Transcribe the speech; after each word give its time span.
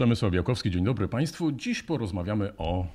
Przemysław 0.00 0.32
Białkowski, 0.32 0.70
dzień 0.70 0.84
dobry 0.84 1.08
Państwu. 1.08 1.52
Dziś 1.52 1.82
porozmawiamy 1.82 2.56
o 2.56 2.86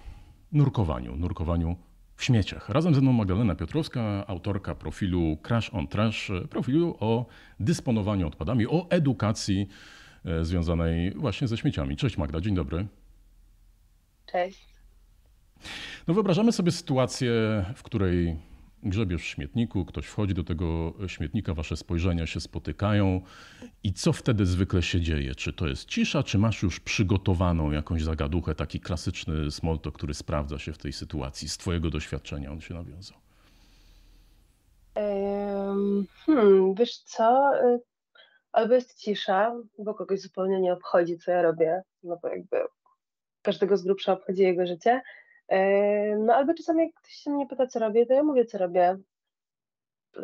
nurkowaniu, 0.52 1.16
nurkowaniu 1.16 1.76
w 2.16 2.24
śmieciach. 2.24 2.70
Razem 2.70 2.96
ze 2.96 3.02
mną 3.02 3.14
Magdalena 3.14 3.56
Piotrowska, 3.56 4.28
autorka 4.28 4.76
profilu 4.76 5.38
Crash 5.44 5.74
on 5.74 5.88
Trash, 5.88 6.32
profilu 6.50 6.98
o 7.00 7.26
dysponowaniu 7.60 8.28
odpadami, 8.28 8.68
o 8.68 8.88
edukacji 8.90 9.68
e, 10.26 10.46
związanej 10.46 11.12
właśnie 11.12 11.48
ze 11.48 11.58
śmieciami. 11.58 11.98
Cześć 11.98 12.18
Magda, 12.18 12.42
dzień 12.42 12.56
dobry. 12.56 12.88
Cześć. 14.26 14.68
No 16.08 16.14
wyobrażamy 16.14 16.52
sobie 16.52 16.72
sytuację, 16.72 17.32
w 17.76 17.84
której 17.84 18.36
grzebiesz 18.84 19.22
w 19.22 19.26
śmietniku, 19.26 19.86
ktoś 19.86 20.06
wchodzi 20.06 20.34
do 20.34 20.44
tego 20.44 20.94
śmietnika, 21.08 21.54
wasze 21.54 21.78
spojrzenia 21.78 22.28
się 22.28 22.40
spotykają 22.40 23.22
i 23.84 23.94
co 23.94 24.14
wtedy 24.14 24.46
zwykle 24.46 24.82
się 24.82 25.02
dzieje? 25.02 25.36
Czy 25.36 25.54
to 25.54 25.68
jest 25.68 25.86
cisza, 25.86 26.24
czy 26.24 26.38
masz 26.38 26.64
już 26.64 26.80
przygotowaną 26.80 27.72
jakąś 27.72 28.04
zagaduchę, 28.04 28.56
taki 28.56 28.80
klasyczny 28.80 29.52
smolto, 29.52 29.92
który 29.92 30.14
sprawdza 30.14 30.60
się 30.60 30.74
w 30.74 30.78
tej 30.78 30.94
sytuacji? 30.94 31.50
Z 31.50 31.58
twojego 31.58 31.90
doświadczenia 31.90 32.52
on 32.52 32.62
się 32.62 32.74
nawiązał. 32.74 33.18
Hmm, 36.26 36.74
wiesz 36.74 36.98
co? 36.98 37.52
Y, 37.64 37.80
albo 38.52 38.74
jest 38.74 39.00
cisza, 39.00 39.56
bo 39.80 39.94
kogoś 39.94 40.22
zupełnie 40.22 40.60
nie 40.60 40.74
obchodzi, 40.74 41.18
co 41.18 41.32
ja 41.32 41.42
robię, 41.42 41.82
no 42.04 42.20
bo 42.22 42.28
jakby 42.28 42.58
każdego 43.42 43.78
z 43.78 43.84
grubsza 43.84 44.14
obchodzi 44.14 44.42
jego 44.42 44.66
życie, 44.66 45.02
no 46.18 46.34
albo 46.36 46.54
czasami 46.54 46.84
jak 46.84 46.94
ktoś 46.94 47.14
się 47.14 47.32
mnie 47.32 47.48
pyta, 47.48 47.68
co 47.68 47.80
robię, 47.80 48.06
to 48.06 48.14
ja 48.14 48.24
mówię, 48.24 48.46
co 48.46 48.58
robię. 48.58 48.98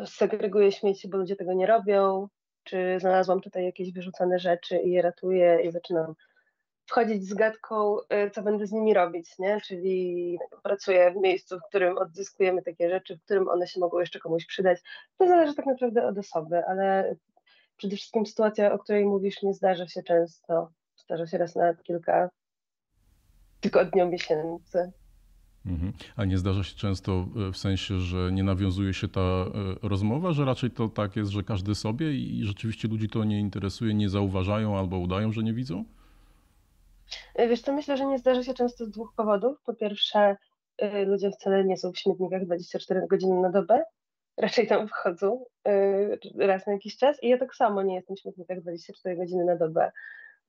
Segreguję 0.06 0.72
śmieci, 0.72 1.08
bo 1.08 1.18
ludzie 1.18 1.36
tego 1.36 1.52
nie 1.52 1.66
robią, 1.66 2.28
czy 2.64 2.96
znalazłam 3.00 3.40
tutaj 3.40 3.64
jakieś 3.64 3.92
wyrzucone 3.92 4.38
rzeczy 4.38 4.76
i 4.76 4.90
je 4.90 5.02
ratuję 5.02 5.60
i 5.64 5.72
zaczynam 5.72 6.14
wchodzić 6.86 7.28
z 7.28 7.34
gadką, 7.34 7.96
y, 7.98 8.30
co 8.30 8.42
będę 8.42 8.66
z 8.66 8.72
nimi 8.72 8.94
robić, 8.94 9.38
nie? 9.38 9.60
Czyli 9.60 10.38
pracuję 10.62 11.10
w 11.10 11.16
miejscu, 11.16 11.58
w 11.58 11.68
którym 11.68 11.98
odzyskujemy 11.98 12.62
takie 12.62 12.90
rzeczy, 12.90 13.16
w 13.16 13.22
którym 13.22 13.48
one 13.48 13.66
się 13.66 13.80
mogą 13.80 14.00
jeszcze 14.00 14.18
komuś 14.18 14.46
przydać. 14.46 14.78
To 15.18 15.26
zależy 15.28 15.54
tak 15.54 15.66
naprawdę 15.66 16.06
od 16.06 16.18
osoby, 16.18 16.64
ale 16.66 17.16
przede 17.76 17.96
wszystkim 17.96 18.26
sytuacja, 18.26 18.72
o 18.72 18.78
której 18.78 19.04
mówisz, 19.04 19.42
nie 19.42 19.54
zdarza 19.54 19.88
się 19.88 20.02
często. 20.02 20.70
Zdarza 20.96 21.26
się 21.26 21.38
raz 21.38 21.54
na 21.54 21.74
kilka 21.74 22.30
tygodni, 23.60 24.06
miesięcy. 24.06 24.92
Mhm. 25.66 25.92
A 26.16 26.24
nie 26.24 26.38
zdarza 26.38 26.64
się 26.64 26.76
często 26.76 27.26
e, 27.48 27.52
w 27.52 27.56
sensie, 27.56 27.98
że 27.98 28.32
nie 28.32 28.42
nawiązuje 28.42 28.94
się 28.94 29.08
ta 29.08 29.20
e, 29.20 29.48
rozmowa, 29.88 30.32
że 30.32 30.44
raczej 30.44 30.70
to 30.70 30.88
tak 30.88 31.16
jest, 31.16 31.30
że 31.30 31.42
każdy 31.42 31.74
sobie 31.74 32.12
i 32.14 32.44
rzeczywiście 32.44 32.88
ludzi 32.88 33.08
to 33.08 33.24
nie 33.24 33.40
interesuje, 33.40 33.94
nie 33.94 34.08
zauważają 34.08 34.78
albo 34.78 34.98
udają, 34.98 35.32
że 35.32 35.42
nie 35.42 35.52
widzą? 35.52 35.84
E, 37.34 37.48
wiesz 37.48 37.60
co, 37.60 37.72
myślę, 37.72 37.96
że 37.96 38.06
nie 38.06 38.18
zdarza 38.18 38.42
się 38.42 38.54
często 38.54 38.84
z 38.84 38.90
dwóch 38.90 39.12
powodów. 39.16 39.62
Po 39.66 39.74
pierwsze, 39.74 40.36
ludzie 41.06 41.30
wcale 41.30 41.64
nie 41.64 41.76
są 41.76 41.92
w 41.92 41.98
śmietnikach 41.98 42.44
24 42.44 43.06
godziny 43.10 43.40
na 43.40 43.50
dobę. 43.50 43.82
Raczej 44.36 44.66
tam 44.66 44.88
wchodzą 44.88 45.44
raz 46.38 46.66
na 46.66 46.72
jakiś 46.72 46.96
czas 46.96 47.22
i 47.22 47.28
ja 47.28 47.38
tak 47.38 47.54
samo 47.54 47.82
nie 47.82 47.94
jestem 47.94 48.16
w 48.16 48.20
śmietnikach 48.20 48.60
24 48.60 49.16
godziny 49.16 49.44
na 49.44 49.56
dobę. 49.56 49.92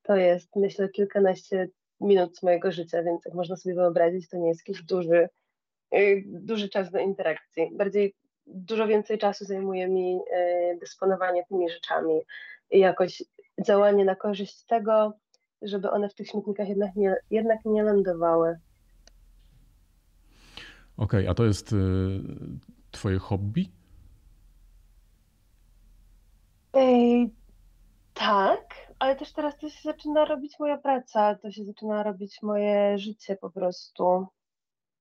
To 0.03 0.15
jest, 0.15 0.55
myślę, 0.55 0.89
kilkanaście 0.89 1.67
minut 2.01 2.37
z 2.37 2.43
mojego 2.43 2.71
życia, 2.71 3.03
więc 3.03 3.25
jak 3.25 3.33
można 3.33 3.55
sobie 3.55 3.75
wyobrazić, 3.75 4.29
to 4.29 4.37
nie 4.37 4.47
jest 4.47 4.67
jakiś 4.67 4.83
duży, 4.83 5.29
y, 5.95 6.23
duży 6.25 6.69
czas 6.69 6.91
do 6.91 6.99
interakcji. 6.99 7.69
Bardziej 7.73 8.15
dużo 8.47 8.87
więcej 8.87 9.17
czasu 9.17 9.45
zajmuje 9.45 9.87
mi 9.87 10.15
y, 10.15 10.77
dysponowanie 10.79 11.43
tymi 11.49 11.69
rzeczami 11.69 12.21
i 12.71 12.79
jakoś 12.79 13.23
działanie 13.65 14.05
na 14.05 14.15
korzyść 14.15 14.63
tego, 14.65 15.13
żeby 15.61 15.91
one 15.91 16.09
w 16.09 16.15
tych 16.15 16.27
śmietnikach 16.27 16.69
jednak 16.69 16.95
nie, 16.95 17.15
jednak 17.31 17.65
nie 17.65 17.83
lądowały. 17.83 18.59
Okej, 20.97 21.19
okay, 21.19 21.29
a 21.29 21.33
to 21.33 21.45
jest 21.45 21.73
y, 21.73 21.75
twoje 22.91 23.19
hobby? 23.19 23.71
Ej, 26.73 27.33
tak, 28.13 28.62
ale 29.03 29.15
też 29.15 29.33
teraz 29.33 29.57
to 29.57 29.69
się 29.69 29.81
zaczyna 29.83 30.25
robić 30.25 30.59
moja 30.59 30.77
praca, 30.77 31.35
to 31.35 31.51
się 31.51 31.63
zaczyna 31.63 32.03
robić 32.03 32.41
moje 32.41 32.97
życie 32.97 33.35
po 33.35 33.49
prostu. 33.49 34.27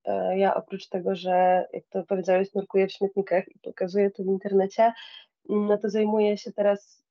E, 0.05 0.39
ja 0.39 0.55
oprócz 0.55 0.89
tego, 0.89 1.15
że 1.15 1.67
jak 1.73 1.85
to 1.91 2.03
powiedziałeś, 2.03 2.55
nurkuję 2.55 2.87
w 2.87 2.93
śmietnikach 2.93 3.49
i 3.49 3.59
pokazuję 3.59 4.11
to 4.11 4.23
w 4.23 4.27
internecie, 4.27 4.93
no 5.49 5.79
to 5.79 5.91
zajmuję 5.91 6.39
się 6.39 6.53
teraz 6.53 7.05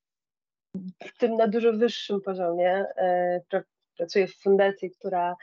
tym 1.17 1.35
na 1.35 1.47
dużo 1.47 1.73
wyższym 1.73 2.21
poziomie. 2.21 2.85
E, 2.97 3.41
pracuję 3.97 4.27
w 4.27 4.35
fundacji, 4.35 4.91
która 4.91 5.35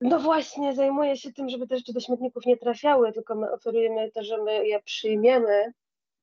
no 0.00 0.18
właśnie 0.18 0.74
zajmuje 0.74 1.16
się 1.16 1.32
tym, 1.32 1.48
żeby 1.48 1.66
te 1.66 1.76
rzeczy 1.76 1.92
do 1.92 2.00
śmietników 2.00 2.46
nie 2.46 2.56
trafiały, 2.56 3.12
tylko 3.12 3.34
my 3.34 3.52
oferujemy 3.52 4.10
to, 4.10 4.22
że 4.22 4.42
my 4.42 4.66
je 4.66 4.82
przyjmiemy 4.82 5.72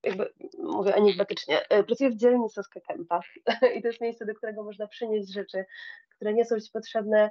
jakby 0.05 0.33
mówię 0.57 0.95
enigmatycznie, 0.95 1.69
e, 1.69 1.83
pracuję 1.83 2.09
w 2.09 2.15
dzielni 2.15 2.49
Soska 2.49 2.79
Kępa 2.79 3.19
i 3.75 3.81
to 3.81 3.87
jest 3.87 4.01
miejsce, 4.01 4.25
do 4.25 4.33
którego 4.33 4.63
można 4.63 4.87
przynieść 4.87 5.33
rzeczy, 5.33 5.65
które 6.15 6.33
nie 6.33 6.45
są 6.45 6.59
Ci 6.59 6.71
potrzebne, 6.71 7.29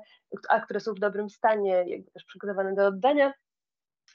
a 0.48 0.60
które 0.60 0.80
są 0.80 0.94
w 0.94 0.98
dobrym 0.98 1.30
stanie, 1.30 1.84
jakby 1.86 2.10
też 2.10 2.24
przygotowane 2.24 2.74
do 2.74 2.86
oddania, 2.86 3.32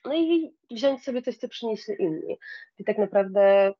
no 0.05 0.13
i 0.15 0.55
wziąć 0.71 1.03
sobie 1.03 1.21
coś, 1.21 1.37
co 1.37 1.47
przynieśli 1.47 1.95
inni. 1.99 2.37
I 2.77 2.83
tak 2.83 2.97
naprawdę 2.97 3.73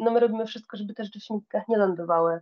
no 0.00 0.10
my 0.10 0.20
robimy 0.20 0.46
wszystko, 0.46 0.76
żeby 0.76 0.94
te 0.94 1.04
rzeczy 1.04 1.20
w 1.20 1.22
śmietnikach 1.24 1.68
nie 1.68 1.76
lądowały 1.76 2.40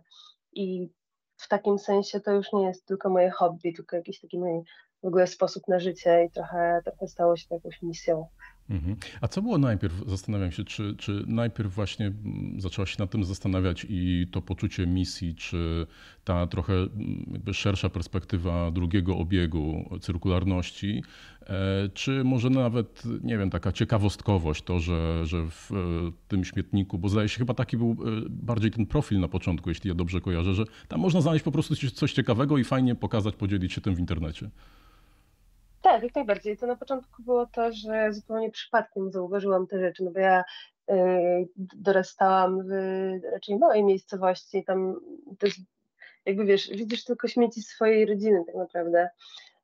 i 0.53 0.89
w 1.37 1.47
takim 1.47 1.79
sensie 1.79 2.19
to 2.19 2.31
już 2.31 2.53
nie 2.53 2.65
jest 2.65 2.85
tylko 2.85 3.09
moje 3.09 3.31
hobby, 3.31 3.73
tylko 3.73 3.95
jakiś 3.95 4.19
taki 4.19 4.39
mój 4.39 4.63
w 5.03 5.07
ogóle 5.07 5.27
sposób 5.27 5.67
na 5.67 5.79
życie 5.79 6.25
i 6.25 6.31
trochę, 6.31 6.81
trochę 6.85 7.07
stało 7.07 7.37
się 7.37 7.45
jakąś 7.51 7.81
misją. 7.81 8.27
Mhm. 8.69 8.95
A 9.21 9.27
co 9.27 9.41
było 9.41 9.57
najpierw, 9.57 9.93
zastanawiam 10.07 10.51
się, 10.51 10.63
czy, 10.63 10.95
czy 10.97 11.23
najpierw 11.27 11.73
właśnie 11.73 12.05
mm, 12.07 12.61
zaczęłaś 12.61 12.91
się 12.91 12.95
nad 12.99 13.11
tym 13.11 13.23
zastanawiać 13.23 13.85
i 13.89 14.27
to 14.31 14.41
poczucie 14.41 14.87
misji, 14.87 15.35
czy 15.35 15.87
ta 16.23 16.47
trochę 16.47 16.73
mm, 16.73 17.25
jakby 17.33 17.53
szersza 17.53 17.89
perspektywa 17.89 18.71
drugiego 18.71 19.17
obiegu, 19.17 19.89
cyrkularności, 20.01 21.03
e, 21.41 21.89
czy 21.93 22.23
może 22.23 22.49
nawet, 22.49 23.03
nie 23.23 23.37
wiem, 23.37 23.49
taka 23.49 23.71
ciekawostkowość, 23.71 24.63
to, 24.63 24.79
że, 24.79 25.25
że 25.25 25.45
w 25.49 25.71
e, 25.71 25.75
tym 26.27 26.45
śmietniku, 26.45 26.97
bo 26.97 27.09
zdaje 27.09 27.29
się 27.29 27.37
chyba 27.37 27.53
taki 27.53 27.77
był 27.77 27.91
e, 27.91 27.95
bardziej 28.29 28.71
ten 28.71 28.85
profil 28.85 29.19
na 29.19 29.27
początku, 29.27 29.69
jeśli 29.69 29.87
ja 29.87 29.95
dobrze 29.95 30.21
kojarzę, 30.21 30.53
że 30.53 30.63
tam 30.87 30.99
można 30.99 31.21
znaleźć 31.21 31.45
po 31.45 31.51
prostu 31.51 31.75
coś 31.75 32.13
ciekawego 32.13 32.57
i 32.57 32.63
fajnie 32.63 32.95
pokazać, 32.95 33.35
podzielić 33.35 33.73
się 33.73 33.81
tym 33.81 33.95
w 33.95 33.99
internecie. 33.99 34.49
Tak, 35.85 36.03
jak 36.03 36.15
najbardziej. 36.15 36.57
To 36.57 36.67
na 36.67 36.75
początku 36.75 37.23
było 37.23 37.45
to, 37.45 37.73
że 37.73 38.13
zupełnie 38.13 38.51
przypadkiem 38.51 39.11
zauważyłam 39.11 39.67
te 39.67 39.79
rzeczy, 39.79 40.03
no 40.03 40.11
bo 40.11 40.19
ja 40.19 40.43
y, 40.91 40.95
dorastałam 41.57 42.67
w 42.67 42.71
raczej 43.31 43.57
małej 43.57 43.83
miejscowości, 43.83 44.63
tam 44.63 44.99
jest, 45.43 45.57
jakby 46.25 46.45
wiesz, 46.45 46.69
widzisz 46.69 47.03
tylko 47.03 47.27
śmieci 47.27 47.61
swojej 47.61 48.05
rodziny 48.05 48.43
tak 48.45 48.55
naprawdę. 48.55 49.09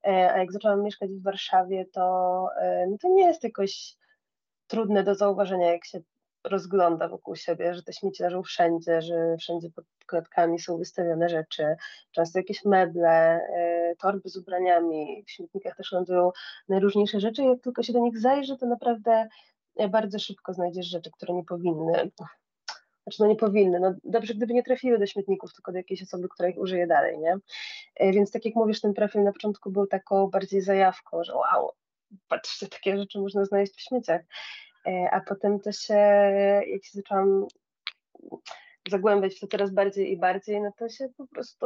E, 0.07 0.33
a 0.33 0.37
jak 0.37 0.51
zaczęłam 0.51 0.83
mieszkać 0.83 1.11
w 1.11 1.23
Warszawie, 1.23 1.85
to, 1.93 2.47
e, 2.61 2.87
no 2.87 2.97
to 2.97 3.09
nie 3.09 3.25
jest 3.25 3.43
jakoś 3.43 3.95
trudne 4.67 5.03
do 5.03 5.15
zauważenia, 5.15 5.71
jak 5.71 5.85
się 5.85 6.01
rozgląda 6.43 7.07
wokół 7.07 7.35
siebie, 7.35 7.73
że 7.73 7.83
te 7.83 7.93
śmieci 7.93 8.23
leżą 8.23 8.43
wszędzie, 8.43 9.01
że 9.01 9.37
wszędzie 9.39 9.69
pod 9.69 9.85
klatkami 10.05 10.59
są 10.59 10.77
wystawione 10.77 11.29
rzeczy, 11.29 11.75
często 12.11 12.39
jakieś 12.39 12.65
meble, 12.65 13.39
y, 13.91 13.95
torby 13.95 14.29
z 14.29 14.37
ubraniami, 14.37 15.23
w 15.27 15.31
śmietnikach 15.31 15.75
też 15.75 15.91
lądują 15.91 16.31
najróżniejsze 16.69 17.19
rzeczy. 17.19 17.43
Jak 17.43 17.61
tylko 17.61 17.83
się 17.83 17.93
do 17.93 17.99
nich 17.99 18.19
zajrzy, 18.19 18.57
to 18.57 18.65
naprawdę 18.65 19.27
e, 19.75 19.89
bardzo 19.89 20.19
szybko 20.19 20.53
znajdziesz 20.53 20.85
rzeczy, 20.85 21.11
które 21.11 21.33
nie 21.33 21.43
powinny. 21.43 22.11
Znaczy, 23.03 23.17
no 23.19 23.27
nie 23.27 23.35
powinny. 23.35 23.79
No 23.79 23.93
dobrze, 24.03 24.33
gdyby 24.33 24.53
nie 24.53 24.63
trafiły 24.63 24.99
do 24.99 25.05
śmietników, 25.05 25.53
tylko 25.53 25.71
do 25.71 25.77
jakiejś 25.77 26.03
osoby, 26.03 26.27
która 26.29 26.49
ich 26.49 26.57
użyje 26.57 26.87
dalej, 26.87 27.19
nie? 27.19 27.35
E, 27.95 28.11
więc 28.11 28.31
tak 28.31 28.45
jak 28.45 28.55
mówisz, 28.55 28.81
ten 28.81 28.93
profil 28.93 29.23
na 29.23 29.31
początku 29.31 29.71
był 29.71 29.87
taką 29.87 30.27
bardziej 30.27 30.61
zajawką, 30.61 31.23
że 31.23 31.35
wow, 31.35 31.71
patrzcie, 32.27 32.67
takie 32.67 32.97
rzeczy 32.97 33.19
można 33.19 33.45
znaleźć 33.45 33.73
w 33.75 33.81
śmieciach. 33.81 34.21
E, 34.87 35.09
a 35.11 35.21
potem 35.21 35.59
to 35.59 35.71
się, 35.71 35.93
jak 36.67 36.85
się 36.85 36.91
zaczęłam 36.93 37.45
zagłębiać 38.89 39.35
w 39.35 39.39
to 39.39 39.47
coraz 39.47 39.71
bardziej 39.71 40.11
i 40.11 40.17
bardziej, 40.17 40.61
no 40.61 40.71
to 40.77 40.89
się 40.89 41.09
po 41.17 41.27
prostu, 41.27 41.65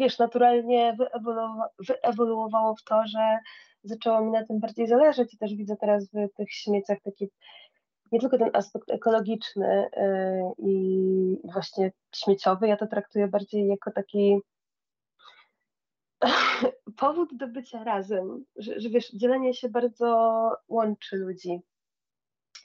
wiesz, 0.00 0.18
naturalnie 0.18 0.96
wyewoluowa 0.98 1.68
wyewoluowało 2.06 2.74
w 2.76 2.84
to, 2.84 3.02
że 3.06 3.38
zaczęło 3.84 4.20
mi 4.24 4.30
na 4.30 4.46
tym 4.46 4.60
bardziej 4.60 4.86
zależeć 4.86 5.34
i 5.34 5.38
też 5.38 5.54
widzę 5.54 5.76
teraz 5.76 6.10
w 6.12 6.36
tych 6.36 6.52
śmieciach 6.52 6.98
taki 7.04 7.30
nie 8.12 8.20
tylko 8.20 8.38
ten 8.38 8.50
aspekt 8.52 8.90
ekologiczny 8.90 9.90
yy, 9.96 10.52
i 10.58 11.38
właśnie 11.44 11.92
śmieciowy, 12.14 12.68
ja 12.68 12.76
to 12.76 12.86
traktuję 12.86 13.28
bardziej 13.28 13.66
jako 13.66 13.90
taki 13.90 14.38
powód 16.96 17.36
do 17.36 17.48
bycia 17.48 17.84
razem, 17.84 18.44
że, 18.56 18.80
że 18.80 18.88
wiesz, 18.88 19.10
dzielenie 19.10 19.54
się 19.54 19.68
bardzo 19.68 20.50
łączy 20.68 21.16
ludzi 21.16 21.60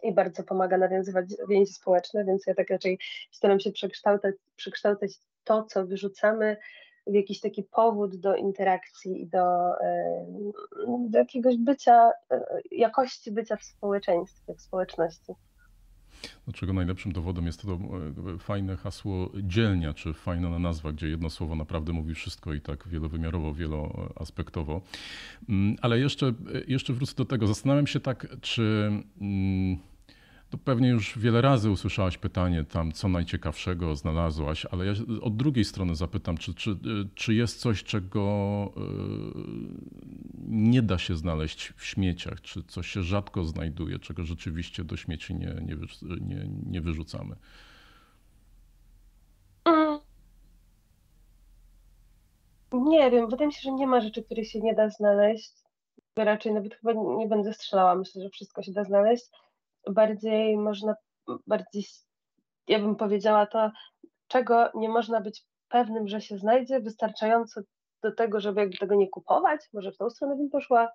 i 0.04 0.14
bardzo 0.14 0.44
pomaga 0.44 0.78
nawiązywać 0.78 1.26
więzi 1.50 1.74
społeczne, 1.74 2.26
więc 2.26 2.48
ja 2.48 2.56
tak 2.56 2.70
raczej 2.70 3.00
staram 3.32 3.60
się 3.60 3.72
przekształcać, 3.72 4.36
przekształcać 4.56 5.12
to, 5.44 5.64
co 5.64 5.86
wyrzucamy, 5.86 6.58
w 7.08 7.14
jakiś 7.14 7.40
taki 7.40 7.64
powód 7.64 8.16
do 8.16 8.36
interakcji 8.36 9.22
i 9.22 9.28
do, 9.28 9.72
do 11.10 11.20
jakiegoś 11.20 11.58
bycia, 11.58 12.12
jakości 12.72 13.32
bycia 13.32 13.56
w 13.56 13.64
społeczeństwie, 13.64 14.54
w 14.54 14.62
społeczności. 14.62 15.34
Dlaczego 16.46 16.74
najlepszym 16.74 17.12
dowodem 17.12 17.46
jest 17.46 17.62
to 17.62 17.80
fajne 18.40 18.78
hasło 18.78 19.32
dzielnia, 19.44 19.94
czy 19.94 20.14
fajna 20.14 20.60
nazwa, 20.60 20.92
gdzie 20.92 21.08
jedno 21.08 21.30
słowo 21.30 21.56
naprawdę 21.56 21.94
mówi 21.94 22.16
wszystko 22.16 22.54
i 22.54 22.62
tak 22.62 22.88
wielowymiarowo, 22.88 23.54
wieloaspektowo. 23.54 24.82
Mm, 25.50 25.76
ale 25.82 26.00
jeszcze, 26.00 26.34
jeszcze 26.68 26.94
wrócę 26.94 27.16
do 27.16 27.26
tego. 27.26 27.48
Zastanawiam 27.48 27.88
się 27.88 28.00
tak, 28.00 28.28
czy 28.42 28.92
mm, 29.22 29.78
to 30.50 30.58
pewnie 30.58 30.90
już 30.90 31.20
wiele 31.20 31.42
razy 31.42 31.72
usłyszałaś 31.72 32.18
pytanie 32.18 32.64
tam, 32.64 32.92
co 32.92 33.08
najciekawszego 33.08 33.96
znalazłaś, 33.96 34.66
ale 34.66 34.86
ja 34.86 34.94
od 35.22 35.38
drugiej 35.38 35.66
strony 35.66 35.96
zapytam, 35.96 36.38
czy, 36.38 36.54
czy, 36.54 36.78
czy 37.16 37.34
jest 37.34 37.60
coś, 37.60 37.84
czego 37.84 38.22
e, 38.78 38.82
nie 40.48 40.82
da 40.82 40.98
się 40.98 41.16
znaleźć 41.16 41.74
w 41.76 41.86
śmieciach, 41.86 42.42
czy 42.42 42.64
coś 42.64 42.88
się 42.88 43.04
rzadko 43.04 43.44
znajduje, 43.44 44.00
czego 44.00 44.24
rzeczywiście 44.24 44.84
do 44.84 44.98
śmieci 44.98 45.36
nie, 45.36 45.56
nie, 45.62 45.78
nie, 46.22 46.50
nie 46.66 46.82
wyrzucamy? 46.82 47.36
Mm. 49.66 50.00
Nie 52.74 53.12
wiem, 53.12 53.30
wydaje 53.30 53.48
mi 53.48 53.54
się, 53.54 53.62
że 53.64 53.72
nie 53.72 53.88
ma 53.88 54.02
rzeczy, 54.02 54.24
których 54.24 54.48
się 54.48 54.60
nie 54.60 54.76
da 54.76 54.90
znaleźć. 54.90 55.52
Raczej 56.16 56.54
nawet 56.54 56.76
chyba 56.76 56.94
nie 57.18 57.28
będę 57.28 57.54
strzelała, 57.54 57.96
myślę, 57.96 58.24
że 58.24 58.30
wszystko 58.30 58.64
się 58.64 58.72
da 58.72 58.84
znaleźć 58.84 59.26
bardziej 59.90 60.58
można, 60.58 60.96
bardziej, 61.48 61.86
ja 62.68 62.80
bym 62.80 62.96
powiedziała 62.96 63.46
to, 63.46 63.72
czego 64.28 64.72
nie 64.76 64.90
można 64.90 65.22
być 65.22 65.46
pewnym, 65.70 66.08
że 66.08 66.22
się 66.22 66.38
znajdzie, 66.38 66.80
wystarczająco 66.80 67.62
do 68.04 68.12
tego, 68.12 68.40
żeby 68.40 68.62
jakby 68.62 68.78
tego 68.78 68.96
nie 68.96 69.10
kupować, 69.10 69.62
może 69.74 69.92
w 69.92 69.98
tą 69.98 70.10
stronę 70.10 70.36
bym 70.36 70.50
poszła, 70.50 70.92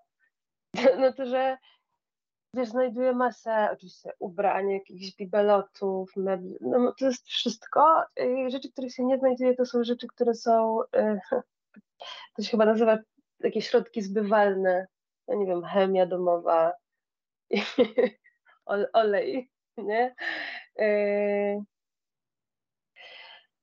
no 1.01 1.13
to, 1.13 1.27
że 1.27 1.57
wiesz, 2.55 2.69
znajduję 2.69 3.13
masę 3.13 3.69
oczywiście 3.73 4.11
ubrań, 4.19 4.71
jakichś 4.71 5.17
bibelotów, 5.17 6.17
mebli, 6.17 6.57
no 6.61 6.95
to 6.99 7.05
jest 7.05 7.27
wszystko. 7.27 8.05
Rzeczy, 8.49 8.73
których 8.73 8.95
się 8.95 9.05
nie 9.05 9.19
znajduje, 9.19 9.55
to 9.55 9.67
są 9.67 9.85
rzeczy, 9.85 10.07
które 10.07 10.35
są, 10.35 10.79
to 12.37 12.43
się 12.43 12.51
chyba 12.51 12.65
nazywa 12.65 12.99
takie 13.43 13.63
środki 13.63 14.03
zbywalne, 14.03 14.87
ja 15.29 15.35
nie 15.35 15.47
wiem, 15.47 15.65
chemia 15.65 16.07
domowa, 16.07 16.73
olej, 18.93 19.51
nie? 19.77 20.15
Yy, 20.77 21.63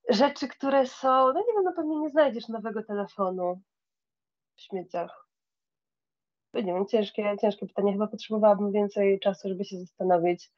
rzeczy, 0.09 0.47
które 0.47 0.87
są, 0.87 1.33
no 1.33 1.39
nie 1.39 1.53
wiem, 1.53 1.63
no 1.63 1.73
pewnie 1.75 1.99
nie 1.99 2.09
znajdziesz 2.09 2.47
nowego 2.47 2.83
telefonu 2.83 3.61
w 4.55 4.61
śmieciach. 4.61 5.27
Nie 6.53 6.63
wiem, 6.63 6.87
ciężkie, 6.87 7.35
ciężkie 7.41 7.67
pytanie. 7.67 7.91
Chyba 7.91 8.07
potrzebowałabym 8.07 8.71
więcej 8.71 9.19
czasu, 9.19 9.49
żeby 9.49 9.65
się 9.65 9.77
zastanowić. 9.77 10.51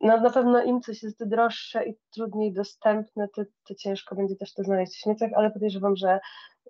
No 0.00 0.16
na 0.20 0.30
pewno 0.30 0.62
im 0.62 0.80
coś 0.80 1.02
jest 1.02 1.28
droższe 1.28 1.86
i 1.86 1.94
trudniej 2.10 2.52
dostępne, 2.52 3.28
to, 3.28 3.42
to 3.68 3.74
ciężko 3.74 4.16
będzie 4.16 4.36
też 4.36 4.54
to 4.54 4.64
znaleźć 4.64 4.92
w 4.92 5.00
śmieciach, 5.00 5.30
ale 5.34 5.50
podejrzewam, 5.50 5.96
że 5.96 6.20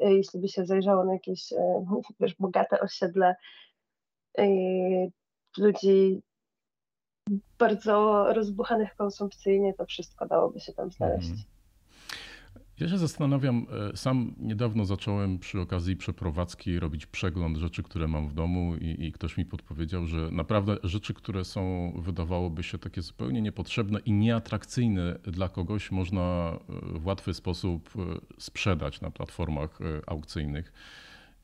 y, 0.03 0.15
jeśli 0.15 0.41
by 0.41 0.49
się 0.49 0.67
zajrzało 0.67 1.05
na 1.05 1.13
jakieś 1.13 1.53
y, 1.53 1.57
wiesz, 2.21 2.35
bogate 2.39 2.81
osiedle, 2.81 3.37
ludzi 5.59 6.23
bardzo 7.59 8.27
rozbuchanych 8.33 8.95
konsumpcyjnie, 8.97 9.75
to 9.75 9.87
wszystko 9.87 10.27
dałoby 10.27 10.61
się 10.61 10.73
tam 10.73 10.91
znaleźć. 10.91 11.29
Mhm. 11.29 11.45
Ja 12.81 12.89
się 12.89 12.99
zastanawiam, 12.99 13.67
e, 13.93 13.97
sam 13.97 14.35
niedawno 14.39 14.85
zacząłem 14.85 15.39
przy 15.39 15.61
okazji 15.61 15.97
przeprowadzki 15.97 16.81
robić 16.81 17.07
przegląd 17.07 17.57
rzeczy, 17.57 17.83
które 17.83 18.09
mam 18.09 18.29
w 18.29 18.35
domu 18.35 18.77
i, 18.77 19.07
i, 19.07 19.13
ktoś 19.13 19.37
mi 19.37 19.45
podpowiedział, 19.45 20.07
że 20.07 20.31
naprawdę 20.31 20.77
rzeczy, 20.85 21.15
które 21.15 21.45
są, 21.45 21.93
wydawałoby 21.99 22.63
się 22.63 22.79
takie 22.79 23.03
zupełnie 23.03 23.43
niepotrzebne 23.43 24.01
i 24.01 24.13
nieatrakcyjne 24.13 25.19
dla 25.23 25.49
kogoś, 25.49 25.91
można 25.91 26.53
e, 26.95 26.99
w 26.99 27.07
łatwy 27.07 27.35
sposób 27.35 27.91
e, 27.97 28.01
sprzedać 28.39 29.01
na 29.01 29.11
platformach 29.11 29.79
aukcyjnych 30.07 30.73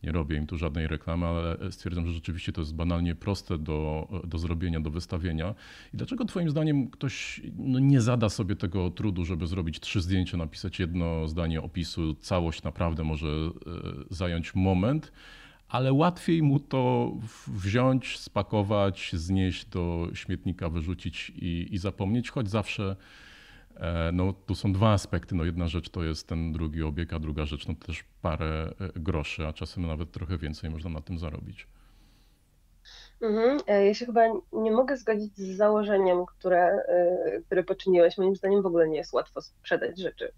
nie 0.03 0.13
robię 0.13 0.37
im 0.37 0.47
tu 0.47 0.59
żadnej 0.59 0.87
reklamy, 0.89 1.27
ale 1.27 1.73
stwierdzam, 1.73 2.07
że 2.07 2.13
rzeczywiście 2.13 2.53
to 2.53 2.61
jest 2.61 2.75
banalnie 2.75 3.15
proste 3.15 3.59
do, 3.59 4.09
do 4.25 4.39
zrobienia, 4.39 4.81
do 4.81 4.91
wystawienia. 4.91 5.55
I 5.95 5.97
dlaczego 5.97 6.25
Twoim 6.25 6.51
zdaniem 6.51 6.91
ktoś 6.91 7.41
no, 7.59 7.79
nie 7.79 8.01
zada 8.01 8.29
sobie 8.29 8.57
tego 8.57 8.91
trudu, 8.91 9.25
żeby 9.25 9.47
zrobić 9.47 9.81
trzy 9.81 10.01
zdjęcia, 10.01 10.37
napisać 10.37 10.79
jedno 10.79 11.29
zdanie 11.29 11.63
opisu, 11.63 12.15
całość 12.15 12.63
naprawdę 12.63 13.05
może 13.05 13.27
e, 13.29 13.51
zająć 14.11 14.55
moment, 14.55 15.13
ale 15.69 15.93
łatwiej 15.93 16.43
mu 16.43 16.61
to 16.61 17.13
wziąć, 17.47 18.19
spakować, 18.19 19.11
znieść 19.15 19.65
do 19.67 20.09
śmietnika, 20.15 20.69
wyrzucić 20.69 21.33
i, 21.37 21.69
i 21.71 21.79
zapomnieć, 21.79 22.31
choć 22.31 22.51
zawsze 22.51 22.97
no, 24.13 24.33
tu 24.33 24.55
są 24.55 24.73
dwa 24.73 24.93
aspekty. 24.93 25.35
No, 25.35 25.45
jedna 25.45 25.69
rzecz 25.69 25.89
to 25.91 26.05
jest 26.05 26.29
ten 26.29 26.53
drugi 26.53 26.83
obieg, 26.83 27.13
a 27.13 27.19
druga 27.19 27.47
rzecz 27.47 27.69
no, 27.69 27.75
też 27.87 28.05
parę 28.23 28.73
e, 28.81 29.01
groszy, 29.01 29.47
a 29.47 29.53
czasem 29.53 29.87
nawet 29.87 30.13
trochę 30.13 30.39
więcej 30.39 30.71
można 30.71 30.91
na 30.91 31.01
tym 31.01 31.19
zarobić. 31.19 31.67
Mhm. 33.23 33.59
E, 33.67 33.87
ja 33.87 33.95
się 33.95 34.07
chyba 34.07 34.21
nie 34.53 34.73
mogę 34.73 34.97
zgodzić 34.97 35.37
z 35.37 35.57
założeniem, 35.57 36.27
które, 36.27 36.79
które 37.47 37.65
poczyniłeś. 37.65 38.19
Moim 38.19 38.37
zdaniem 38.37 38.63
w 38.63 38.67
ogóle 38.67 38.89
nie 38.89 38.97
jest 38.97 39.13
łatwo 39.13 39.43
sprzedać 39.43 39.99
rzeczy. 39.99 40.33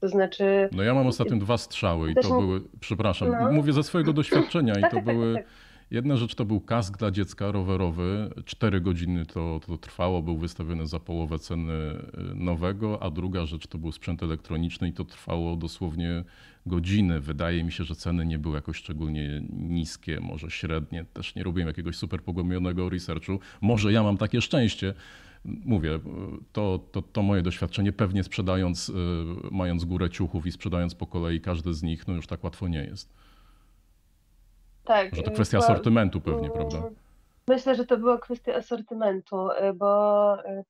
To 0.00 0.08
znaczy. 0.08 0.68
No 0.72 0.82
ja 0.82 0.94
mam 0.94 1.06
ostatnio 1.06 1.36
dwa 1.36 1.58
strzały 1.58 2.10
i 2.10 2.14
to 2.14 2.40
były, 2.40 2.60
przepraszam, 2.80 3.28
no. 3.28 3.52
mówię 3.52 3.72
ze 3.72 3.82
swojego 3.82 4.12
doświadczenia 4.12 4.72
i 4.72 4.82
to 4.82 4.82
tak, 4.82 4.92
tak, 4.92 5.04
były 5.04 5.34
tak, 5.34 5.44
Jedna 5.90 6.16
rzecz 6.16 6.34
to 6.34 6.44
był 6.44 6.60
kask 6.60 6.98
dla 6.98 7.10
dziecka 7.10 7.52
rowerowy. 7.52 8.30
Cztery 8.44 8.80
godziny 8.80 9.26
to, 9.26 9.60
to 9.66 9.78
trwało, 9.78 10.22
był 10.22 10.38
wystawiony 10.38 10.86
za 10.86 11.00
połowę 11.00 11.38
ceny 11.38 11.72
y, 11.72 12.34
nowego, 12.34 13.02
a 13.02 13.10
druga 13.10 13.46
rzecz 13.46 13.66
to 13.66 13.78
był 13.78 13.92
sprzęt 13.92 14.22
elektroniczny 14.22 14.88
i 14.88 14.92
to 14.92 15.04
trwało 15.04 15.56
dosłownie 15.56 16.24
godziny. 16.66 17.20
Wydaje 17.20 17.64
mi 17.64 17.72
się, 17.72 17.84
że 17.84 17.94
ceny 17.94 18.26
nie 18.26 18.38
były 18.38 18.54
jakoś 18.54 18.76
szczególnie 18.76 19.42
niskie, 19.50 20.20
może 20.20 20.50
średnie. 20.50 21.04
Też 21.04 21.34
nie 21.34 21.42
robiłem 21.42 21.68
jakiegoś 21.68 21.96
super 21.96 22.22
pogłębionego 22.22 22.88
researchu. 22.88 23.40
Może 23.60 23.92
ja 23.92 24.02
mam 24.02 24.16
takie 24.16 24.40
szczęście. 24.40 24.94
Mówię, 25.44 26.00
to, 26.52 26.80
to, 26.92 27.02
to 27.02 27.22
moje 27.22 27.42
doświadczenie. 27.42 27.92
Pewnie 27.92 28.24
sprzedając, 28.24 28.88
y, 28.88 28.94
mając 29.50 29.84
górę 29.84 30.10
ciuchów 30.10 30.46
i 30.46 30.52
sprzedając 30.52 30.94
po 30.94 31.06
kolei 31.06 31.40
każdy 31.40 31.74
z 31.74 31.82
nich, 31.82 32.08
no 32.08 32.14
już 32.14 32.26
tak 32.26 32.44
łatwo 32.44 32.68
nie 32.68 32.84
jest. 32.84 33.27
Tak. 34.88 35.14
Że 35.14 35.22
to 35.22 35.30
kwestia 35.30 35.58
asortymentu 35.58 36.20
pewnie, 36.20 36.50
prawda? 36.50 36.90
Myślę, 37.48 37.74
że 37.74 37.86
to 37.86 37.96
była 37.96 38.18
kwestia 38.18 38.54
asortymentu, 38.54 39.50
y, 39.50 39.72
bo 39.74 40.44
y, 40.44 40.64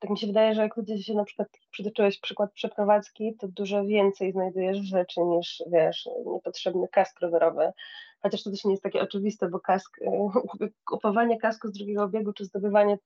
tak 0.00 0.10
mi 0.10 0.18
się 0.18 0.26
wydaje, 0.26 0.54
że 0.54 0.62
jak 0.62 0.76
ludzie 0.76 1.02
się 1.02 1.14
na 1.14 1.24
przykład 1.24 1.48
przytoczyłeś 1.70 2.20
przykład 2.20 2.52
przeprowadzki, 2.52 3.36
to 3.38 3.48
dużo 3.48 3.84
więcej 3.84 4.32
znajdujesz 4.32 4.78
rzeczy 4.78 5.20
niż, 5.20 5.62
wiesz, 5.72 6.08
niepotrzebny 6.26 6.88
kask 6.88 7.20
rowerowy. 7.20 7.72
Chociaż 8.20 8.42
to 8.42 8.50
też 8.50 8.64
nie 8.64 8.70
jest 8.70 8.82
takie 8.82 9.02
oczywiste, 9.02 9.48
bo 9.48 9.60
kask, 9.60 9.98
y, 9.98 10.72
kupowanie 10.84 11.38
kasku 11.38 11.68
z 11.68 11.72
drugiego 11.72 12.02
obiegu 12.02 12.32
czy 12.32 12.44
zdobywanie 12.44 12.98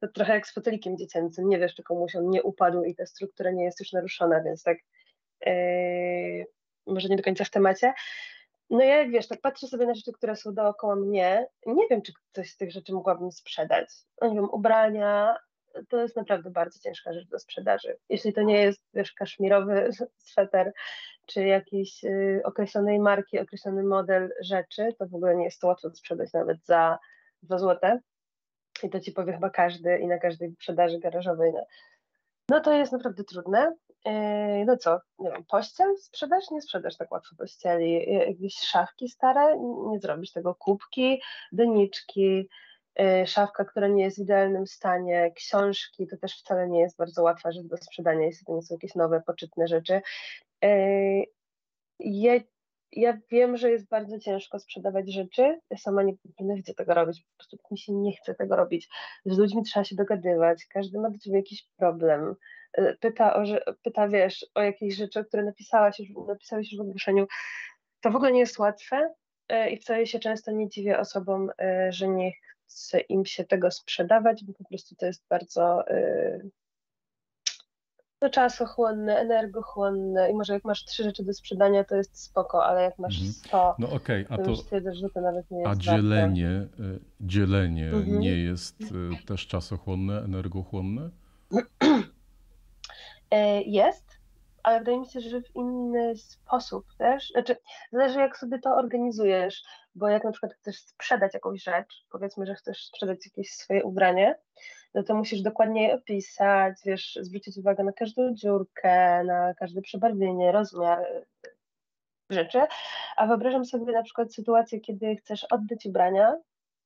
to 0.00 0.08
trochę 0.08 0.32
jak 0.32 0.46
z 0.46 0.54
fotelikiem 0.54 0.96
dziecięcym. 0.96 1.48
Nie 1.48 1.58
wiesz, 1.58 1.74
czy 1.74 1.82
komuś 1.82 2.16
on 2.16 2.30
nie 2.30 2.42
upadł 2.42 2.82
i 2.82 2.94
ta 2.94 3.06
struktura 3.06 3.50
nie 3.50 3.64
jest 3.64 3.80
już 3.80 3.92
naruszona, 3.92 4.42
więc 4.42 4.62
tak 4.62 4.78
yy, 5.46 6.46
może 6.86 7.08
nie 7.08 7.16
do 7.16 7.22
końca 7.22 7.44
w 7.44 7.50
temacie. 7.50 7.94
No 8.70 8.84
ja 8.84 9.08
wiesz, 9.08 9.28
tak 9.28 9.40
patrzę 9.40 9.68
sobie 9.68 9.86
na 9.86 9.94
rzeczy, 9.94 10.12
które 10.12 10.36
są 10.36 10.54
dookoła 10.54 10.96
mnie, 10.96 11.46
nie 11.66 11.88
wiem, 11.90 12.02
czy 12.02 12.12
coś 12.32 12.50
z 12.50 12.56
tych 12.56 12.72
rzeczy 12.72 12.92
mogłabym 12.92 13.32
sprzedać. 13.32 13.88
No 14.20 14.28
nie 14.28 14.34
wiem, 14.34 14.50
ubrania, 14.52 15.36
to 15.88 16.02
jest 16.02 16.16
naprawdę 16.16 16.50
bardzo 16.50 16.78
ciężka 16.78 17.12
rzecz 17.12 17.28
do 17.28 17.38
sprzedaży. 17.38 17.96
Jeśli 18.08 18.32
to 18.32 18.42
nie 18.42 18.62
jest, 18.62 18.82
wiesz, 18.94 19.12
kaszmirowy 19.12 19.90
sweter, 20.18 20.72
czy 21.26 21.44
jakiejś 21.44 22.04
y, 22.04 22.40
określonej 22.44 22.98
marki, 22.98 23.38
określony 23.38 23.82
model 23.82 24.32
rzeczy, 24.40 24.88
to 24.98 25.06
w 25.06 25.14
ogóle 25.14 25.36
nie 25.36 25.44
jest 25.44 25.60
to 25.60 25.66
łatwo 25.66 25.90
sprzedać 25.90 26.32
nawet 26.32 26.64
za 26.64 26.98
2 27.42 27.58
złote. 27.58 28.00
I 28.82 28.90
to 28.90 29.00
ci 29.00 29.12
powie 29.12 29.32
chyba 29.32 29.50
każdy 29.50 29.98
i 29.98 30.06
na 30.06 30.18
każdej 30.18 30.52
sprzedaży 30.52 30.98
garażowej. 30.98 31.52
No, 31.52 31.66
no 32.48 32.60
to 32.60 32.72
jest 32.72 32.92
naprawdę 32.92 33.24
trudne. 33.24 33.74
Yy, 34.04 34.64
no 34.64 34.76
co, 34.76 35.00
nie 35.18 35.30
wiem, 35.30 35.44
pościel 35.44 35.96
sprzedasz? 35.98 36.50
Nie 36.50 36.62
sprzedasz 36.62 36.96
tak 36.96 37.12
łatwo 37.12 37.36
pościeli. 37.38 37.92
Yy, 37.92 38.26
jakieś 38.26 38.54
szafki 38.54 39.08
stare? 39.08 39.58
Nie 39.90 40.00
zrobisz 40.00 40.32
tego. 40.32 40.54
Kubki, 40.54 41.20
doniczki, 41.52 42.48
yy, 42.98 43.26
szafka, 43.26 43.64
która 43.64 43.88
nie 43.88 44.04
jest 44.04 44.18
w 44.18 44.22
idealnym 44.22 44.66
stanie, 44.66 45.32
książki, 45.36 46.06
to 46.06 46.16
też 46.16 46.38
wcale 46.40 46.68
nie 46.68 46.80
jest 46.80 46.96
bardzo 46.96 47.22
łatwa 47.22 47.52
rzecz 47.52 47.66
do 47.66 47.76
sprzedania, 47.76 48.26
jeśli 48.26 48.46
to 48.46 48.54
nie 48.54 48.62
są 48.62 48.74
jakieś 48.74 48.94
nowe, 48.94 49.22
poczytne 49.26 49.68
rzeczy. 49.68 50.00
Ja, 51.98 52.32
ja 52.96 53.18
wiem, 53.30 53.56
że 53.56 53.70
jest 53.70 53.88
bardzo 53.88 54.18
ciężko 54.18 54.58
sprzedawać 54.58 55.12
rzeczy. 55.12 55.60
Ja 55.70 55.76
sama 55.76 56.02
nie 56.02 56.12
nienawidzę 56.40 56.74
tego 56.74 56.94
robić, 56.94 57.22
po 57.22 57.36
prostu 57.36 57.58
mi 57.70 57.78
się 57.78 57.92
nie 57.92 58.16
chce 58.16 58.34
tego 58.34 58.56
robić. 58.56 58.88
Z 59.24 59.38
ludźmi 59.38 59.62
trzeba 59.62 59.84
się 59.84 59.96
dogadywać, 59.96 60.66
każdy 60.66 61.00
ma 61.00 61.10
do 61.10 61.18
ciebie 61.18 61.36
jakiś 61.36 61.66
problem. 61.76 62.34
E, 62.72 62.96
pyta, 62.96 63.36
o, 63.36 63.44
pyta 63.82 64.08
wiesz, 64.08 64.46
o 64.54 64.62
jakieś 64.62 64.96
rzeczy, 64.96 65.24
które 65.24 65.44
napisałaś 65.44 65.98
już, 65.98 66.08
napisałeś 66.28 66.72
już 66.72 66.78
w 66.78 66.82
ogłoszeniu. 66.88 67.26
To 68.00 68.10
w 68.10 68.16
ogóle 68.16 68.32
nie 68.32 68.40
jest 68.40 68.58
łatwe 68.58 69.14
e, 69.48 69.70
i 69.70 69.78
wcale 69.78 70.06
się 70.06 70.18
często 70.18 70.50
nie 70.52 70.68
dziwię 70.68 70.98
osobom, 70.98 71.50
e, 71.58 71.92
że 71.92 72.08
nie 72.08 72.32
chce 72.66 73.00
im 73.00 73.24
się 73.24 73.44
tego 73.44 73.70
sprzedawać, 73.70 74.44
bo 74.44 74.52
po 74.52 74.64
prostu 74.64 74.96
to 74.96 75.06
jest 75.06 75.24
bardzo 75.28 75.84
to 78.18 78.30
czasochłonne, 78.30 79.16
energochłonne 79.18 80.30
i 80.30 80.34
może 80.34 80.54
jak 80.54 80.64
masz 80.64 80.84
trzy 80.84 81.02
rzeczy 81.02 81.24
do 81.24 81.32
sprzedania, 81.32 81.84
to 81.84 81.96
jest 81.96 82.22
spoko, 82.22 82.64
ale 82.64 82.82
jak 82.82 82.98
masz 82.98 83.14
mhm. 83.14 83.32
sto, 83.32 83.74
no 83.78 83.90
okay, 83.90 84.26
a 84.28 84.36
to, 84.38 84.44
to 84.44 84.94
że 84.94 85.10
to 85.10 85.20
nawet 85.20 85.50
nie 85.50 85.58
jest 85.58 85.70
A 85.70 85.76
dzielenie, 85.76 86.48
e, 86.48 86.68
dzielenie 87.20 87.86
mhm. 87.86 88.20
nie 88.20 88.36
jest 88.36 88.76
e, 88.82 89.26
też 89.26 89.46
czasochłonne, 89.46 90.18
energochłonne? 90.18 91.10
E, 93.30 93.62
jest, 93.62 94.04
ale 94.62 94.78
wydaje 94.78 95.00
mi 95.00 95.06
się, 95.06 95.20
że 95.20 95.42
w 95.42 95.56
inny 95.56 96.16
sposób 96.16 96.86
też. 96.98 97.28
Znaczy, 97.30 97.56
zależy 97.92 98.18
jak 98.18 98.36
sobie 98.38 98.58
to 98.58 98.76
organizujesz, 98.76 99.64
bo 99.94 100.08
jak 100.08 100.24
na 100.24 100.30
przykład 100.30 100.54
chcesz 100.54 100.78
sprzedać 100.78 101.34
jakąś 101.34 101.62
rzecz, 101.62 102.06
powiedzmy, 102.10 102.46
że 102.46 102.54
chcesz 102.54 102.86
sprzedać 102.86 103.26
jakieś 103.26 103.50
swoje 103.50 103.84
ubranie, 103.84 104.38
no 104.94 105.02
to 105.02 105.14
musisz 105.14 105.42
dokładnie 105.42 105.94
opisać, 105.94 106.74
wiesz, 106.84 107.18
zwrócić 107.22 107.58
uwagę 107.58 107.84
na 107.84 107.92
każdą 107.92 108.34
dziurkę, 108.34 109.24
na 109.24 109.54
każde 109.54 109.82
przebarwienie, 109.82 110.52
rozmiar 110.52 111.24
rzeczy, 112.30 112.60
a 113.16 113.26
wyobrażam 113.26 113.64
sobie 113.64 113.92
na 113.92 114.02
przykład 114.02 114.34
sytuację, 114.34 114.80
kiedy 114.80 115.16
chcesz 115.16 115.44
oddać 115.44 115.86
ubrania, 115.86 116.36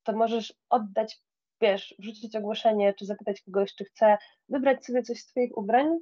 to 0.02 0.12
możesz 0.12 0.54
oddać, 0.70 1.20
wiesz, 1.60 1.94
wrzucić 1.98 2.36
ogłoszenie, 2.36 2.94
czy 2.94 3.06
zapytać 3.06 3.42
kogoś, 3.42 3.74
czy 3.74 3.84
chce 3.84 4.18
wybrać 4.48 4.84
sobie 4.84 5.02
coś 5.02 5.20
z 5.20 5.26
Twoich 5.26 5.58
ubrań, 5.58 5.98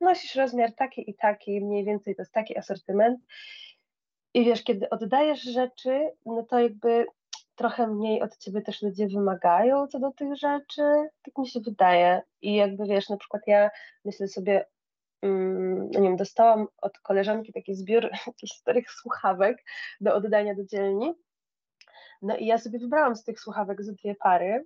nosisz 0.00 0.34
rozmiar 0.34 0.72
taki 0.72 1.10
i 1.10 1.14
taki, 1.14 1.60
mniej 1.60 1.84
więcej 1.84 2.16
to 2.16 2.22
jest 2.22 2.32
taki 2.32 2.58
asortyment 2.58 3.20
i 4.34 4.44
wiesz, 4.44 4.64
kiedy 4.64 4.90
oddajesz 4.90 5.42
rzeczy, 5.42 6.10
no 6.26 6.42
to 6.42 6.58
jakby 6.58 7.06
trochę 7.60 7.86
mniej 7.86 8.22
od 8.22 8.36
ciebie 8.36 8.62
też 8.62 8.82
ludzie 8.82 9.08
wymagają 9.08 9.86
co 9.86 9.98
do 9.98 10.12
tych 10.12 10.36
rzeczy, 10.36 10.82
tak 11.22 11.38
mi 11.38 11.48
się 11.48 11.60
wydaje. 11.60 12.22
I 12.42 12.54
jakby 12.54 12.86
wiesz, 12.86 13.08
na 13.08 13.16
przykład 13.16 13.42
ja 13.46 13.70
myślę 14.04 14.28
sobie, 14.28 14.66
mm, 15.22 15.90
no 15.90 16.00
nie 16.00 16.08
wiem, 16.08 16.16
dostałam 16.16 16.66
od 16.82 16.98
koleżanki 16.98 17.52
taki 17.52 17.74
zbiór 17.74 18.10
jakichś 18.26 18.52
starych 18.52 18.90
słuchawek 18.90 19.64
do 20.00 20.14
oddania 20.14 20.54
do 20.54 20.64
dzielni. 20.64 21.14
No 22.22 22.36
i 22.36 22.46
ja 22.46 22.58
sobie 22.58 22.78
wybrałam 22.78 23.16
z 23.16 23.24
tych 23.24 23.40
słuchawek 23.40 23.82
ze 23.82 23.92
dwie 23.92 24.14
pary. 24.14 24.64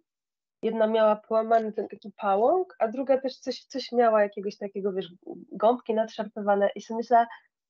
Jedna 0.62 0.86
miała 0.86 1.16
połamany 1.16 1.72
ten 1.72 1.88
taki 1.88 2.12
pałąk, 2.16 2.76
a 2.78 2.88
druga 2.88 3.20
też 3.20 3.38
coś, 3.38 3.64
coś 3.64 3.92
miała 3.92 4.22
jakiegoś 4.22 4.58
takiego, 4.58 4.92
wiesz, 4.92 5.08
gąbki 5.52 5.94
nadszarpywane 5.94 6.70
i 6.74 6.80
sobie 6.80 6.98
myślę, 6.98 7.26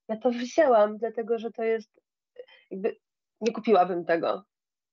ja 0.09 0.17
to 0.17 0.31
wzięłam, 0.31 0.99
dlatego 0.99 1.39
że 1.39 1.51
to 1.51 1.63
jest 1.63 2.01
jakby 2.71 2.97
nie 3.41 3.53
kupiłabym 3.53 4.05
tego 4.05 4.45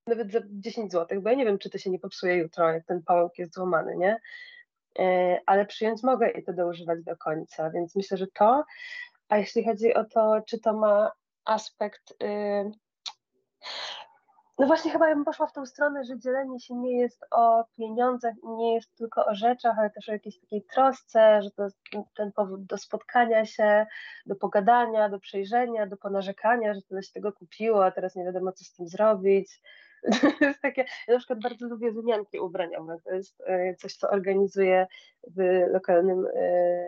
nawet 0.07 0.31
za 0.31 0.39
10 0.49 0.91
zł, 0.91 1.21
bo 1.21 1.29
ja 1.29 1.35
nie 1.35 1.45
wiem, 1.45 1.57
czy 1.57 1.69
to 1.69 1.77
się 1.77 1.89
nie 1.89 1.99
popsuje 1.99 2.35
jutro, 2.35 2.69
jak 2.69 2.85
ten 2.85 3.03
pałąk 3.03 3.37
jest 3.37 3.53
złamany, 3.53 3.97
nie? 3.97 4.19
E, 4.99 5.39
ale 5.45 5.65
przyjąć 5.65 6.03
mogę 6.03 6.29
i 6.29 6.43
to 6.43 6.67
używać 6.67 7.03
do 7.03 7.17
końca, 7.17 7.69
więc 7.69 7.95
myślę, 7.95 8.17
że 8.17 8.27
to. 8.27 8.63
A 9.29 9.37
jeśli 9.37 9.65
chodzi 9.65 9.93
o 9.93 10.05
to, 10.05 10.41
czy 10.47 10.59
to 10.59 10.73
ma 10.73 11.11
aspekt. 11.45 12.13
No 14.61 14.67
właśnie 14.67 14.91
chyba 14.91 15.09
ja 15.09 15.15
bym 15.15 15.25
poszła 15.25 15.47
w 15.47 15.53
tą 15.53 15.65
stronę, 15.65 16.03
że 16.03 16.19
dzielenie 16.19 16.59
się 16.59 16.75
nie 16.75 16.99
jest 16.99 17.25
o 17.31 17.65
pieniądzach, 17.77 18.33
nie 18.43 18.75
jest 18.75 18.95
tylko 18.95 19.25
o 19.25 19.35
rzeczach, 19.35 19.79
ale 19.79 19.89
też 19.89 20.09
o 20.09 20.11
jakiejś 20.11 20.39
takiej 20.39 20.63
trosce, 20.73 21.41
że 21.41 21.51
to 21.51 21.63
jest 21.63 21.77
ten 22.15 22.31
powód 22.31 22.65
do 22.65 22.77
spotkania 22.77 23.45
się, 23.45 23.85
do 24.25 24.35
pogadania, 24.35 25.09
do 25.09 25.19
przejrzenia, 25.19 25.87
do 25.87 25.97
ponarzekania, 25.97 26.73
że 26.73 26.81
tyle 26.81 27.03
się 27.03 27.11
tego 27.13 27.33
kupiło, 27.33 27.85
a 27.85 27.91
teraz 27.91 28.15
nie 28.15 28.25
wiadomo 28.25 28.51
co 28.51 28.63
z 28.63 28.73
tym 28.73 28.87
zrobić. 28.87 29.61
To 30.39 30.45
jest 30.45 30.61
takie, 30.61 30.85
ja 31.07 31.13
na 31.13 31.17
przykład 31.17 31.39
bardzo 31.39 31.67
lubię 31.67 31.91
wymianki 31.91 32.39
ubraniowe. 32.39 32.97
To 33.03 33.11
jest 33.11 33.43
e, 33.47 33.75
coś, 33.75 33.95
co 33.95 34.09
organizuję 34.09 34.87
w 35.37 35.65
lokalnym 35.73 36.27
e, 36.35 36.87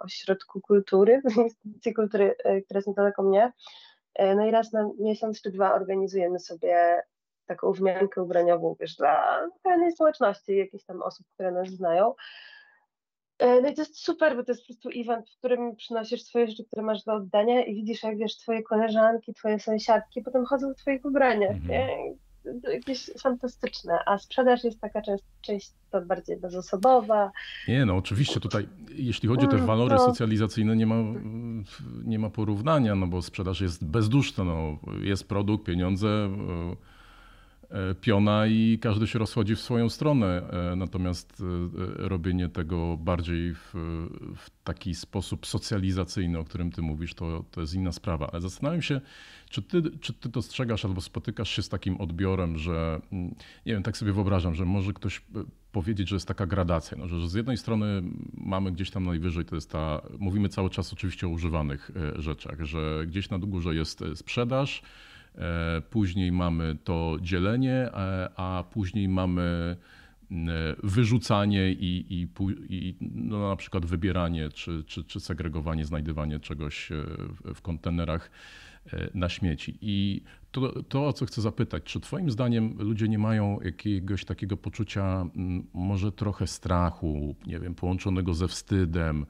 ośrodku 0.00 0.60
kultury, 0.60 1.22
w 1.24 1.36
instytucji 1.36 1.94
kultury, 1.94 2.34
e, 2.44 2.60
która 2.60 2.78
jest 2.78 2.88
niedaleko 2.88 3.22
mnie. 3.22 3.52
No 4.18 4.46
i 4.46 4.50
raz 4.50 4.72
na 4.72 4.90
miesiąc 4.98 5.42
czy 5.42 5.50
dwa 5.50 5.74
organizujemy 5.74 6.38
sobie 6.38 7.02
taką 7.46 7.72
wymiankę 7.72 8.22
ubraniową, 8.22 8.76
wiesz, 8.80 8.96
dla 8.96 9.40
pewnej 9.62 9.92
społeczności, 9.92 10.56
jakichś 10.56 10.84
tam 10.84 11.02
osób, 11.02 11.26
które 11.34 11.52
nas 11.52 11.68
znają. 11.68 12.14
No 13.40 13.68
i 13.68 13.74
to 13.74 13.82
jest 13.82 13.98
super, 13.98 14.36
bo 14.36 14.44
to 14.44 14.52
jest 14.52 14.62
po 14.62 14.66
prostu 14.66 14.88
event, 15.00 15.30
w 15.30 15.38
którym 15.38 15.76
przynosisz 15.76 16.22
swoje 16.22 16.46
rzeczy, 16.46 16.64
które 16.64 16.82
masz 16.82 17.04
do 17.04 17.14
oddania 17.14 17.64
i 17.64 17.74
widzisz, 17.74 18.02
jak 18.02 18.16
wiesz, 18.16 18.36
twoje 18.36 18.62
koleżanki, 18.62 19.34
twoje 19.34 19.60
sąsiadki 19.60 20.22
potem 20.22 20.44
chodzą 20.44 20.74
w 20.74 20.76
twoich 20.76 21.04
ubraniach. 21.04 21.56
Mhm 21.68 22.18
jakieś 22.72 23.10
fantastyczne, 23.22 23.98
a 24.06 24.18
sprzedaż 24.18 24.64
jest 24.64 24.80
taka 24.80 25.02
często, 25.40 26.02
bardziej 26.06 26.36
bezosobowa. 26.36 27.32
Nie, 27.68 27.86
no 27.86 27.96
oczywiście 27.96 28.40
tutaj, 28.40 28.68
jeśli 28.94 29.28
chodzi 29.28 29.46
o 29.46 29.48
te 29.48 29.54
mm, 29.54 29.66
walory 29.66 29.94
no. 29.94 30.06
socjalizacyjne, 30.06 30.76
nie 30.76 30.86
ma, 30.86 30.94
nie 32.04 32.18
ma 32.18 32.30
porównania, 32.30 32.94
no 32.94 33.06
bo 33.06 33.22
sprzedaż 33.22 33.60
jest 33.60 33.84
bezduszna, 33.84 34.44
no, 34.44 34.78
jest 35.02 35.28
produkt, 35.28 35.66
pieniądze, 35.66 36.08
E, 36.08 36.76
piona 38.00 38.46
i 38.46 38.78
każdy 38.82 39.06
się 39.06 39.18
rozchodzi 39.18 39.56
w 39.56 39.60
swoją 39.60 39.88
stronę. 39.88 40.50
E, 40.72 40.76
natomiast 40.76 41.42
e, 42.04 42.08
robienie 42.08 42.48
tego 42.48 42.96
bardziej 42.96 43.54
w, 43.54 43.74
w, 44.36 44.50
taki 44.64 44.94
sposób 44.94 45.46
socjalizacyjny, 45.46 46.38
o 46.38 46.44
którym 46.44 46.70
ty 46.70 46.82
mówisz, 46.82 47.14
to, 47.14 47.44
to 47.50 47.60
jest 47.60 47.74
inna 47.74 47.92
sprawa. 47.92 48.30
Ale 48.32 48.40
zastanawiam 48.40 48.82
się, 48.82 49.00
czy 49.50 49.62
ty, 49.62 49.82
czy 50.00 50.12
ty 50.12 50.28
dostrzegasz 50.28 50.84
albo 50.84 51.00
spotykasz 51.00 51.50
się 51.50 51.62
z 51.62 51.68
takim 51.68 52.00
odbiorem, 52.00 52.58
że 52.58 53.00
mm, 53.12 53.34
nie 53.66 53.72
wiem, 53.72 53.82
tak 53.82 53.96
sobie 53.96 54.12
wyobrażam, 54.12 54.54
że 54.54 54.64
może 54.64 54.92
ktoś 54.92 55.22
powiedzieć, 55.72 56.08
że 56.08 56.16
jest 56.16 56.28
taka 56.28 56.46
gradacja, 56.46 56.98
no, 56.98 57.08
że 57.08 57.28
z 57.28 57.34
jednej 57.34 57.56
strony 57.56 58.02
mamy 58.34 58.72
gdzieś 58.72 58.90
tam 58.90 59.06
najwyżej, 59.06 59.44
to 59.44 59.54
jest 59.54 59.70
ta, 59.70 60.02
mówimy 60.18 60.48
cały 60.48 60.70
czas 60.70 60.92
oczywiście 60.92 61.26
o 61.26 61.30
używanych 61.30 61.90
rzeczach, 62.14 62.64
że 62.64 63.04
gdzieś 63.06 63.30
na 63.30 63.38
górze 63.38 63.74
jest 63.74 64.04
sprzedaż, 64.14 64.82
E, 64.82 65.09
później 65.90 66.32
mamy 66.32 66.76
to 66.84 67.16
dzielenie, 67.20 67.72
e, 67.72 68.30
a 68.36 68.64
później 68.70 69.08
mamy 69.08 69.76
e, 70.30 70.36
wyrzucanie 70.82 71.72
i, 71.72 72.06
i, 72.08 72.28
i 72.68 72.96
no 73.00 73.48
na 73.48 73.56
przykład 73.56 73.86
wybieranie 73.86 74.48
czy, 74.48 74.84
czy, 74.84 75.04
czy 75.04 75.20
segregowanie, 75.20 75.84
znajdywanie 75.84 76.40
czegoś 76.40 76.88
w 77.54 77.62
kontenerach 77.62 78.30
na 79.14 79.28
śmieci. 79.28 79.78
I 79.80 80.22
to, 80.50 80.82
to, 80.82 81.06
o 81.06 81.12
co 81.12 81.26
chcę 81.26 81.42
zapytać, 81.42 81.82
czy 81.84 82.00
Twoim 82.00 82.30
zdaniem 82.30 82.76
ludzie 82.78 83.08
nie 83.08 83.18
mają 83.18 83.60
jakiegoś 83.60 84.24
takiego 84.24 84.56
poczucia, 84.56 85.26
może 85.74 86.12
trochę 86.12 86.46
strachu, 86.46 87.34
nie 87.46 87.60
wiem, 87.60 87.74
połączonego 87.74 88.34
ze 88.34 88.48
wstydem, 88.48 89.26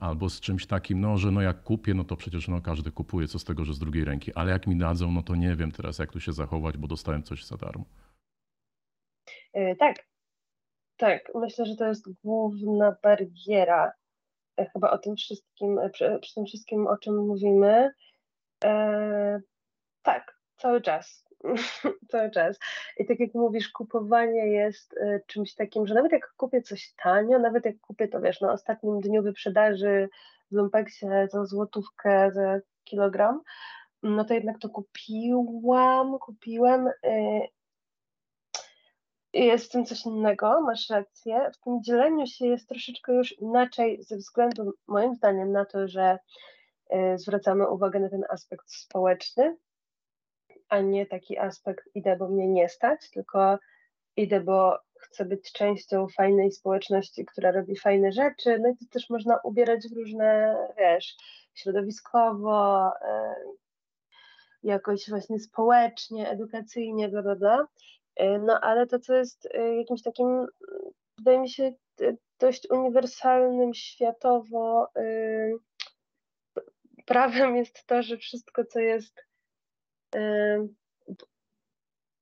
albo 0.00 0.30
z 0.30 0.40
czymś 0.40 0.66
takim, 0.66 1.00
no, 1.00 1.18
że 1.18 1.30
no 1.30 1.42
jak 1.42 1.62
kupię, 1.62 1.94
no 1.94 2.04
to 2.04 2.16
przecież 2.16 2.48
no, 2.48 2.60
każdy 2.60 2.90
kupuje, 2.90 3.28
co 3.28 3.38
z 3.38 3.44
tego, 3.44 3.64
że 3.64 3.74
z 3.74 3.78
drugiej 3.78 4.04
ręki, 4.04 4.34
ale 4.34 4.52
jak 4.52 4.66
mi 4.66 4.76
dadzą, 4.76 5.12
no 5.12 5.22
to 5.22 5.34
nie 5.34 5.56
wiem 5.56 5.72
teraz, 5.72 5.98
jak 5.98 6.12
tu 6.12 6.20
się 6.20 6.32
zachować, 6.32 6.76
bo 6.76 6.86
dostałem 6.86 7.22
coś 7.22 7.44
za 7.44 7.56
darmo. 7.56 7.84
Yy, 9.54 9.76
tak, 9.76 10.06
tak. 10.96 11.32
Myślę, 11.34 11.66
że 11.66 11.76
to 11.76 11.86
jest 11.86 12.08
główna 12.24 12.96
bariera 13.02 13.92
e, 14.56 14.70
chyba 14.70 14.90
o 14.90 14.98
tym 14.98 15.16
wszystkim, 15.16 15.78
e, 15.78 15.90
przy, 15.90 16.18
przy 16.22 16.34
tym 16.34 16.46
wszystkim, 16.46 16.86
o 16.86 16.98
czym 16.98 17.26
mówimy. 17.26 17.90
Yy, 18.64 19.42
tak, 20.02 20.38
cały 20.56 20.82
czas. 20.82 21.23
cały 22.10 22.30
czas. 22.30 22.58
I 22.98 23.06
tak 23.06 23.20
jak 23.20 23.34
mówisz, 23.34 23.68
kupowanie 23.68 24.46
jest 24.46 24.92
y, 24.92 25.22
czymś 25.26 25.54
takim, 25.54 25.86
że 25.86 25.94
nawet 25.94 26.12
jak 26.12 26.34
kupię 26.36 26.62
coś 26.62 26.92
tanio, 27.02 27.38
nawet 27.38 27.64
jak 27.64 27.80
kupię 27.80 28.08
to, 28.08 28.20
wiesz, 28.20 28.40
na 28.40 28.52
ostatnim 28.52 29.00
dniu 29.00 29.22
wyprzedaży 29.22 30.08
w 30.50 30.54
Lumpeksie 30.54 31.06
za 31.32 31.44
złotówkę 31.44 32.32
za 32.32 32.60
kilogram, 32.84 33.40
no 34.02 34.24
to 34.24 34.34
jednak 34.34 34.58
to 34.58 34.68
kupiłam, 34.68 36.18
kupiłem. 36.18 36.88
Y, 36.88 37.48
jest 39.32 39.66
w 39.66 39.68
tym 39.68 39.84
coś 39.84 40.06
innego, 40.06 40.60
masz 40.60 40.90
rację. 40.90 41.50
W 41.54 41.64
tym 41.64 41.82
dzieleniu 41.82 42.26
się 42.26 42.46
jest 42.46 42.68
troszeczkę 42.68 43.12
już 43.12 43.38
inaczej 43.38 44.02
ze 44.02 44.16
względu, 44.16 44.72
moim 44.86 45.14
zdaniem, 45.14 45.52
na 45.52 45.64
to, 45.64 45.88
że 45.88 46.18
y, 46.92 47.18
zwracamy 47.18 47.68
uwagę 47.68 48.00
na 48.00 48.08
ten 48.08 48.24
aspekt 48.30 48.72
społeczny, 48.72 49.56
a 50.74 50.80
nie 50.80 51.06
taki 51.06 51.38
aspekt 51.38 51.88
idę, 51.94 52.16
bo 52.16 52.28
mnie 52.28 52.48
nie 52.48 52.68
stać, 52.68 53.10
tylko 53.10 53.58
idę, 54.16 54.40
bo 54.40 54.78
chcę 55.00 55.24
być 55.24 55.52
częścią 55.52 56.06
fajnej 56.08 56.52
społeczności, 56.52 57.24
która 57.24 57.52
robi 57.52 57.76
fajne 57.76 58.12
rzeczy. 58.12 58.58
No 58.58 58.68
i 58.68 58.76
to 58.76 58.84
też 58.90 59.10
można 59.10 59.38
ubierać 59.44 59.88
w 59.88 59.96
różne, 59.96 60.56
wiesz, 60.78 61.16
środowiskowo, 61.54 62.90
e, 63.02 63.34
jakoś 64.62 65.08
właśnie 65.10 65.38
społecznie, 65.38 66.30
edukacyjnie, 66.30 67.08
bla, 67.08 67.22
bla, 67.22 67.36
bla. 67.36 67.66
No 68.40 68.60
ale 68.60 68.86
to, 68.86 68.98
co 68.98 69.14
jest 69.14 69.48
jakimś 69.78 70.02
takim, 70.02 70.46
wydaje 71.18 71.38
mi 71.38 71.50
się, 71.50 71.72
dość 72.40 72.70
uniwersalnym 72.70 73.74
światowo 73.74 74.88
prawem 77.06 77.56
jest 77.56 77.86
to, 77.86 78.02
że 78.02 78.16
wszystko, 78.16 78.64
co 78.64 78.80
jest 78.80 79.24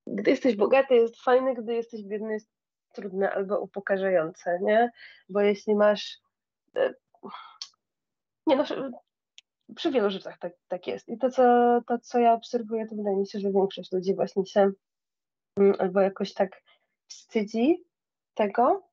gdy 0.07 0.31
jesteś 0.31 0.57
bogaty, 0.57 0.95
jest 0.95 1.23
fajne, 1.23 1.55
gdy 1.55 1.75
jesteś 1.75 2.03
biedny, 2.03 2.33
jest 2.33 2.49
trudne 2.93 3.33
albo 3.33 3.61
upokarzające, 3.61 4.59
nie? 4.63 4.91
Bo 5.29 5.41
jeśli 5.41 5.75
masz. 5.75 6.19
E, 6.77 6.95
nie 8.47 8.57
no, 8.57 8.65
przy 9.75 9.91
wielu 9.91 10.11
rzeczach 10.11 10.39
tak, 10.39 10.53
tak 10.69 10.87
jest. 10.87 11.09
I 11.09 11.19
to 11.19 11.31
co, 11.31 11.43
to, 11.87 11.99
co 11.99 12.19
ja 12.19 12.33
obserwuję, 12.33 12.87
to 12.87 12.97
wydaje 12.97 13.17
mi 13.17 13.27
się, 13.27 13.41
że 13.41 13.53
większość 13.53 13.93
ludzi 13.93 14.15
właśnie 14.15 14.47
się 14.47 14.71
mm, 15.59 15.75
albo 15.79 16.01
jakoś 16.01 16.35
tak 16.35 16.63
wstydzi 17.09 17.85
tego, 18.35 18.89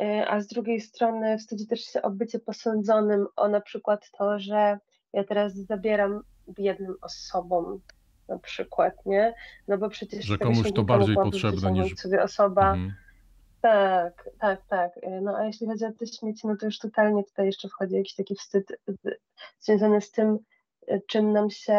e, 0.00 0.28
a 0.28 0.40
z 0.40 0.46
drugiej 0.46 0.80
strony 0.80 1.38
wstydzi 1.38 1.66
też 1.66 1.80
się 1.80 2.02
o 2.02 2.10
bycie 2.10 2.38
posądzonym 2.38 3.26
o 3.36 3.48
na 3.48 3.60
przykład 3.60 4.10
to, 4.10 4.38
że 4.38 4.78
ja 5.14 5.24
teraz 5.24 5.54
zabieram 5.54 6.22
biednym 6.48 6.96
osobom 7.02 7.80
na 8.28 8.38
przykład, 8.38 9.06
nie? 9.06 9.34
No 9.68 9.78
bo 9.78 9.88
przecież... 9.88 10.24
Że 10.24 10.38
komuś 10.38 10.72
to 10.72 10.84
bardziej 10.84 11.14
potrzebne 11.14 11.72
niż... 11.72 11.94
sobie 11.94 12.22
osoba... 12.22 12.72
Mhm. 12.72 12.94
Tak, 13.60 14.30
tak, 14.40 14.62
tak. 14.68 14.92
No 15.22 15.36
a 15.36 15.44
jeśli 15.44 15.66
chodzi 15.66 15.84
o 15.84 15.92
te 15.92 16.06
śmieci, 16.06 16.46
no 16.46 16.56
to 16.56 16.66
już 16.66 16.78
totalnie 16.78 17.24
tutaj 17.24 17.46
jeszcze 17.46 17.68
wchodzi 17.68 17.94
jakiś 17.94 18.14
taki 18.14 18.34
wstyd 18.34 18.72
związany 19.60 20.00
z 20.00 20.10
tym, 20.10 20.38
y, 20.90 21.02
czym 21.06 21.32
nam 21.32 21.50
się, 21.50 21.74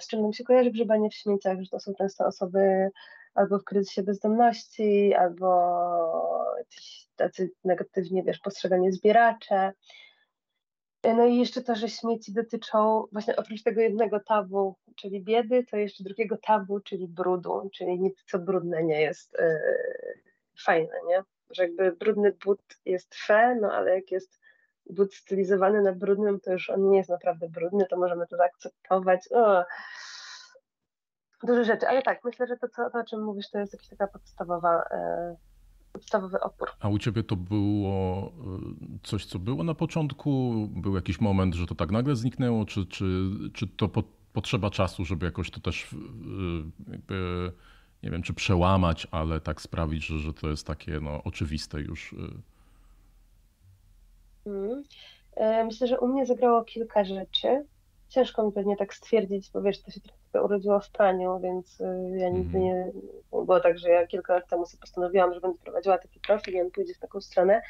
z 0.00 0.06
czym 0.06 0.22
nam 0.22 0.32
się 0.32 0.44
kojarzy 0.44 0.70
grzebanie 0.70 1.10
w 1.10 1.14
śmieciach, 1.14 1.60
że 1.60 1.70
to 1.70 1.80
są 1.80 1.94
często 1.94 2.26
osoby 2.26 2.90
albo 3.34 3.58
w 3.58 3.64
kryzysie 3.64 4.02
bezdomności, 4.02 5.14
albo 5.14 5.48
tacy 7.16 7.50
negatywnie, 7.64 8.22
wiesz, 8.22 8.38
postrzegani 8.38 8.92
zbieracze, 8.92 9.72
no 11.04 11.26
i 11.26 11.36
jeszcze 11.36 11.62
to, 11.62 11.74
że 11.74 11.88
śmieci 11.88 12.32
dotyczą 12.32 13.04
właśnie 13.12 13.36
oprócz 13.36 13.62
tego 13.62 13.80
jednego 13.80 14.20
tabu, 14.20 14.76
czyli 14.96 15.20
biedy, 15.20 15.64
to 15.70 15.76
jeszcze 15.76 16.04
drugiego 16.04 16.36
tabu, 16.36 16.80
czyli 16.80 17.08
brudu, 17.08 17.70
czyli 17.72 18.00
nic 18.00 18.24
co 18.26 18.38
brudne 18.38 18.82
nie 18.82 19.00
jest 19.00 19.36
yy, 19.38 20.22
fajne, 20.64 20.94
nie? 21.08 21.22
Że 21.50 21.62
jakby 21.62 21.92
brudny 21.92 22.36
but 22.44 22.60
jest 22.84 23.14
fe, 23.14 23.54
no 23.60 23.72
ale 23.72 23.94
jak 23.94 24.10
jest 24.10 24.40
but 24.90 25.14
stylizowany 25.14 25.82
na 25.82 25.92
brudnym, 25.92 26.40
to 26.40 26.52
już 26.52 26.70
on 26.70 26.90
nie 26.90 26.98
jest 26.98 27.10
naprawdę 27.10 27.48
brudny, 27.48 27.86
to 27.86 27.96
możemy 27.96 28.26
to 28.26 28.36
zaakceptować. 28.36 29.28
O. 29.32 29.64
Duże 31.42 31.64
rzeczy, 31.64 31.88
ale 31.88 32.02
tak, 32.02 32.24
myślę, 32.24 32.46
że 32.46 32.56
to, 32.56 32.68
co, 32.68 32.90
to 32.90 32.98
o 32.98 33.04
czym 33.04 33.24
mówisz, 33.24 33.50
to 33.50 33.58
jest 33.58 33.72
jakaś 33.72 33.88
taka 33.88 34.06
podstawowa 34.06 34.88
yy, 34.90 35.51
podstawowy 35.92 36.40
opór. 36.40 36.68
A 36.80 36.88
u 36.88 36.98
ciebie 36.98 37.22
to 37.22 37.36
było 37.36 38.26
y, 38.28 38.98
coś, 39.02 39.26
co 39.26 39.38
było 39.38 39.64
na 39.64 39.74
początku? 39.74 40.52
Był 40.76 40.94
jakiś 40.94 41.20
moment, 41.20 41.54
że 41.54 41.66
to 41.66 41.74
tak 41.74 41.90
nagle 41.90 42.16
zniknęło? 42.16 42.64
Czy, 42.64 42.86
czy, 42.86 43.30
czy 43.52 43.66
to 43.66 43.88
po, 43.88 44.02
potrzeba 44.32 44.70
czasu, 44.70 45.04
żeby 45.04 45.26
jakoś 45.26 45.50
to 45.50 45.60
też 45.60 45.92
y, 45.92 45.96
jakby, 46.92 47.52
nie 48.02 48.10
wiem, 48.10 48.22
czy 48.22 48.34
przełamać, 48.34 49.06
ale 49.10 49.40
tak 49.40 49.60
sprawić, 49.60 50.06
że, 50.06 50.18
że 50.18 50.34
to 50.34 50.48
jest 50.48 50.66
takie 50.66 51.00
no, 51.00 51.22
oczywiste 51.24 51.80
już? 51.80 52.14
Hmm. 54.44 54.82
Myślę, 55.64 55.86
że 55.86 56.00
u 56.00 56.08
mnie 56.08 56.26
zagrało 56.26 56.64
kilka 56.64 57.04
rzeczy. 57.04 57.64
Ciężko 58.12 58.42
mi 58.42 58.52
pewnie 58.52 58.76
tak 58.76 58.94
stwierdzić, 58.94 59.50
bo 59.50 59.62
wiesz, 59.62 59.82
to 59.82 59.90
się 59.90 60.00
trochę 60.00 60.46
urodziło 60.46 60.80
w 60.80 60.90
praniu, 60.90 61.40
więc 61.40 61.80
y, 61.80 61.84
ja 62.16 62.28
nigdy 62.28 62.58
mhm. 62.58 62.64
nie 62.64 62.92
było 63.30 63.60
tak, 63.60 63.78
że 63.78 63.90
ja 63.90 64.06
kilka 64.06 64.34
lat 64.34 64.48
temu 64.48 64.66
sobie 64.66 64.80
postanowiłam, 64.80 65.34
że 65.34 65.40
będę 65.40 65.58
prowadziła 65.58 65.98
taki 65.98 66.20
profil 66.20 66.54
i 66.54 66.60
on 66.60 66.70
pójdzie 66.70 66.94
w 66.94 66.98
taką 66.98 67.20
stronę. 67.20 67.62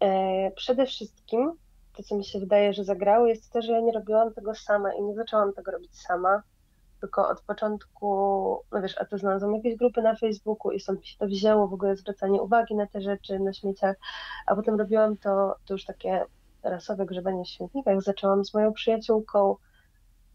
E, 0.00 0.50
przede 0.50 0.86
wszystkim 0.86 1.52
to, 1.96 2.02
co 2.02 2.16
mi 2.16 2.24
się 2.24 2.40
wydaje, 2.40 2.72
że 2.72 2.84
zagrało, 2.84 3.26
jest 3.26 3.52
to, 3.52 3.62
że 3.62 3.72
ja 3.72 3.80
nie 3.80 3.92
robiłam 3.92 4.34
tego 4.34 4.54
sama 4.54 4.94
i 4.94 5.02
nie 5.02 5.14
zaczęłam 5.14 5.52
tego 5.52 5.70
robić 5.70 6.00
sama, 6.00 6.42
tylko 7.00 7.28
od 7.28 7.40
początku, 7.40 8.06
no 8.72 8.82
wiesz, 8.82 8.98
a 8.98 9.04
to 9.04 9.18
znalazłam 9.18 9.54
jakieś 9.54 9.76
grupy 9.76 10.02
na 10.02 10.16
Facebooku 10.16 10.72
i 10.72 10.80
stąd 10.80 11.00
mi 11.00 11.06
się 11.06 11.18
to 11.18 11.26
wzięło, 11.26 11.68
w 11.68 11.74
ogóle 11.74 11.96
zwracanie 11.96 12.42
uwagi 12.42 12.74
na 12.74 12.86
te 12.86 13.00
rzeczy, 13.00 13.38
na 13.38 13.52
śmieciach, 13.52 13.96
a 14.46 14.56
potem 14.56 14.78
robiłam 14.78 15.16
to, 15.16 15.56
to 15.66 15.74
już 15.74 15.84
takie 15.84 16.24
rasowe 16.62 17.06
grzebanie 17.06 17.44
w 17.44 17.48
śmietnikach. 17.48 18.02
Zaczęłam 18.02 18.44
z 18.44 18.54
moją 18.54 18.72
przyjaciółką, 18.72 19.56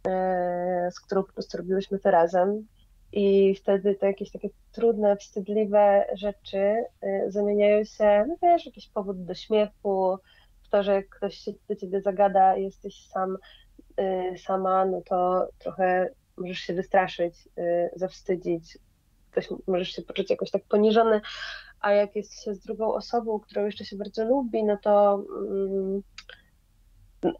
e, 0.07 0.89
z 0.91 0.99
którą 0.99 1.23
po 1.23 1.33
prostu 1.33 1.57
robiłyśmy 1.57 1.99
to 1.99 2.11
razem. 2.11 2.67
I 3.11 3.55
wtedy 3.55 3.95
te 3.95 4.07
jakieś 4.07 4.31
takie 4.31 4.49
trudne, 4.71 5.17
wstydliwe 5.17 6.05
rzeczy 6.13 6.85
e, 7.01 7.31
zamieniają 7.31 7.83
się, 7.83 8.25
no 8.27 8.35
wiesz, 8.41 8.65
jakiś 8.65 8.89
powód 8.89 9.25
do 9.25 9.33
śmiechu, 9.33 10.17
w 10.63 10.69
to, 10.69 10.83
że 10.83 11.03
ktoś 11.03 11.37
się 11.37 11.51
do 11.69 11.75
ciebie 11.75 12.01
zagada, 12.01 12.55
jesteś 12.55 13.07
sam, 13.07 13.37
e, 13.97 14.37
sama, 14.37 14.85
no 14.85 15.01
to 15.01 15.47
trochę 15.59 16.09
możesz 16.37 16.57
się 16.57 16.73
wystraszyć, 16.73 17.35
zawstydzić, 17.95 18.77
ktoś 19.31 19.49
możesz 19.67 19.89
się 19.89 20.01
poczuć 20.01 20.29
jakoś 20.29 20.51
tak 20.51 20.63
poniżony, 20.63 21.21
a 21.83 21.91
jak 21.91 22.15
jest 22.15 22.43
się 22.43 22.53
z 22.53 22.59
drugą 22.59 22.93
osobą, 22.93 23.39
którą 23.39 23.65
jeszcze 23.65 23.85
się 23.85 23.95
bardzo 23.95 24.25
lubi, 24.25 24.63
no 24.63 24.77
to 24.83 25.23
mm, 25.49 26.01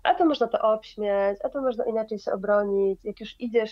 a 0.03 0.15
to 0.15 0.25
można 0.25 0.47
to 0.47 0.59
obśmiać, 0.59 1.37
a 1.43 1.49
to 1.49 1.61
można 1.61 1.85
inaczej 1.85 2.19
się 2.19 2.31
obronić. 2.31 3.05
Jak 3.05 3.19
już 3.19 3.35
idziesz, 3.39 3.71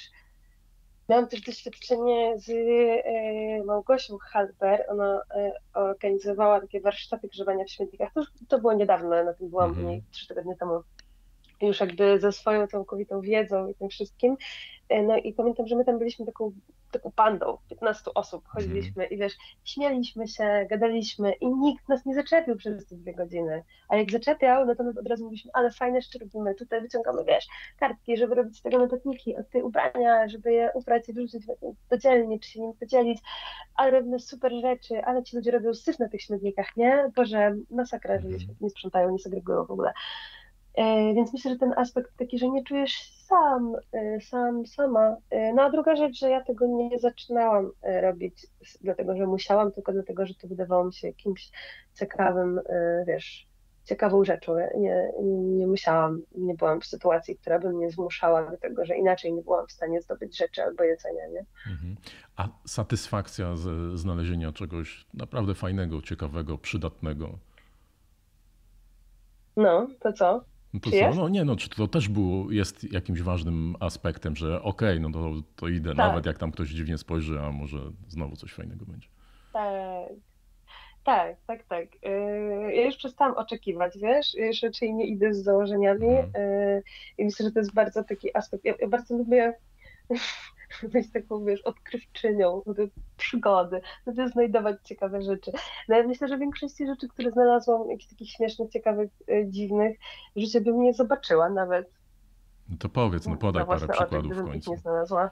miałam 1.10 1.28
też 1.28 1.42
doświadczenie 1.42 2.40
z 2.40 2.50
e, 2.50 3.64
Małgosią 3.64 4.18
Halper, 4.18 4.86
ona 4.90 5.22
e, 5.36 5.52
organizowała 5.74 6.62
takie 6.62 6.82
warsztaty 6.82 7.28
grzewania 7.28 7.66
w 7.66 7.70
śmietnikach, 7.70 8.14
to, 8.14 8.22
to 8.48 8.60
było 8.60 8.74
niedawno, 8.74 9.24
na 9.24 9.34
tym 9.34 9.50
byłam 9.50 9.72
mm 9.72 9.86
-hmm. 9.86 10.02
trzy 10.12 10.28
tygodnie 10.28 10.56
temu 10.56 10.84
już 11.68 11.80
jakby 11.80 12.20
ze 12.20 12.32
swoją 12.32 12.68
całkowitą 12.68 13.22
wiedzą 13.22 13.68
i 13.68 13.76
tym 13.76 13.90
wszystkim. 13.90 14.38
E, 14.90 15.04
no 15.04 15.18
i 15.18 15.34
pamiętam, 15.34 15.68
że 15.68 15.76
my 15.76 15.86
tam 15.86 15.98
byliśmy 15.98 16.26
taką 16.26 16.52
taką 16.92 17.12
pandą, 17.12 17.58
15 17.70 18.14
osób 18.16 18.48
chodziliśmy 18.48 19.06
i 19.06 19.18
wiesz, 19.18 19.34
śmieliśmy 19.64 20.28
się, 20.28 20.66
gadaliśmy 20.70 21.34
i 21.34 21.48
nikt 21.48 21.90
nas 21.90 22.06
nie 22.06 22.16
zaczepił 22.16 22.56
przez 22.56 22.86
te 22.86 22.96
dwie 22.96 23.14
godziny. 23.14 23.64
A 23.90 23.96
jak 23.96 24.12
zaczepiał, 24.12 24.66
no 24.66 24.76
to 24.76 24.84
my 24.84 24.90
od 24.90 25.08
razu 25.08 25.24
mówiliśmy, 25.24 25.52
ale 25.54 25.72
fajne 25.72 25.98
jeszcze 25.98 26.20
robimy, 26.20 26.56
tutaj 26.56 26.82
wyciągamy, 26.82 27.24
wiesz, 27.26 27.48
kartki, 27.80 28.18
żeby 28.18 28.36
robić 28.36 28.58
z 28.58 28.62
tego 28.62 28.78
notatniki, 28.78 29.38
od 29.38 29.50
tej 29.50 29.64
ubrania, 29.64 30.28
żeby 30.28 30.54
je 30.54 30.72
ubrać 30.74 31.10
i 31.10 31.14
wrzucić 31.14 31.46
do 31.90 31.98
dzielni, 31.98 32.40
czy 32.40 32.50
się 32.50 32.60
nim 32.60 32.74
podzielić, 32.74 33.20
ale 33.76 33.92
robimy 33.92 34.20
super 34.20 34.52
rzeczy, 34.62 35.06
ale 35.06 35.24
ci 35.24 35.36
ludzie 35.36 35.52
robią 35.52 35.74
syf 35.74 36.00
na 36.00 36.10
tych 36.10 36.22
śmietnikach, 36.22 36.78
nie? 36.78 37.12
Boże, 37.16 37.56
masakra, 37.70 38.20
że 38.20 38.28
mhm. 38.28 38.56
nie 38.62 38.70
sprzątają, 38.70 39.10
nie 39.12 39.20
segregują 39.20 39.66
w 39.66 39.72
ogóle. 39.72 39.94
E, 40.76 41.14
więc 41.14 41.34
myślę, 41.34 41.52
że 41.52 41.58
ten 41.58 41.74
aspekt 41.78 42.18
taki, 42.18 42.40
że 42.40 42.50
nie 42.50 42.64
czujesz 42.64 43.12
sam, 43.26 43.76
e, 43.92 44.22
sam, 44.22 44.66
sama. 44.66 45.18
E, 45.30 45.54
no 45.54 45.62
a 45.62 45.70
druga 45.70 45.96
rzecz, 45.96 46.20
że 46.20 46.30
ja 46.30 46.44
tego 46.44 46.68
nie 46.68 47.00
zaczynałam 47.00 47.72
robić 48.02 48.48
dlatego, 48.82 49.16
że 49.16 49.28
musiałam, 49.28 49.72
tylko 49.72 49.94
dlatego, 49.94 50.26
że 50.26 50.36
to 50.36 50.48
wydawało 50.48 50.84
mi 50.84 50.94
się 50.94 51.08
jakimś 51.08 51.52
ciekawym, 51.94 52.62
wiesz, 53.08 53.48
ciekawą 53.86 54.26
rzeczą. 54.26 54.56
Nie, 54.78 55.12
nie 55.58 55.68
musiałam, 55.68 56.22
nie 56.36 56.56
byłam 56.56 56.82
w 56.82 56.86
sytuacji, 56.86 57.38
która 57.38 57.60
by 57.60 57.70
mnie 57.74 57.92
zmuszała 57.92 58.52
do 58.52 58.58
tego, 58.58 58.86
że 58.86 58.98
inaczej 58.98 59.34
nie 59.34 59.42
byłam 59.42 59.68
w 59.68 59.72
stanie 59.72 60.02
zdobyć 60.02 60.38
rzeczy 60.38 60.64
albo 60.64 60.84
jedzenia, 60.84 61.28
nie? 61.28 61.46
Mhm. 61.72 61.96
A 62.36 62.48
satysfakcja 62.68 63.56
ze 63.56 63.98
znalezienia 63.98 64.52
czegoś 64.52 65.06
naprawdę 65.14 65.56
fajnego, 65.56 66.02
ciekawego, 66.02 66.58
przydatnego? 66.58 67.30
No, 69.58 69.88
to 70.00 70.14
co? 70.14 70.51
No 70.74 70.80
to 70.80 70.90
co? 70.92 71.14
No 71.16 71.30
nie, 71.30 71.46
no 71.46 71.56
czy 71.56 71.70
to 71.70 71.88
też 71.88 72.10
było, 72.10 72.52
jest 72.52 72.94
jakimś 72.94 73.22
ważnym 73.22 73.76
aspektem, 73.80 74.36
że 74.36 74.62
okej, 74.62 74.98
okay, 74.98 75.00
no 75.00 75.12
to, 75.12 75.32
to 75.56 75.68
idę, 75.68 75.90
tak. 75.90 75.98
nawet 75.98 76.26
jak 76.26 76.38
tam 76.38 76.52
ktoś 76.52 76.70
dziwnie 76.70 76.98
spojrzy, 76.98 77.40
a 77.40 77.52
może 77.52 77.78
znowu 78.08 78.36
coś 78.36 78.54
fajnego 78.54 78.86
będzie. 78.86 79.08
Tak, 79.54 80.10
tak, 81.04 81.38
tak, 81.48 81.64
tak. 81.64 82.04
Yy, 82.04 82.76
ja 82.76 82.86
już 82.86 82.96
przestałam 82.96 83.36
oczekiwać, 83.38 83.98
wiesz, 83.98 84.36
ja 84.36 84.46
już 84.46 84.62
raczej 84.62 84.94
nie 84.94 85.08
idę 85.08 85.34
z 85.34 85.44
założeniami 85.44 86.08
mhm. 86.08 86.32
Yy, 86.36 86.84
i 87.18 87.26
myślę, 87.26 87.46
że 87.46 87.52
to 87.52 87.60
jest 87.60 87.74
bardzo 87.74 88.04
taki 88.04 88.38
aspekt, 88.38 88.66
ja, 88.66 88.74
ja 88.80 88.88
bardzo 88.88 89.18
lubię 89.18 89.54
być 90.94 91.12
taką, 91.12 91.46
wiesz, 91.46 91.62
odkrywczynią 91.62 92.62
przygody, 93.18 93.82
żeby 94.08 94.30
znajdować 94.30 94.78
ciekawe 94.84 95.22
rzeczy. 95.22 95.52
No 95.90 95.98
ja 95.98 96.08
myślę, 96.08 96.28
że 96.28 96.38
większości 96.38 96.88
rzeczy, 96.88 97.08
które 97.08 97.32
znalazłam, 97.32 97.90
jakichś 97.90 98.10
takich 98.10 98.30
śmiesznych, 98.30 98.70
ciekawych, 98.70 99.12
e, 99.32 99.50
dziwnych, 99.50 99.98
życie 100.36 100.62
bym 100.62 100.82
nie 100.82 100.94
zobaczyła 100.94 101.50
nawet. 101.50 101.92
No 102.70 102.78
to 102.80 102.90
powiedz, 102.90 103.28
no 103.28 103.38
podaj 103.38 103.66
parę 103.66 103.88
przykładów 103.88 104.34
w 104.34 104.46
końcu. 104.46 104.72
nie 104.72 104.78
znalazła. 104.78 105.32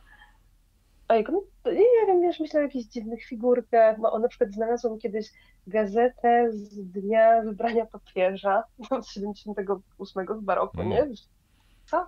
Ojku, 1.08 1.32
no, 1.32 1.71
nie 1.71 2.08
wiem, 2.08 2.21
wiesz, 2.21 2.39
myślę 2.39 2.60
o 2.60 2.63
jakichś 2.63 2.86
dziwnych 2.86 3.25
figurkach. 3.25 3.97
No, 3.97 4.19
na 4.19 4.28
przykład 4.28 4.52
znalazłam 4.52 4.99
kiedyś 4.99 5.32
gazetę 5.67 6.52
z 6.52 6.91
dnia 6.91 7.41
wybrania 7.41 7.86
papieża 7.86 8.63
z 9.02 9.08
78 9.08 10.25
w 10.25 10.43
baroku, 10.43 10.84
nie? 10.84 11.08
Co? 11.86 12.08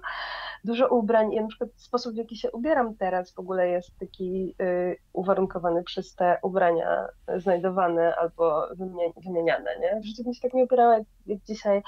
Dużo 0.63 0.87
ubrań 0.87 1.33
i 1.33 1.41
na 1.41 1.47
przykład 1.47 1.69
sposób, 1.75 2.13
w 2.13 2.17
jaki 2.17 2.37
się 2.37 2.51
ubieram 2.51 2.95
teraz 2.95 3.31
w 3.31 3.39
ogóle 3.39 3.69
jest 3.69 3.97
taki 3.99 4.55
y, 4.61 4.95
uwarunkowany 5.13 5.83
przez 5.83 6.15
te 6.15 6.37
ubrania 6.43 7.07
znajdowane 7.37 8.15
albo 8.15 8.67
wymieniane, 9.25 9.79
nie? 9.79 9.99
W 10.01 10.05
życiu 10.05 10.23
bym 10.23 10.33
się 10.33 10.41
tak 10.41 10.53
nie 10.53 10.63
ubierała 10.63 10.97
jak, 10.97 11.07
jak 11.25 11.39
dzisiaj, 11.43 11.81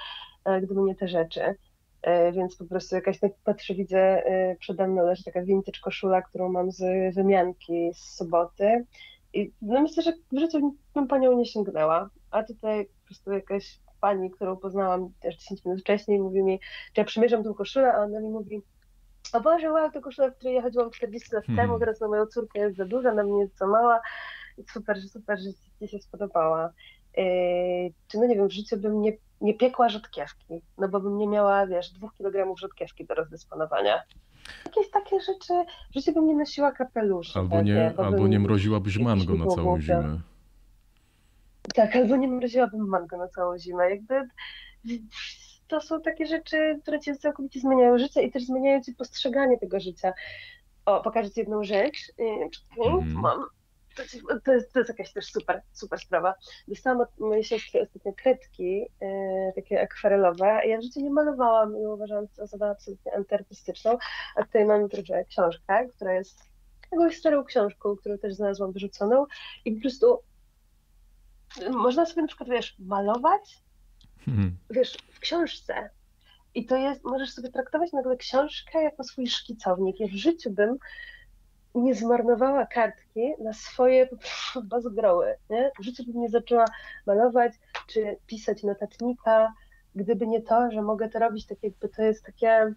e, 0.46 0.62
gdyby 0.62 0.82
nie 0.82 0.96
te 0.96 1.08
rzeczy. 1.08 1.56
E, 2.02 2.32
więc 2.32 2.56
po 2.56 2.66
prostu 2.66 2.96
jakaś, 2.96 3.20
tak 3.20 3.32
patrzę, 3.44 3.74
widzę 3.74 4.00
e, 4.00 4.56
przede 4.56 4.88
mną 4.88 5.06
leży 5.06 5.24
taka 5.24 5.42
vintage 5.42 5.80
koszula, 5.84 6.22
którą 6.22 6.50
mam 6.50 6.72
z 6.72 7.16
wymianki 7.16 7.92
z 7.94 8.16
soboty 8.16 8.86
i 9.34 9.52
no 9.62 9.82
myślę, 9.82 10.04
że 10.04 10.14
w 10.32 10.40
życiu 10.40 10.76
bym 10.96 11.08
po 11.08 11.18
nią 11.18 11.34
nie 11.34 11.46
sięgnęła, 11.46 12.10
a 12.32 12.44
tutaj 12.44 12.86
po 12.86 13.06
prostu 13.06 13.32
jakaś 13.32 13.80
pani, 14.04 14.32
którą 14.32 14.58
poznałam 14.58 15.10
też 15.22 15.38
10 15.38 15.66
minut 15.66 15.82
wcześniej, 15.82 16.20
mówi 16.20 16.44
mi, 16.44 16.60
że 16.86 17.02
ja 17.02 17.04
przymierzam 17.04 17.44
tą 17.44 17.54
koszulę, 17.54 17.94
a 17.94 17.98
ona 17.98 18.20
mi 18.20 18.30
mówi, 18.30 18.62
o 19.34 19.42
Boże, 19.42 19.72
wow, 19.72 19.92
to 19.92 20.02
koszula, 20.02 20.30
w 20.30 20.36
której 20.36 20.56
ja 20.56 20.62
chodziłam 20.62 20.92
40 20.92 21.36
lat 21.36 21.46
temu, 21.46 21.62
mhm. 21.62 21.80
teraz 21.80 22.02
na 22.02 22.08
moją 22.08 22.26
córkę 22.26 22.60
jest 22.60 22.78
za 22.78 22.86
duża, 22.86 23.14
na 23.14 23.24
mnie 23.24 23.42
jest 23.42 23.58
za 23.58 23.68
mała. 23.68 24.02
Super, 24.74 25.02
super, 25.02 25.40
że 25.40 25.50
Ci 25.80 25.88
się 25.88 26.00
spodobała. 26.00 26.70
Yy, 27.18 27.24
czy 28.08 28.18
no 28.18 28.26
nie 28.26 28.36
wiem, 28.36 28.48
w 28.48 28.52
życiu 28.52 28.78
bym 28.78 29.02
nie, 29.02 29.14
nie 29.42 29.54
piekła 29.54 29.90
rzodkiewki, 29.90 30.62
no 30.78 30.88
bo 30.88 31.00
bym 31.00 31.18
nie 31.18 31.28
miała, 31.28 31.68
wiesz, 31.68 31.90
dwóch 31.90 32.14
kilogramów 32.18 32.60
rzodkiewki 32.60 33.06
do 33.06 33.14
rozdysponowania. 33.16 34.04
Jakieś 34.66 34.90
takie 34.92 35.20
rzeczy, 35.20 35.54
w 35.92 35.94
życiu 35.94 36.14
bym 36.14 36.28
nie 36.28 36.36
nosiła 36.36 36.72
kapeluszy. 36.72 37.40
Albo 37.40 37.62
nie, 37.62 37.94
albo 37.98 38.28
nie 38.28 38.40
mroziłabyś 38.40 38.98
mango 38.98 39.34
na 39.34 39.46
całą 39.48 39.82
zimę. 39.82 40.20
Tak, 41.76 41.96
albo 41.96 42.16
nie 42.16 42.28
mroziłabym 42.28 42.88
mango 42.88 43.18
na 43.18 43.28
całą 43.28 43.58
zimę. 43.58 43.90
Jakby 43.90 44.28
to 45.68 45.82
są 45.82 46.02
takie 46.02 46.26
rzeczy, 46.26 46.80
które 46.82 47.00
ci 47.00 47.18
całkowicie 47.18 47.60
zmieniają 47.60 47.98
życie 47.98 48.24
i 48.24 48.32
też 48.32 48.46
zmieniają 48.46 48.82
ci 48.82 48.94
postrzeganie 48.94 49.60
tego 49.60 49.80
życia. 49.80 50.14
O, 50.86 51.02
pokażę 51.02 51.32
ci 51.32 51.40
jedną 51.40 51.64
rzecz. 51.64 51.98
Mm. 52.78 53.14
Mam. 53.14 53.46
To, 53.96 54.04
to, 54.46 54.54
jest, 54.54 54.74
to 54.74 54.80
jest 54.80 54.90
jakaś 54.90 55.14
też 55.14 55.26
super, 55.26 55.62
super 55.74 56.00
sprawa. 56.00 56.34
Dostałam 56.68 57.02
od 57.02 57.20
mojej 57.20 57.44
siostry 57.44 57.82
ostatnio 57.82 58.14
kredki, 58.14 58.80
yy, 59.02 59.54
takie 59.56 59.82
akwarelowe. 59.82 60.62
Ja 60.66 60.78
w 60.78 60.84
życiu 60.84 61.02
nie 61.02 61.10
malowałam 61.10 61.78
i 61.78 61.86
uważałam 61.86 62.28
to 62.28 62.48
za 62.48 62.70
absolutnie 62.70 63.16
antyartystyczną. 63.16 63.98
A 64.36 64.44
tutaj 64.44 64.66
mam 64.66 64.90
trochę 64.90 65.26
książkę, 65.26 65.88
która 65.96 66.14
jest 66.14 66.40
jakąś 66.92 67.18
starą 67.18 67.44
książką, 67.44 67.96
którą 67.96 68.18
też 68.18 68.34
znalazłam 68.34 68.72
wyrzuconą 68.72 69.26
i 69.66 69.72
po 69.72 69.82
prostu 69.82 70.20
można 71.72 72.06
sobie 72.06 72.22
na 72.22 72.28
przykład, 72.28 72.50
wiesz, 72.50 72.76
malować, 72.80 73.62
hmm. 74.26 74.58
wiesz, 74.70 74.98
w 75.12 75.20
książce. 75.20 75.90
I 76.56 76.66
to 76.66 76.76
jest, 76.76 77.04
możesz 77.04 77.34
sobie 77.34 77.50
traktować 77.50 77.92
nagle 77.92 78.18
książkę 78.18 78.84
jako 78.84 79.04
swój 79.04 79.28
szkicownik. 79.28 80.00
Ja 80.00 80.08
w 80.08 80.12
życiu 80.12 80.52
bym 80.52 80.78
nie 81.76 81.96
zmarnowała 81.96 82.66
kartki 82.66 83.34
na 83.40 83.54
swoje 83.54 84.08
po 84.08 84.18
prostu 84.18 84.64
bazgroły, 84.72 85.36
nie? 85.50 85.72
W 85.80 85.84
życiu 85.84 86.04
bym 86.04 86.22
nie 86.22 86.30
zaczęła 86.30 86.66
malować 87.06 87.54
czy 87.88 88.18
pisać 88.28 88.64
notatnika, 88.64 89.54
gdyby 89.96 90.28
nie 90.28 90.42
to, 90.42 90.72
że 90.72 90.82
mogę 90.82 91.10
to 91.10 91.20
robić 91.20 91.46
tak 91.46 91.58
jakby 91.64 91.90
to 91.90 92.02
jest 92.02 92.26
takie 92.26 92.74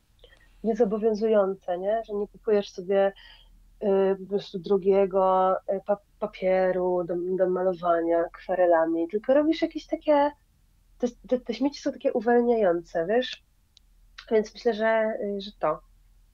niezobowiązujące, 0.65 1.79
nie? 1.79 2.03
Że 2.07 2.15
nie 2.15 2.29
kupujesz 2.29 2.71
sobie 2.71 3.13
Y, 3.83 4.17
po 4.17 4.27
prostu 4.29 4.59
drugiego 4.59 5.55
y, 5.57 5.81
papieru 6.19 7.05
do, 7.05 7.15
do 7.37 7.51
malowania 7.51 8.19
akwarelami, 8.19 9.09
tylko 9.09 9.35
robisz 9.35 9.63
jakieś 9.63 9.87
takie, 9.87 10.31
te, 10.99 11.07
te, 11.29 11.41
te 11.41 11.55
śmieci 11.55 11.81
są 11.81 11.93
takie 11.93 12.13
uwalniające, 12.13 13.07
wiesz? 13.07 13.45
Więc 14.31 14.55
myślę, 14.55 14.75
że, 14.75 15.19
y, 15.25 15.41
że 15.41 15.51
to, 15.59 15.81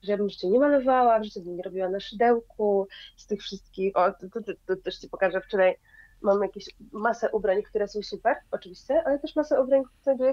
że 0.03 0.11
ja 0.11 0.17
bym 0.17 0.29
życie 0.29 0.49
nie 0.49 0.59
malowała, 0.59 1.19
w 1.19 1.23
życiu 1.23 1.41
bym 1.41 1.55
nie 1.55 1.63
robiła 1.63 1.89
na 1.89 1.99
szydełku 1.99 2.87
z 3.17 3.27
tych 3.27 3.41
wszystkich, 3.41 3.97
o, 3.97 4.11
to, 4.11 4.41
to, 4.41 4.53
to 4.65 4.75
też 4.75 4.97
Ci 4.97 5.09
pokażę, 5.09 5.41
wczoraj 5.41 5.75
mam 6.23 6.41
jakieś 6.41 6.65
masę 6.91 7.29
ubrań, 7.29 7.63
które 7.63 7.87
są 7.87 8.01
super, 8.01 8.35
oczywiście, 8.51 9.03
ale 9.05 9.19
też 9.19 9.35
masę 9.35 9.61
ubrań, 9.61 9.83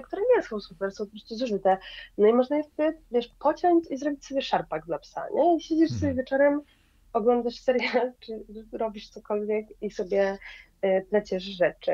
które 0.03 0.21
nie 0.35 0.43
są 0.43 0.59
super, 0.59 0.91
są 0.91 1.05
po 1.05 1.11
prostu 1.11 1.35
zużyte. 1.35 1.77
No 2.17 2.27
i 2.27 2.33
można 2.33 2.57
je 2.57 2.63
wiesz, 3.11 3.27
pociąć 3.39 3.91
i 3.91 3.97
zrobić 3.97 4.25
sobie 4.25 4.41
szarpak 4.41 4.85
dla 4.85 4.99
psa, 4.99 5.25
nie? 5.33 5.55
I 5.55 5.61
siedzisz 5.61 5.89
sobie 5.89 5.99
hmm. 5.99 6.17
wieczorem 6.17 6.61
oglądasz 7.13 7.59
serial, 7.59 8.11
czy 8.19 8.43
robisz 8.71 9.09
cokolwiek 9.09 9.65
i 9.81 9.91
sobie 9.91 10.37
e, 10.81 11.01
pleciesz 11.01 11.43
rzeczy. 11.43 11.91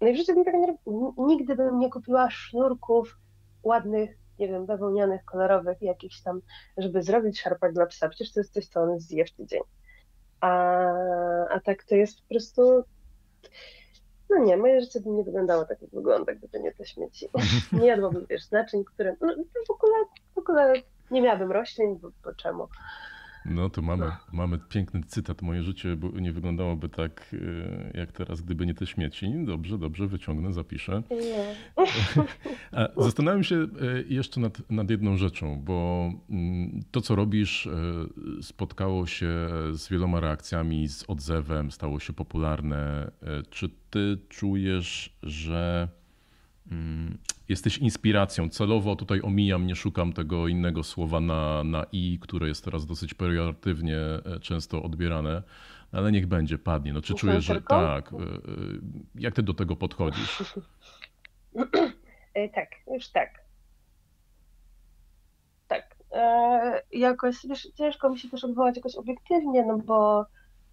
No 0.00 0.08
i 0.08 0.12
w 0.12 0.16
życiu 0.16 0.34
bym 0.34 0.44
tak 0.44 0.54
nie, 0.54 0.76
nigdy 1.18 1.56
bym 1.56 1.78
nie 1.78 1.90
kupiła 1.90 2.30
sznurków 2.30 3.18
ładnych, 3.62 4.18
nie 4.38 4.48
wiem, 4.48 4.66
bawełnianych, 4.66 5.24
kolorowych, 5.24 5.82
jakichś 5.82 6.20
tam, 6.20 6.40
żeby 6.76 7.02
zrobić 7.02 7.40
szarpak 7.40 7.72
dla 7.72 7.86
psa. 7.86 8.08
Przecież 8.08 8.32
to 8.32 8.40
jest 8.40 8.52
coś, 8.52 8.66
co 8.66 8.82
on 8.82 9.00
zje 9.00 9.24
w 9.24 9.30
tydzień. 9.30 9.60
A, 10.40 10.50
a 11.50 11.60
tak 11.60 11.84
to 11.84 11.94
jest 11.94 12.22
po 12.22 12.28
prostu. 12.28 12.84
No 14.30 14.38
nie, 14.38 14.56
moje 14.56 14.80
życie 14.80 15.00
by 15.00 15.10
nie 15.10 15.24
wyglądało 15.24 15.64
tak, 15.64 15.82
jak 15.82 15.90
wygląda, 15.90 16.34
gdyby 16.34 16.60
nie 16.60 16.72
te 16.72 16.86
śmieci. 16.86 17.28
Nie 17.80 17.86
jadłabym, 17.86 18.26
wiesz, 18.30 18.50
naczyń, 18.50 18.84
które. 18.84 19.16
No, 19.20 19.34
w 19.66 19.70
ogóle, 19.70 19.94
w 20.34 20.38
ogóle 20.38 20.72
nie 21.10 21.22
miałabym 21.22 21.52
roślin, 21.52 21.98
bo, 21.98 22.10
bo 22.24 22.34
czemu? 22.34 22.68
No 23.44 23.70
to 23.70 23.82
mamy, 23.82 24.10
mamy 24.32 24.58
piękny 24.58 25.02
cytat. 25.06 25.42
Moje 25.42 25.62
życie 25.62 25.96
nie 26.20 26.32
wyglądałoby 26.32 26.88
tak 26.88 27.34
e, 27.94 27.98
jak 27.98 28.12
teraz, 28.12 28.40
gdyby 28.40 28.66
nie 28.66 28.74
te 28.74 28.86
śmieci. 28.86 29.32
Dobrze, 29.44 29.78
dobrze, 29.78 30.06
wyciągnę, 30.06 30.52
zapiszę. 30.52 31.02
Zastanawiam 32.96 33.44
się 33.44 33.56
e, 33.56 33.68
jeszcze 34.08 34.40
nad, 34.40 34.70
nad 34.70 34.90
jedną 34.90 35.16
rzeczą, 35.16 35.62
bo 35.64 36.10
mm, 36.30 36.82
to, 36.90 37.00
co 37.00 37.14
robisz, 37.14 37.66
e, 37.66 37.72
spotkało 38.42 39.06
się 39.06 39.48
z 39.72 39.88
wieloma 39.88 40.20
reakcjami, 40.20 40.88
z 40.88 41.04
odzewem, 41.08 41.70
stało 41.70 42.00
się 42.00 42.12
popularne. 42.12 43.10
Czy 43.50 43.70
ty 43.90 44.18
czujesz, 44.28 45.16
że 45.22 45.88
jesteś 47.48 47.78
inspiracją. 47.78 48.48
Celowo 48.48 48.96
tutaj 48.96 49.20
omijam, 49.22 49.66
nie 49.66 49.76
szukam 49.76 50.12
tego 50.12 50.48
innego 50.48 50.82
słowa 50.82 51.20
na, 51.20 51.64
na 51.64 51.86
i, 51.92 52.18
które 52.22 52.48
jest 52.48 52.64
teraz 52.64 52.86
dosyć 52.86 53.14
pejoratywnie 53.14 53.98
e, 53.98 54.40
często 54.40 54.82
odbierane, 54.82 55.42
ale 55.92 56.12
niech 56.12 56.26
będzie, 56.26 56.58
padnie. 56.58 56.92
No, 56.92 57.02
czy 57.02 57.14
czujesz, 57.14 57.44
że 57.44 57.62
tak? 57.62 58.12
E, 58.12 58.16
e, 58.16 58.20
jak 59.14 59.34
ty 59.34 59.42
do 59.42 59.54
tego 59.54 59.76
podchodzisz? 59.76 60.54
tak, 62.54 62.68
już 62.94 63.08
tak. 63.08 63.40
Tak. 65.68 65.96
jakoś, 66.92 67.46
wiesz, 67.48 67.68
ciężko 67.74 68.10
mi 68.10 68.18
się 68.18 68.28
też 68.28 68.44
odwołać 68.44 68.76
jakoś 68.76 68.94
obiektywnie, 68.94 69.66
no 69.66 69.78
bo 69.78 70.26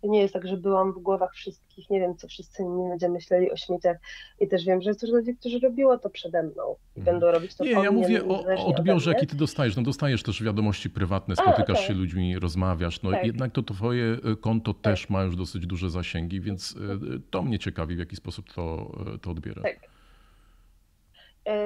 to 0.08 0.12
nie 0.12 0.22
jest 0.22 0.34
tak, 0.34 0.48
że 0.48 0.58
byłam 0.58 0.94
w 0.94 1.00
głowach 1.00 1.34
wszystkich, 1.34 1.90
nie 1.90 2.00
wiem, 2.00 2.18
co 2.18 2.28
wszyscy 2.28 2.64
inni 2.64 2.90
ludzie 2.92 3.10
myśleli 3.10 3.52
o 3.52 3.58
śmieciach 3.58 3.98
i 4.40 4.48
też 4.48 4.66
wiem, 4.66 4.82
że 4.82 4.90
jest 4.90 5.02
też 5.02 5.10
ludzi, 5.10 5.36
którzy 5.36 5.60
robiło 5.60 5.98
to 5.98 6.10
przede 6.10 6.44
mną 6.44 6.76
i 6.96 7.00
mhm. 7.00 7.06
będą 7.06 7.32
robić 7.32 7.56
to 7.56 7.64
Nie, 7.64 7.72
ja 7.72 7.92
mówię 7.92 8.28
o, 8.28 8.46
o 8.46 8.66
odbiorze, 8.66 9.12
jaki 9.12 9.28
ty 9.28 9.36
dostajesz. 9.36 9.76
No 9.76 9.84
dostajesz 9.84 10.24
też 10.24 10.44
wiadomości 10.44 10.90
prywatne, 10.90 11.36
spotykasz 11.36 11.70
A, 11.70 11.72
okay. 11.72 11.88
się 11.88 11.94
ludźmi, 11.94 12.40
rozmawiasz, 12.40 13.04
no 13.04 13.12
tak. 13.12 13.26
jednak 13.26 13.52
to 13.52 13.64
twoje 13.64 14.18
e, 14.32 14.36
konto 14.36 14.74
tak. 14.74 14.84
też 14.84 15.10
ma 15.10 15.24
już 15.24 15.36
dosyć 15.36 15.68
duże 15.68 15.90
zasięgi, 15.90 16.42
więc 16.42 16.76
e, 17.16 17.20
to 17.30 17.42
mnie 17.42 17.60
ciekawi, 17.60 17.96
w 17.96 18.00
jaki 18.00 18.16
sposób 18.16 18.54
to, 18.54 18.92
e, 19.16 19.18
to 19.18 19.32
odbierasz. 19.32 19.64
Tak. 19.64 19.80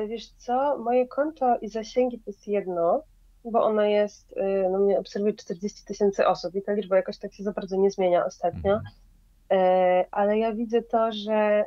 Wiesz 0.07 0.27
co, 0.27 0.77
moje 0.77 1.07
konto 1.07 1.57
i 1.61 1.67
zasięgi 1.67 2.17
to 2.17 2.23
jest 2.27 2.47
jedno, 2.47 3.03
bo 3.45 3.63
ona 3.63 3.87
jest, 3.87 4.31
y, 4.31 4.69
no 4.71 4.79
mnie 4.79 4.99
obserwuje 4.99 5.33
40 5.33 5.85
tysięcy 5.85 6.27
osób 6.27 6.55
i 6.55 6.61
ta 6.61 6.73
liczba 6.73 6.95
jakoś 6.95 7.17
tak 7.17 7.33
się 7.33 7.43
za 7.43 7.51
bardzo 7.51 7.77
nie 7.77 7.91
zmienia 7.91 8.25
ostatnio, 8.25 8.73
mhm. 8.73 8.81
E, 9.51 10.05
ale 10.11 10.37
ja 10.37 10.53
widzę 10.53 10.81
to, 10.81 11.11
że 11.11 11.65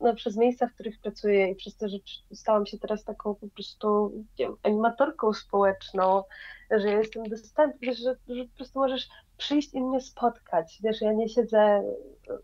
no, 0.00 0.14
przez 0.14 0.36
miejsca, 0.36 0.66
w 0.66 0.74
których 0.74 1.00
pracuję 1.00 1.50
i 1.50 1.54
przez 1.54 1.76
to, 1.76 1.88
że 1.88 1.96
stałam 2.32 2.66
się 2.66 2.78
teraz 2.78 3.04
taką 3.04 3.34
po 3.34 3.48
prostu 3.48 4.12
wiem, 4.38 4.56
animatorką 4.62 5.32
społeczną, 5.32 6.22
że 6.70 6.90
jestem 6.90 7.28
dostępna, 7.28 7.92
że, 7.92 8.16
że 8.34 8.44
po 8.44 8.56
prostu 8.56 8.78
możesz 8.78 9.08
przyjść 9.36 9.74
i 9.74 9.80
mnie 9.80 10.00
spotkać. 10.00 10.78
Wiesz, 10.82 11.00
ja 11.00 11.12
nie 11.12 11.28
siedzę, 11.28 11.82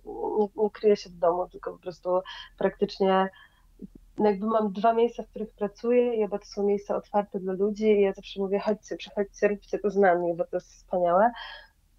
nie, 0.06 0.62
nie 0.62 0.70
kryję 0.70 0.96
się 0.96 1.10
w 1.10 1.18
domu, 1.18 1.48
tylko 1.48 1.72
po 1.72 1.78
prostu 1.78 2.20
praktycznie 2.58 3.28
jakby 4.18 4.46
mam 4.46 4.72
dwa 4.72 4.92
miejsca, 4.92 5.22
w 5.22 5.28
których 5.28 5.50
pracuję 5.50 6.14
i 6.14 6.24
oba 6.24 6.38
to 6.38 6.44
są 6.44 6.62
miejsca 6.62 6.96
otwarte 6.96 7.40
dla 7.40 7.52
ludzi 7.52 7.86
i 7.86 8.00
ja 8.00 8.12
zawsze 8.12 8.40
mówię, 8.40 8.58
chodźcie, 8.58 8.96
przychodźcie, 8.96 9.48
róbcie 9.48 9.78
to 9.78 9.90
z 9.90 9.96
nami, 9.96 10.34
bo 10.34 10.44
to 10.44 10.56
jest 10.56 10.72
wspaniałe. 10.72 11.30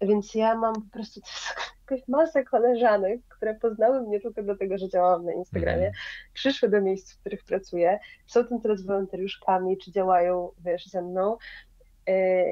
Więc 0.00 0.34
ja 0.34 0.54
mam 0.54 0.74
po 0.74 0.90
prostu 0.92 1.20
jakąś 1.90 2.08
masę 2.08 2.44
koleżanek, 2.44 3.20
które 3.28 3.54
poznały 3.54 4.02
mnie 4.02 4.20
tylko 4.20 4.42
dlatego, 4.42 4.78
że 4.78 4.88
działałam 4.88 5.24
na 5.24 5.32
Instagramie, 5.32 5.82
mm. 5.82 5.92
przyszły 6.32 6.68
do 6.68 6.80
miejsc, 6.80 7.12
w 7.12 7.20
których 7.20 7.44
pracuję, 7.44 7.98
są 8.26 8.44
tam 8.44 8.60
teraz 8.60 8.82
wolontariuszkami, 8.82 9.78
czy 9.78 9.92
działają, 9.92 10.50
wiesz, 10.64 10.86
ze 10.86 11.02
mną 11.02 11.36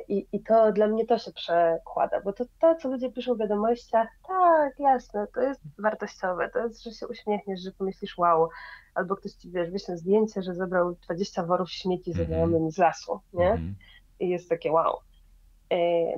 I, 0.08 0.26
I 0.32 0.40
to 0.40 0.72
dla 0.72 0.86
mnie 0.86 1.06
to 1.06 1.18
się 1.18 1.32
przekłada, 1.32 2.20
bo 2.20 2.32
to, 2.32 2.44
to, 2.60 2.74
co 2.74 2.88
ludzie 2.88 3.12
piszą 3.12 3.34
w 3.34 3.38
wiadomościach, 3.38 4.08
tak, 4.28 4.78
jasne, 4.78 5.26
to 5.34 5.40
jest 5.40 5.60
wartościowe, 5.78 6.50
to 6.50 6.58
jest, 6.58 6.82
że 6.82 6.90
się 6.90 7.08
uśmiechniesz, 7.08 7.60
że 7.60 7.72
pomyślisz 7.72 8.18
wow, 8.18 8.48
albo 8.94 9.16
ktoś 9.16 9.32
ci, 9.32 9.50
wiesz, 9.50 9.70
wyśle 9.70 9.96
zdjęcie, 9.96 10.42
że 10.42 10.54
zebrał 10.54 10.94
20 10.94 11.42
worów 11.46 11.70
śmieci 11.70 12.12
ze 12.12 12.22
mhm. 12.22 12.28
znajomymi 12.28 12.72
z 12.72 12.78
lasu, 12.78 13.20
nie? 13.32 13.54
-hmm. 13.54 13.72
i 14.20 14.28
jest 14.28 14.48
takie 14.48 14.72
wow. 14.72 14.96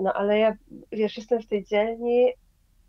No 0.01 0.12
ale 0.12 0.38
ja, 0.38 0.57
wiesz, 0.92 1.16
jestem 1.16 1.42
w 1.42 1.47
tej 1.47 1.64
dzielni, 1.64 2.33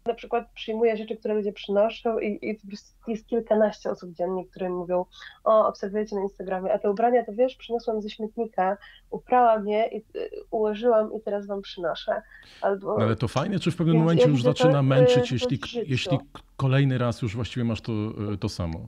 na 0.06 0.14
przykład 0.14 0.52
przyjmuję 0.56 0.98
rzeczy, 0.98 1.18
które 1.18 1.34
ludzie 1.34 1.54
przynoszą 1.54 2.20
i, 2.20 2.40
i 2.42 2.56
po 2.56 2.68
prostu 2.68 3.12
jest 3.12 3.28
kilkanaście 3.28 3.90
osób 3.90 4.12
dziennie, 4.12 4.46
które 4.46 4.70
mówią, 4.70 5.06
o, 5.44 5.68
obserwujecie 5.68 6.16
na 6.16 6.22
Instagramie, 6.22 6.74
a 6.74 6.80
te 6.80 6.92
ubrania 6.92 7.26
to 7.26 7.34
wiesz, 7.34 7.56
przyniosłam 7.56 8.02
ze 8.02 8.10
śmietnika, 8.10 8.78
uprałam 9.10 9.68
je, 9.68 9.88
i, 9.88 9.98
y, 9.98 10.30
ułożyłam 10.52 11.14
i 11.14 11.22
teraz 11.22 11.48
wam 11.48 11.62
przynoszę. 11.62 12.22
Albo... 12.62 12.98
No 12.98 13.06
ale 13.06 13.16
to 13.16 13.28
fajnie, 13.28 13.60
czy 13.60 13.72
w 13.72 13.76
pewnym 13.76 13.96
Więc 13.96 14.04
momencie 14.04 14.28
już 14.28 14.44
zaczyna 14.44 14.74
to, 14.74 14.84
męczyć, 14.84 15.32
jeśli, 15.32 15.60
jeśli 15.86 16.20
kolejny 16.58 16.98
raz 16.98 17.22
już 17.22 17.36
właściwie 17.36 17.64
masz 17.64 17.82
to, 17.82 17.92
y, 18.34 18.38
to 18.38 18.50
samo? 18.50 18.80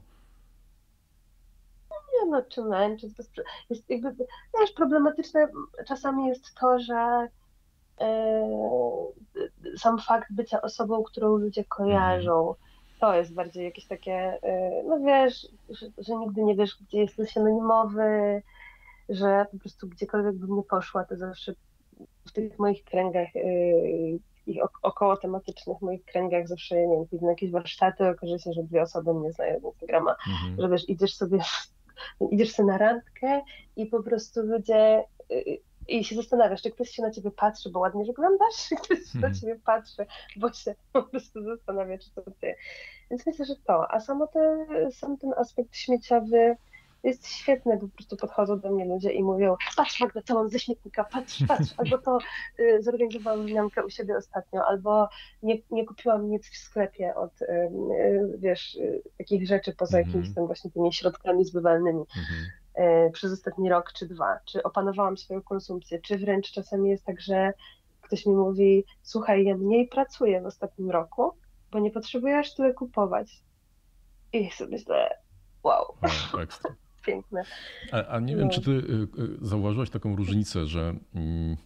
Nie 1.91 2.31
no, 2.31 2.41
czy 2.41 2.61
męczyć? 2.61 3.13
Jest 3.69 3.89
jakby, 3.89 4.25
wiesz, 4.59 4.71
problematyczne 4.71 5.47
czasami 5.87 6.27
jest 6.27 6.55
to, 6.59 6.79
że 6.79 7.27
sam 9.77 9.99
fakt 9.99 10.27
bycia 10.31 10.61
osobą, 10.61 11.03
którą 11.03 11.35
ludzie 11.35 11.65
kojarzą, 11.65 12.55
to 12.99 13.13
jest 13.13 13.33
bardziej 13.33 13.65
jakieś 13.65 13.85
takie, 13.85 14.13
e, 14.43 14.83
no 14.83 14.99
wiesz, 14.99 15.47
że, 15.69 15.87
że 15.97 16.15
nigdy 16.15 16.43
nie 16.43 16.55
wiesz, 16.55 16.77
gdzie 16.81 16.99
jesteś 16.99 17.37
anonimowy, 17.37 18.41
że 19.09 19.45
po 19.51 19.59
prostu 19.59 19.87
gdziekolwiek 19.87 20.35
bym 20.35 20.55
nie 20.55 20.63
poszła, 20.63 21.05
to 21.05 21.17
zawsze 21.17 21.53
w 22.25 22.31
tych 22.31 22.59
moich 22.59 22.83
kręgach 22.83 23.35
e, 23.35 23.39
ich 24.47 24.61
około 24.81 25.17
tematycznych 25.17 25.81
moich 25.81 26.05
kręgach 26.05 26.47
zawsze, 26.47 26.75
nie 26.75 26.95
wiem, 26.95 27.07
pójdę 27.07 27.25
na 27.25 27.31
jakieś 27.31 27.51
warsztaty, 27.51 28.07
okaże 28.07 28.39
się, 28.39 28.53
że 28.53 28.63
dwie 28.63 28.81
osoby 28.81 29.13
mnie 29.13 29.31
znają 29.31 29.59
z 29.59 29.63
Instagrama, 29.63 30.15
mhm. 30.27 30.61
że 30.61 30.69
wiesz, 30.69 30.89
idziesz 30.89 31.15
sobie, 31.15 31.39
idziesz 32.31 32.51
sobie 32.51 32.67
na 32.67 32.77
randkę 32.77 33.41
i 33.75 33.85
po 33.85 34.03
prostu 34.03 34.41
ludzie 34.41 35.03
i 35.87 36.03
się 36.03 36.15
zastanawiasz, 36.15 36.61
czy 36.61 36.71
ktoś 36.71 36.89
się 36.89 37.01
na 37.01 37.11
ciebie 37.11 37.31
patrzy, 37.31 37.69
bo 37.69 37.79
ładnie 37.79 38.05
wyglądasz, 38.05 38.69
czy 38.69 38.75
ktoś 38.75 38.99
się 38.99 39.19
na 39.19 39.27
mhm. 39.27 39.33
ciebie 39.33 39.59
patrzy, 39.65 40.05
bo 40.35 40.53
się 40.53 40.75
po 40.93 41.03
prostu 41.03 41.43
zastanawia, 41.43 41.97
czy 41.97 42.11
to 42.11 42.21
ty. 42.21 42.55
Więc 43.11 43.25
myślę, 43.25 43.45
że 43.45 43.55
to. 43.55 43.91
A 43.91 43.99
samo 43.99 44.27
te, 44.27 44.65
sam 44.91 45.17
ten 45.17 45.33
aspekt 45.37 45.75
śmieciowy 45.75 46.57
jest 47.03 47.27
świetny, 47.27 47.77
po 47.77 47.87
prostu 47.87 48.17
podchodzą 48.17 48.59
do 48.59 48.71
mnie 48.71 48.85
ludzie 48.85 49.11
i 49.11 49.23
mówią, 49.23 49.55
patrz 49.77 49.99
Magda, 49.99 50.21
co 50.21 50.33
mam 50.33 50.49
ze 50.49 50.59
śmietnika, 50.59 51.03
patrz, 51.03 51.43
patrz, 51.47 51.73
albo 51.77 51.97
to 51.97 52.17
y, 52.59 52.83
zorganizowałam 52.83 53.45
winiankę 53.45 53.85
u 53.85 53.89
siebie 53.89 54.17
ostatnio, 54.17 54.65
albo 54.65 55.09
nie, 55.43 55.57
nie 55.71 55.85
kupiłam 55.85 56.29
nic 56.29 56.49
w 56.49 56.57
sklepie 56.57 57.15
od, 57.15 57.41
y, 57.41 57.45
y, 57.45 58.37
wiesz, 58.37 58.75
y, 58.75 59.01
takich 59.17 59.47
rzeczy 59.47 59.73
poza 59.73 59.97
mm 59.97 60.03
-hmm. 60.03 60.07
jakimiś 60.07 60.35
tam 60.35 60.45
właśnie 60.45 60.71
tymi 60.71 60.93
środkami 60.93 61.45
zbywalnymi. 61.45 61.89
Mm 61.89 62.05
-hmm. 62.05 62.66
E, 62.77 63.09
przez 63.09 63.33
ostatni 63.33 63.69
rok 63.69 63.93
czy 63.93 64.07
dwa, 64.07 64.39
czy 64.45 64.63
opanowałam 64.63 65.17
swoją 65.17 65.41
konsumpcję, 65.41 66.01
czy 66.01 66.17
wręcz 66.17 66.51
czasami 66.51 66.89
jest 66.89 67.05
tak, 67.05 67.21
że 67.21 67.53
ktoś 68.01 68.25
mi 68.25 68.33
mówi, 68.33 68.83
słuchaj, 69.01 69.45
ja 69.45 69.57
mniej 69.57 69.87
pracuję 69.87 70.41
w 70.41 70.45
ostatnim 70.45 70.91
roku, 70.91 71.31
bo 71.71 71.79
nie 71.79 71.91
potrzebuję 71.91 72.37
aż 72.37 72.55
tyle 72.55 72.73
kupować. 72.73 73.43
I 74.33 74.51
sobie 74.51 74.71
myślę, 74.71 75.09
wow, 75.63 75.85
no, 76.01 76.09
piękne. 77.05 77.43
A, 77.91 78.05
a, 78.05 78.19
nie 78.19 78.35
no. 78.35 78.39
wiem, 78.39 78.49
czy 78.49 78.61
ty 78.61 78.71
y, 78.71 79.07
y, 79.23 79.37
zauważyłaś 79.41 79.89
taką 79.89 80.15
różnicę, 80.15 80.65
że 80.65 80.95
mm, 81.15 81.57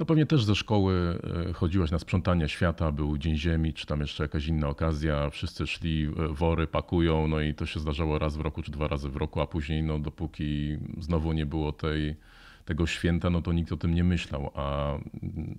no 0.00 0.06
pewnie 0.06 0.26
też 0.26 0.44
ze 0.44 0.54
szkoły 0.54 1.18
e, 1.48 1.52
chodziłaś 1.52 1.90
na 1.90 1.98
sprzątanie 1.98 2.48
świata, 2.48 2.92
był 2.92 3.18
Dzień 3.18 3.36
Ziemi, 3.36 3.74
czy 3.74 3.86
tam 3.86 4.00
jeszcze 4.00 4.24
jakaś 4.24 4.46
inna 4.46 4.68
okazja, 4.68 5.30
wszyscy 5.30 5.66
szli, 5.66 6.04
e, 6.04 6.28
wory 6.28 6.66
pakują, 6.66 7.28
no 7.28 7.40
i 7.40 7.54
to 7.54 7.66
się 7.66 7.80
zdarzało 7.80 8.18
raz 8.18 8.36
w 8.36 8.40
roku, 8.40 8.62
czy 8.62 8.70
dwa 8.70 8.88
razy 8.88 9.08
w 9.08 9.16
roku, 9.16 9.40
a 9.40 9.46
później, 9.46 9.82
no 9.82 9.98
dopóki 9.98 10.78
znowu 10.98 11.32
nie 11.32 11.46
było 11.46 11.72
tej, 11.72 12.16
tego 12.64 12.86
święta, 12.86 13.30
no 13.30 13.42
to 13.42 13.52
nikt 13.52 13.72
o 13.72 13.76
tym 13.76 13.94
nie 13.94 14.04
myślał, 14.04 14.50
a 14.54 14.94
mm, 15.22 15.58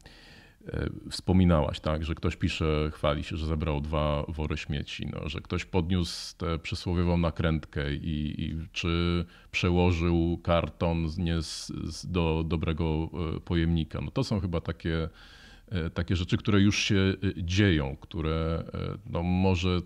wspominałaś, 1.10 1.80
tak, 1.80 2.04
że 2.04 2.16
ktoś 2.16 2.36
pisze, 2.36 2.90
chwali 2.94 3.24
się, 3.24 3.38
że 3.38 3.46
zebrał 3.46 3.82
dwa 3.82 4.26
wory 4.28 4.58
śmieci, 4.58 5.08
no, 5.14 5.30
że 5.30 5.42
ktoś 5.42 5.66
podniósł 5.66 6.38
tę 6.38 6.60
przysłowiową 6.60 7.18
nakrętkę 7.18 7.94
i, 7.94 8.44
i 8.44 8.58
czy 8.72 9.26
przełożył 9.52 10.40
karton 10.44 11.08
nie 11.18 11.42
z, 11.42 11.68
z 11.68 12.12
do 12.12 12.44
dobrego 12.48 13.10
e, 13.36 13.40
pojemnika. 13.40 14.02
No 14.02 14.12
to 14.12 14.24
są 14.24 14.40
chyba 14.40 14.62
takie, 14.62 15.10
e, 15.72 15.90
takie 15.90 16.16
rzeczy, 16.16 16.38
które 16.38 16.62
już 16.62 16.80
się 16.80 17.14
dzieją, 17.38 17.98
które 18.02 18.64
no, 19.10 19.24
może 19.24 19.82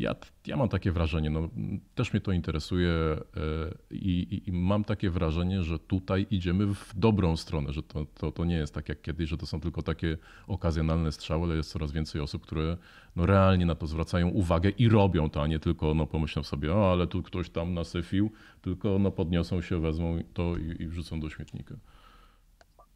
ja, 0.00 0.14
ja 0.46 0.56
mam 0.56 0.68
takie 0.68 0.92
wrażenie, 0.92 1.30
no, 1.30 1.48
też 1.94 2.12
mnie 2.12 2.20
to 2.20 2.32
interesuje 2.32 2.90
e, 2.90 3.20
i, 3.90 4.10
i, 4.20 4.48
i, 4.48 4.52
mam 4.52 4.84
takie 4.84 5.10
wrażenie, 5.10 5.62
że 5.62 5.78
tutaj 5.78 6.26
idziemy 6.30 6.66
w 6.66 6.92
dobrą 6.96 7.36
stronę, 7.36 7.72
że 7.72 7.82
to, 7.82 8.04
to, 8.04 8.32
to 8.32 8.44
nie 8.44 8.54
jest 8.54 8.74
tak 8.74 8.88
jak 8.88 9.02
kiedyś, 9.02 9.28
że 9.28 9.36
to 9.36 9.46
są 9.46 9.60
tylko 9.60 9.82
takie 9.82 10.18
okazjonalne 10.46 11.12
strzały, 11.12 11.44
ale 11.44 11.56
jest 11.56 11.70
coraz 11.70 11.92
więcej 11.92 12.20
osób, 12.20 12.42
które 12.42 12.76
no, 13.16 13.26
realnie 13.26 13.66
na 13.66 13.74
to 13.74 13.86
zwracają 13.86 14.28
uwagę 14.28 14.70
i 14.70 14.88
robią 14.88 15.30
to, 15.30 15.42
a 15.42 15.46
nie 15.46 15.58
tylko 15.58 15.94
no, 15.94 16.06
pomyślą 16.06 16.42
sobie, 16.42 16.74
o 16.74 16.92
ale 16.92 17.06
tu 17.06 17.22
ktoś 17.22 17.50
tam 17.50 17.74
nasyfił, 17.74 18.30
tylko 18.62 18.98
no, 18.98 19.10
podniosą 19.10 19.60
się, 19.60 19.80
wezmą 19.80 20.18
to 20.34 20.56
i, 20.56 20.82
i 20.82 20.86
wrzucą 20.88 21.20
do 21.20 21.30
śmietnika. 21.30 21.74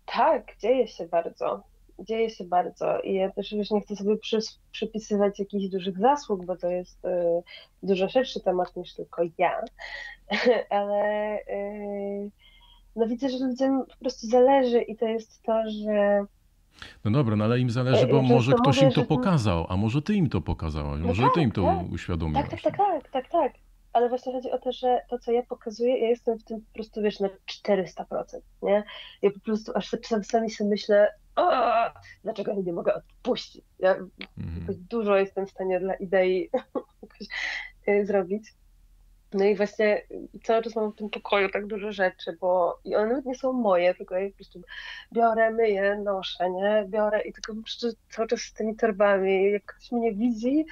Tak, 0.07 0.57
dzieje 0.59 0.89
się 0.89 1.07
bardzo 1.07 1.74
dzieje 1.99 2.31
się 2.31 2.45
bardzo 2.45 3.01
i 3.01 3.15
ja 3.15 3.31
też 3.31 3.53
już 3.53 3.71
nie 3.71 3.81
chcę 3.81 3.97
sobie 3.97 4.17
przy, 4.17 4.39
przypisywać 4.73 5.39
jakichś 5.39 5.69
dużych 5.69 5.99
zasług, 5.99 6.47
bo 6.47 6.57
to 6.57 6.69
jest 6.69 7.05
y, 7.05 7.43
dużo 7.83 8.09
szerszy 8.09 8.41
temat 8.41 8.77
niż 8.77 8.95
tylko 8.95 9.23
ja, 9.39 9.61
ale 10.71 11.37
y, 11.39 12.31
no 12.97 13.07
widzę, 13.07 13.29
że 13.29 13.47
ludziom 13.47 13.87
po 13.87 13.97
prostu 13.97 14.27
zależy 14.27 14.83
i 14.83 14.97
to 14.97 15.07
jest 15.07 15.43
to, 15.43 15.63
że 15.71 16.27
no 17.05 17.11
dobra, 17.11 17.37
no 17.37 17.45
ale 17.45 17.61
im 17.61 17.71
zależy, 17.71 18.07
bo 18.07 18.23
może 18.23 18.53
ktoś 18.53 18.83
im 18.83 18.93
to 18.93 19.05
pokazał, 19.05 19.67
a 19.69 19.77
może 19.77 20.03
ty 20.03 20.15
im 20.15 20.29
to 20.29 20.41
pokazałaś, 20.41 21.01
no 21.01 21.07
może 21.07 21.23
tak, 21.23 21.35
ty 21.35 21.41
im 21.41 21.53
to 21.53 21.63
tak. 21.63 21.93
uświadomiłaś. 21.93 22.51
Tak, 22.51 22.63
tak, 22.63 22.77
tak, 22.77 23.03
tak, 23.03 23.11
tak, 23.11 23.29
tak. 23.29 23.53
Ale 23.93 24.09
właśnie 24.09 24.33
chodzi 24.33 24.51
o 24.51 24.59
to, 24.59 24.73
że 24.73 25.01
to, 25.11 25.19
co 25.19 25.33
ja 25.33 25.43
pokazuję, 25.43 25.99
ja 25.99 26.09
jestem 26.09 26.39
w 26.39 26.45
tym 26.45 26.61
po 26.61 26.75
prostu, 26.75 27.03
wiesz, 27.03 27.21
na 27.21 27.29
400%, 27.67 28.05
nie? 28.63 28.85
Ja 29.23 29.31
po 29.31 29.41
prostu 29.41 29.73
aż 29.75 29.97
czasami 30.03 30.51
sobie 30.51 30.71
myślę, 30.71 31.09
o, 31.37 31.51
dlaczego 32.23 32.53
ja 32.53 32.59
nie 32.61 32.73
mogę 32.73 32.95
odpuścić? 32.95 33.65
Ja 33.79 33.95
mhm. 34.39 34.87
dużo 34.91 35.17
jestem 35.17 35.47
w 35.47 35.51
stanie 35.51 35.81
dla 35.81 35.95
idei 35.95 36.51
y, 37.89 38.07
zrobić. 38.07 38.53
No 39.33 39.45
i 39.45 39.57
właśnie 39.57 40.03
cały 40.45 40.63
czas 40.63 40.77
mam 40.77 40.93
w 40.93 40.97
tym 40.97 41.11
pokoju 41.11 41.49
tak 41.49 41.67
dużo 41.67 41.93
rzeczy, 41.93 42.37
bo 42.41 42.79
i 42.85 42.97
one 42.97 43.09
nawet 43.09 43.25
nie 43.25 43.35
są 43.35 43.53
moje, 43.53 43.95
tylko 43.95 44.15
ja 44.17 44.31
po 44.31 44.37
prostu 44.37 44.63
biorę, 45.13 45.51
myję, 45.51 46.01
noszę, 46.05 46.51
nie? 46.51 46.85
Biorę 46.89 47.23
i 47.23 47.33
tylko 47.33 47.53
cały 48.11 48.29
czas 48.29 48.41
z 48.41 48.53
tymi 48.53 48.77
torbami. 48.77 49.53
Jak 49.53 49.65
ktoś 49.65 49.93
mnie 49.93 50.13
widzi, 50.13 50.65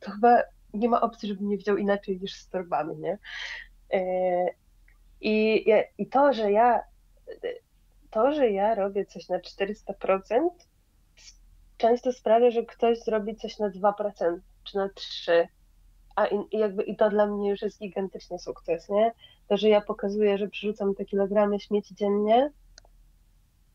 to 0.00 0.10
chyba 0.10 0.42
nie 0.74 0.88
ma 0.88 1.00
opcji, 1.00 1.28
żeby 1.28 1.44
mnie 1.44 1.56
widział 1.56 1.76
inaczej 1.76 2.20
niż 2.20 2.34
z 2.34 2.48
torbami, 2.48 2.96
nie? 2.96 3.18
Y, 3.94 4.54
I, 5.20 5.64
I 5.98 6.06
to, 6.06 6.32
że 6.32 6.52
ja 6.52 6.80
to, 8.14 8.32
że 8.32 8.50
ja 8.50 8.74
robię 8.74 9.06
coś 9.06 9.28
na 9.28 9.38
400%, 9.38 10.48
często 11.76 12.12
sprawia, 12.12 12.50
że 12.50 12.64
ktoś 12.64 12.98
zrobi 12.98 13.36
coś 13.36 13.58
na 13.58 13.70
2% 13.70 13.92
czy 14.64 14.76
na 14.76 14.88
3%. 14.88 15.46
A 16.16 16.26
jakby 16.52 16.82
i 16.82 16.96
to 16.96 17.10
dla 17.10 17.26
mnie 17.26 17.50
już 17.50 17.62
jest 17.62 17.78
gigantyczny 17.78 18.38
sukces, 18.38 18.88
nie? 18.88 19.12
To, 19.48 19.56
że 19.56 19.68
ja 19.68 19.80
pokazuję, 19.80 20.38
że 20.38 20.48
przerzucam 20.48 20.94
te 20.94 21.04
kilogramy 21.04 21.60
śmieci 21.60 21.94
dziennie, 21.94 22.50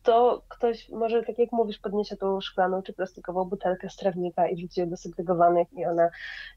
to 0.03 0.43
ktoś 0.49 0.89
może, 0.89 1.23
tak 1.23 1.39
jak 1.39 1.51
mówisz, 1.51 1.77
podniesie 1.79 2.17
tą 2.17 2.41
szklaną 2.41 2.81
czy 2.81 2.93
plastikową 2.93 3.45
butelkę 3.45 3.89
z 3.89 3.95
trawnika 3.95 4.47
i 4.47 4.55
wrzuci 4.55 4.79
ją 4.79 4.89
do 4.89 4.97
segregowanych 4.97 5.67
i 5.73 5.85
ona 5.85 6.09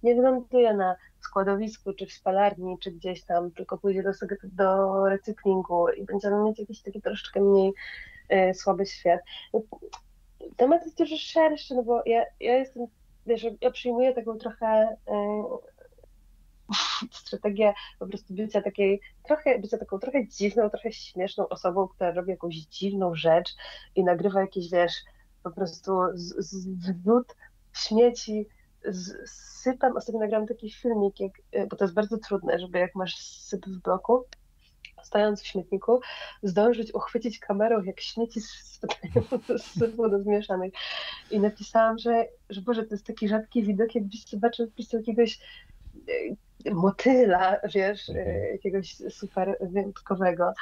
nie 0.02 0.14
wyląduje 0.14 0.74
na 0.74 0.96
składowisku, 1.20 1.92
czy 1.92 2.06
w 2.06 2.12
spalarni, 2.12 2.78
czy 2.78 2.90
gdzieś 2.90 3.24
tam, 3.24 3.50
tylko 3.50 3.78
pójdzie 3.78 4.02
do, 4.02 4.10
do 4.42 5.08
recyklingu 5.08 5.88
i 5.88 6.04
będziemy 6.04 6.44
mieć 6.44 6.58
jakiś 6.58 6.82
taki 6.82 7.02
troszeczkę 7.02 7.40
mniej 7.40 7.72
y, 8.32 8.54
słaby 8.54 8.86
świat. 8.86 9.20
Temat 10.56 10.84
jest 10.84 10.98
dużo 10.98 11.16
szerszy, 11.18 11.74
no 11.74 11.82
bo 11.82 12.02
ja, 12.06 12.24
ja 12.40 12.58
jestem, 12.58 12.86
wiesz, 13.26 13.46
ja 13.60 13.70
przyjmuję 13.70 14.14
taką 14.14 14.38
trochę 14.38 14.96
y, 15.08 15.71
strategię 17.12 17.74
po 17.98 18.06
prostu 18.06 18.34
bycia 18.34 18.62
takiej, 18.62 19.00
trochę, 19.22 19.58
bycia 19.58 19.78
taką 19.78 19.98
trochę 19.98 20.28
dziwną, 20.28 20.70
trochę 20.70 20.92
śmieszną 20.92 21.48
osobą, 21.48 21.88
która 21.88 22.12
robi 22.12 22.30
jakąś 22.30 22.54
dziwną 22.54 23.14
rzecz 23.14 23.54
i 23.96 24.04
nagrywa 24.04 24.40
jakieś, 24.40 24.70
wiesz, 24.70 24.92
po 25.42 25.50
prostu 25.50 25.92
zwrót 26.14 27.36
śmieci, 27.76 28.46
z, 28.84 29.30
sypem. 29.62 29.96
Ostatnio 29.96 30.20
nagrałam 30.20 30.46
taki 30.46 30.70
filmik, 30.70 31.20
jak, 31.20 31.32
bo 31.68 31.76
to 31.76 31.84
jest 31.84 31.94
bardzo 31.94 32.18
trudne, 32.18 32.58
żeby 32.58 32.78
jak 32.78 32.94
masz 32.94 33.16
syp 33.18 33.66
w 33.66 33.82
bloku, 33.82 34.24
stojąc 35.02 35.42
w 35.42 35.46
śmietniku, 35.46 36.00
zdążyć 36.42 36.94
uchwycić 36.94 37.38
kamerą, 37.38 37.82
jak 37.82 38.00
śmieci 38.00 38.40
z 38.40 38.80
sypu 39.78 40.08
do 40.08 40.22
zmieszanych. 40.22 40.72
I 41.30 41.40
napisałam, 41.40 41.98
że, 41.98 42.26
że 42.50 42.60
Boże, 42.60 42.82
to 42.82 42.94
jest 42.94 43.06
taki 43.06 43.28
rzadki 43.28 43.62
widok, 43.62 43.94
jakbyś 43.94 44.28
zobaczył 44.28 44.66
po 44.66 44.96
jakiegoś 44.96 45.38
motyla, 46.72 47.56
wiesz, 47.74 48.08
mhm. 48.08 48.52
jakiegoś 48.52 48.96
super 49.10 49.56
wyjątkowego. 49.60 50.52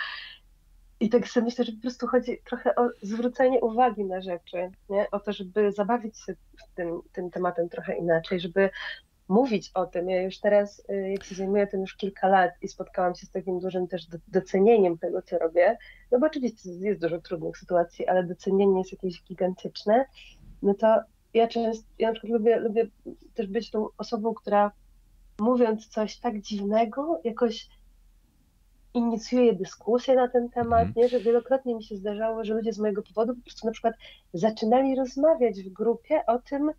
i 1.01 1.09
tak 1.09 1.29
sobie 1.29 1.45
myślę, 1.45 1.65
że 1.65 1.73
po 1.73 1.81
prostu 1.81 2.07
chodzi 2.07 2.39
trochę 2.45 2.75
o 2.75 2.89
zwrócenie 3.03 3.61
uwagi 3.61 4.05
na 4.05 4.21
rzeczy, 4.21 4.71
nie? 4.91 5.11
o 5.11 5.21
to, 5.21 5.33
żeby 5.33 5.73
zabawić 5.73 6.19
się 6.19 6.35
tym, 6.75 7.01
tym 7.13 7.31
tematem 7.31 7.69
trochę 7.69 7.97
inaczej, 7.97 8.41
żeby 8.41 8.71
mówić 9.31 9.71
o 9.75 9.87
tym. 9.87 10.11
Ja 10.11 10.23
już 10.23 10.39
teraz, 10.39 10.83
y, 10.91 11.11
jak 11.11 11.25
się 11.25 11.35
zajmuję 11.35 11.67
tym 11.67 11.81
już 11.81 11.97
kilka 11.97 12.29
lat 12.29 12.51
i 12.63 12.69
spotkałam 12.69 13.15
się 13.15 13.27
z 13.27 13.31
takim 13.31 13.61
dużym 13.61 13.89
też 13.89 14.07
docenieniem 14.29 14.99
tego, 14.99 15.23
co 15.23 15.39
robię, 15.39 15.77
no 16.13 16.19
bo 16.19 16.27
oczywiście 16.27 16.71
jest 16.71 17.01
dużo 17.01 17.21
trudnych 17.21 17.59
sytuacji, 17.59 18.07
ale 18.07 18.25
docenienie 18.25 18.79
jest 18.79 18.93
jakieś 18.93 19.23
gigantyczne, 19.23 20.05
no 20.63 20.75
to 20.75 21.01
ja 21.35 21.49
często, 21.49 21.89
ja 21.99 22.09
na 22.09 22.15
przykład 22.15 22.33
lubię, 22.33 22.57
lubię 22.57 22.87
też 23.35 23.47
być 23.47 23.71
tą 23.71 23.87
osobą, 23.99 24.35
która 24.35 24.73
mówiąc 25.41 25.89
coś 25.89 26.17
tak 26.17 26.41
dziwnego, 26.41 27.21
jakoś 27.25 27.69
inicjuje 28.95 29.55
dyskusję 29.55 30.15
na 30.15 30.29
ten 30.29 30.51
temat, 30.51 30.83
mm. 30.83 30.93
nie? 30.97 31.09
że 31.09 31.21
wielokrotnie 31.21 31.75
mi 31.75 31.85
się 31.85 31.97
zdarzało, 31.97 32.45
że 32.45 32.55
ludzie 32.55 32.73
z 32.73 32.79
mojego 32.79 33.03
powodu 33.03 33.35
po 33.35 33.43
prostu 33.43 33.67
na 33.67 33.73
przykład 33.73 33.95
zaczynali 34.35 34.97
rozmawiać 34.97 35.63
w 35.63 35.73
grupie 35.73 36.27
o 36.27 36.39
tym, 36.39 36.71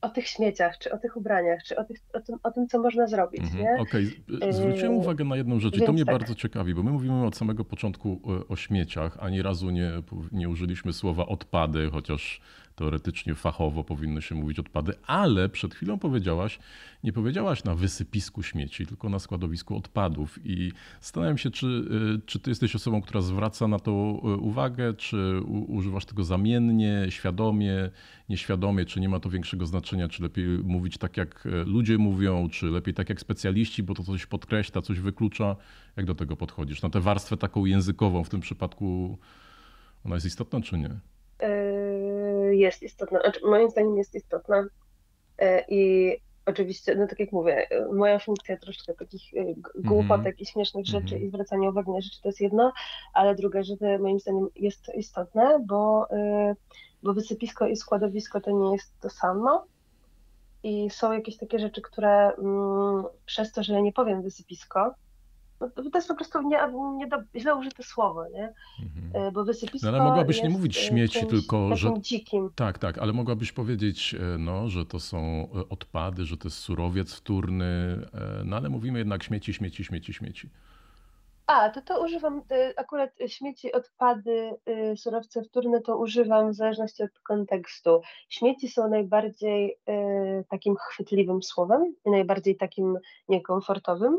o 0.00 0.08
tych 0.08 0.28
śmieciach, 0.28 0.78
czy 0.78 0.92
o 0.92 0.98
tych 0.98 1.16
ubraniach, 1.16 1.62
czy 1.62 1.76
o, 1.76 1.84
tych, 1.84 1.96
o, 2.12 2.20
tym, 2.20 2.36
o 2.42 2.50
tym, 2.50 2.68
co 2.68 2.78
można 2.78 3.06
zrobić. 3.06 3.40
Mhm, 3.40 3.80
Okej, 3.80 4.22
okay. 4.36 4.52
zwróciłem 4.52 4.94
uwagę 4.96 5.24
na 5.24 5.36
jedną 5.36 5.60
rzecz 5.60 5.76
i 5.76 5.80
to 5.80 5.92
mnie 5.92 6.04
tak. 6.04 6.18
bardzo 6.18 6.34
ciekawi, 6.34 6.74
bo 6.74 6.82
my 6.82 6.90
mówimy 6.90 7.26
od 7.26 7.36
samego 7.36 7.64
początku 7.64 8.20
o, 8.24 8.52
o 8.52 8.56
śmieciach, 8.56 9.16
ani 9.20 9.42
razu 9.42 9.70
nie, 9.70 9.90
nie 10.32 10.48
użyliśmy 10.48 10.92
słowa 10.92 11.26
odpady, 11.26 11.90
chociaż 11.90 12.40
teoretycznie 12.80 13.34
fachowo 13.34 13.84
powinno 13.84 14.20
się 14.20 14.34
mówić 14.34 14.58
odpady, 14.58 14.92
ale 15.06 15.48
przed 15.48 15.74
chwilą 15.74 15.98
powiedziałaś, 15.98 16.58
nie 17.04 17.12
powiedziałaś 17.12 17.64
na 17.64 17.74
wysypisku 17.74 18.42
śmieci, 18.42 18.86
tylko 18.86 19.08
na 19.08 19.18
składowisku 19.18 19.76
odpadów. 19.76 20.38
I 20.44 20.72
zastanawiam 21.00 21.38
się, 21.38 21.50
czy, 21.50 21.66
y, 21.66 22.26
czy 22.26 22.40
ty 22.40 22.50
jesteś 22.50 22.74
osobą, 22.74 23.02
która 23.02 23.20
zwraca 23.20 23.68
na 23.68 23.78
to 23.78 23.90
y, 23.90 24.36
uwagę, 24.36 24.94
czy 24.94 25.40
używasz 25.68 26.04
tego 26.04 26.24
zamiennie, 26.24 27.06
świadomie, 27.08 27.90
nieświadomie, 28.28 28.84
czy 28.84 29.00
nie 29.00 29.08
ma 29.08 29.20
to 29.20 29.30
większego 29.30 29.66
znaczenia, 29.66 30.08
czy 30.08 30.22
lepiej 30.22 30.46
mówić 30.46 30.98
tak, 30.98 31.16
jak 31.16 31.46
y, 31.46 31.64
ludzie 31.64 31.98
mówią, 31.98 32.48
czy 32.48 32.66
lepiej 32.66 32.94
tak 32.94 33.08
jak 33.08 33.20
specjaliści, 33.20 33.82
bo 33.82 33.94
to 33.94 34.02
coś 34.02 34.26
podkreśla, 34.26 34.82
coś 34.82 35.00
wyklucza. 35.00 35.56
Jak 35.96 36.06
do 36.06 36.14
tego 36.14 36.36
podchodzisz? 36.36 36.82
Na 36.82 36.90
tę 36.90 37.00
warstwę 37.00 37.36
taką 37.36 37.64
językową 37.64 38.24
w 38.24 38.28
tym 38.28 38.40
przypadku 38.40 39.18
ona 40.04 40.14
jest 40.14 40.26
istotna, 40.26 40.60
czy 40.60 40.78
nie? 40.78 40.90
Jest 42.60 42.82
istotna, 42.82 43.20
znaczy 43.20 43.40
moim 43.44 43.70
zdaniem 43.70 43.96
jest 43.96 44.14
istotna 44.14 44.66
e, 45.38 45.64
i 45.68 46.16
oczywiście, 46.46 46.94
no 46.94 47.06
tak 47.06 47.20
jak 47.20 47.32
mówię, 47.32 47.66
moja 47.92 48.18
funkcja 48.18 48.56
troszkę 48.56 48.94
takich 48.94 49.34
e, 49.34 49.44
głupotek 49.74 50.26
mm 50.26 50.32
-hmm. 50.32 50.42
i 50.42 50.46
śmiesznych 50.46 50.86
rzeczy 50.86 51.14
mm 51.14 51.20
-hmm. 51.20 51.26
i 51.26 51.28
zwracania 51.28 51.68
uwagi 51.68 51.90
na 51.90 52.00
rzeczy 52.00 52.22
to 52.22 52.28
jest 52.28 52.40
jedno, 52.40 52.72
ale 53.14 53.34
druga 53.34 53.62
rzecz 53.62 53.80
moim 54.00 54.20
zdaniem 54.20 54.48
jest 54.56 54.94
istotne, 54.94 55.64
bo, 55.66 56.10
e, 56.10 56.54
bo 57.02 57.14
wysypisko 57.14 57.66
i 57.66 57.76
składowisko 57.76 58.40
to 58.40 58.50
nie 58.50 58.72
jest 58.72 59.00
to 59.00 59.10
samo 59.10 59.64
i 60.62 60.90
są 60.90 61.12
jakieś 61.12 61.36
takie 61.36 61.58
rzeczy, 61.58 61.82
które 61.82 62.32
mm, 62.36 63.04
przez 63.26 63.52
to, 63.52 63.62
że 63.62 63.72
ja 63.72 63.80
nie 63.80 63.92
powiem 63.92 64.22
wysypisko, 64.22 64.94
to 65.68 65.98
jest 65.98 66.08
po 66.08 66.14
prostu 66.14 66.42
nie, 66.42 66.58
nie 66.96 67.06
do, 67.06 67.16
źle 67.36 67.56
użyte 67.56 67.82
słowo, 67.82 68.24
nie? 68.28 68.52
Mhm. 68.82 69.26
E, 69.26 69.32
bo 69.32 69.44
wysypisko 69.44 69.90
no, 69.90 69.96
ale 69.98 70.08
mogłabyś 70.10 70.42
nie 70.42 70.50
mówić 70.50 70.76
śmieci, 70.76 71.26
tylko 71.26 71.76
że. 71.76 71.92
dzikim. 71.98 72.50
Tak, 72.54 72.78
tak, 72.78 72.98
ale 72.98 73.12
mogłabyś 73.12 73.52
powiedzieć, 73.52 74.14
e, 74.14 74.38
no, 74.38 74.68
że 74.68 74.86
to 74.86 75.00
są 75.00 75.48
e, 75.54 75.68
odpady, 75.68 76.24
że 76.24 76.36
to 76.36 76.48
jest 76.48 76.58
surowiec 76.58 77.14
wtórny, 77.14 78.00
no 78.44 78.56
ale 78.56 78.68
mówimy 78.68 78.98
jednak 78.98 79.22
śmieci, 79.22 79.54
śmieci, 79.54 79.84
śmieci, 79.84 80.14
śmieci. 80.14 80.48
A, 81.46 81.70
to 81.70 81.82
to 81.82 82.04
używam, 82.04 82.42
akurat 82.76 83.10
śmieci, 83.26 83.72
odpady, 83.72 84.50
surowce 84.96 85.42
wtórne 85.42 85.80
to 85.80 85.98
używam 85.98 86.52
w 86.52 86.54
zależności 86.54 87.02
od 87.02 87.18
kontekstu. 87.18 88.00
Śmieci 88.28 88.68
są 88.68 88.88
najbardziej 88.88 89.78
takim 90.48 90.76
chwytliwym 90.76 91.42
słowem 91.42 91.94
i 92.04 92.10
najbardziej 92.10 92.56
takim 92.56 92.98
niekomfortowym 93.28 94.18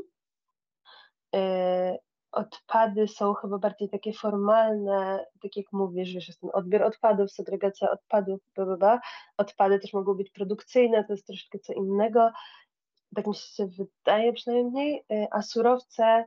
odpady 2.31 3.07
są 3.07 3.33
chyba 3.33 3.57
bardziej 3.57 3.89
takie 3.89 4.13
formalne, 4.13 5.25
tak 5.41 5.57
jak 5.57 5.65
mówisz, 5.71 6.13
wiesz, 6.13 6.27
jest 6.27 6.41
ten 6.41 6.49
odbiór 6.53 6.83
odpadów, 6.83 7.31
segregacja 7.31 7.91
odpadów, 7.91 8.39
bla, 8.55 8.77
bla, 8.77 8.99
Odpady 9.37 9.79
też 9.79 9.93
mogą 9.93 10.13
być 10.13 10.29
produkcyjne, 10.29 11.03
to 11.03 11.13
jest 11.13 11.27
troszeczkę 11.27 11.59
co 11.59 11.73
innego, 11.73 12.31
tak 13.15 13.27
mi 13.27 13.35
się 13.35 13.67
wydaje 13.67 14.33
przynajmniej, 14.33 15.03
y, 15.11 15.27
a 15.31 15.41
surowce, 15.41 16.25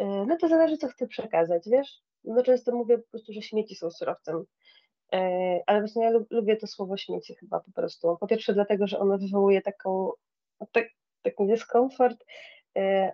y, 0.00 0.04
no 0.04 0.36
to 0.36 0.48
zależy, 0.48 0.76
co 0.76 0.88
chcę 0.88 1.06
przekazać, 1.06 1.62
wiesz? 1.70 2.02
No 2.24 2.42
często 2.42 2.72
mówię 2.72 2.98
po 2.98 3.08
prostu, 3.10 3.32
że 3.32 3.42
śmieci 3.42 3.74
są 3.74 3.90
surowcem, 3.90 4.44
ale 5.66 5.80
właśnie 5.80 6.04
ja 6.04 6.10
lubię 6.30 6.56
to 6.56 6.66
słowo 6.66 6.96
śmieci 6.96 7.34
chyba 7.34 7.60
po 7.60 7.72
prostu. 7.72 8.16
Po 8.20 8.26
pierwsze 8.26 8.54
dlatego, 8.54 8.86
że 8.86 8.98
ono 8.98 9.18
wywołuje 9.18 9.62
taką, 9.62 10.10
tak, 10.72 10.84
taki 11.22 11.46
dyskomfort, 11.46 12.24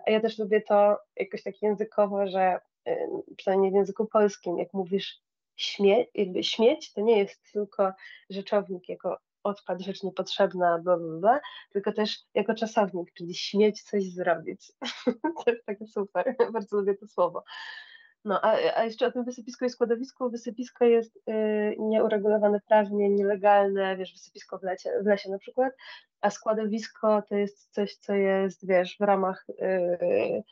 a 0.07 0.11
ja 0.11 0.19
też 0.19 0.39
lubię 0.39 0.61
to 0.61 0.97
jakoś 1.15 1.43
tak 1.43 1.61
językowo, 1.61 2.27
że 2.27 2.59
e, 2.85 3.07
przynajmniej 3.37 3.71
w 3.71 3.75
języku 3.75 4.05
polskim, 4.05 4.57
jak 4.57 4.73
mówisz 4.73 5.21
śmie 5.55 6.05
śmieć, 6.41 6.93
to 6.93 7.01
nie 7.01 7.17
jest 7.17 7.51
tylko 7.53 7.93
rzeczownik 8.29 8.89
jako 8.89 9.17
odpad, 9.43 9.81
rzecz 9.81 10.03
niepotrzebna, 10.03 10.79
bla, 10.79 10.97
bla, 10.97 11.19
bla, 11.19 11.39
tylko 11.71 11.93
też 11.93 12.19
jako 12.33 12.53
czasownik, 12.53 13.13
czyli 13.13 13.35
śmieć 13.35 13.83
coś 13.83 14.03
zrobić. 14.03 14.71
to 15.45 15.51
jest 15.51 15.65
takie 15.65 15.87
super, 15.87 16.35
bardzo 16.53 16.77
lubię 16.77 16.95
to 16.95 17.07
słowo. 17.07 17.43
No, 18.25 18.41
a, 18.41 18.51
a 18.75 18.83
jeszcze 18.83 19.07
o 19.07 19.11
tym 19.11 19.23
wysypisku 19.23 19.65
i 19.65 19.69
składowisku. 19.69 20.29
Wysypisko 20.29 20.85
jest 20.85 21.17
y, 21.17 21.75
nieuregulowane 21.79 22.59
prawnie, 22.67 23.09
nielegalne, 23.09 23.97
wiesz, 23.97 24.13
wysypisko 24.13 24.57
w, 24.57 24.61
w 25.03 25.05
lesie 25.05 25.29
na 25.31 25.37
przykład, 25.37 25.73
a 26.21 26.29
składowisko 26.29 27.23
to 27.29 27.35
jest 27.35 27.73
coś, 27.73 27.95
co 27.95 28.13
jest, 28.13 28.67
wiesz, 28.67 28.97
w 28.97 29.01
ramach 29.01 29.45
y, 29.49 30.43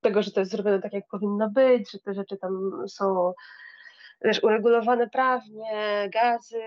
tego, 0.00 0.22
że 0.22 0.30
to 0.30 0.40
jest 0.40 0.52
zrobione 0.52 0.82
tak, 0.82 0.92
jak 0.92 1.08
powinno 1.08 1.50
być, 1.50 1.90
że 1.90 1.98
te 1.98 2.14
rzeczy 2.14 2.36
tam 2.36 2.84
są 2.88 3.32
wiesz, 4.24 4.42
uregulowane 4.42 5.08
prawnie, 5.10 6.10
gazy, 6.12 6.62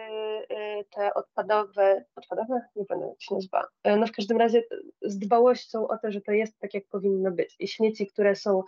y, 0.51 0.85
te 0.95 1.13
odpadowe, 1.13 2.05
odpadowe? 2.15 2.61
Nie 2.75 2.85
pamiętam 2.85 3.09
jak 3.09 3.21
się 3.21 3.35
nazywa. 3.35 3.67
No 3.99 4.07
w 4.07 4.11
każdym 4.11 4.37
razie 4.37 4.63
z 5.01 5.19
dbałością 5.19 5.87
o 5.87 5.97
to, 5.97 6.11
że 6.11 6.21
to 6.21 6.31
jest 6.31 6.59
tak, 6.59 6.73
jak 6.73 6.83
powinno 6.87 7.31
być. 7.31 7.55
I 7.59 7.67
śmieci, 7.67 8.07
które 8.07 8.35
są 8.35 8.63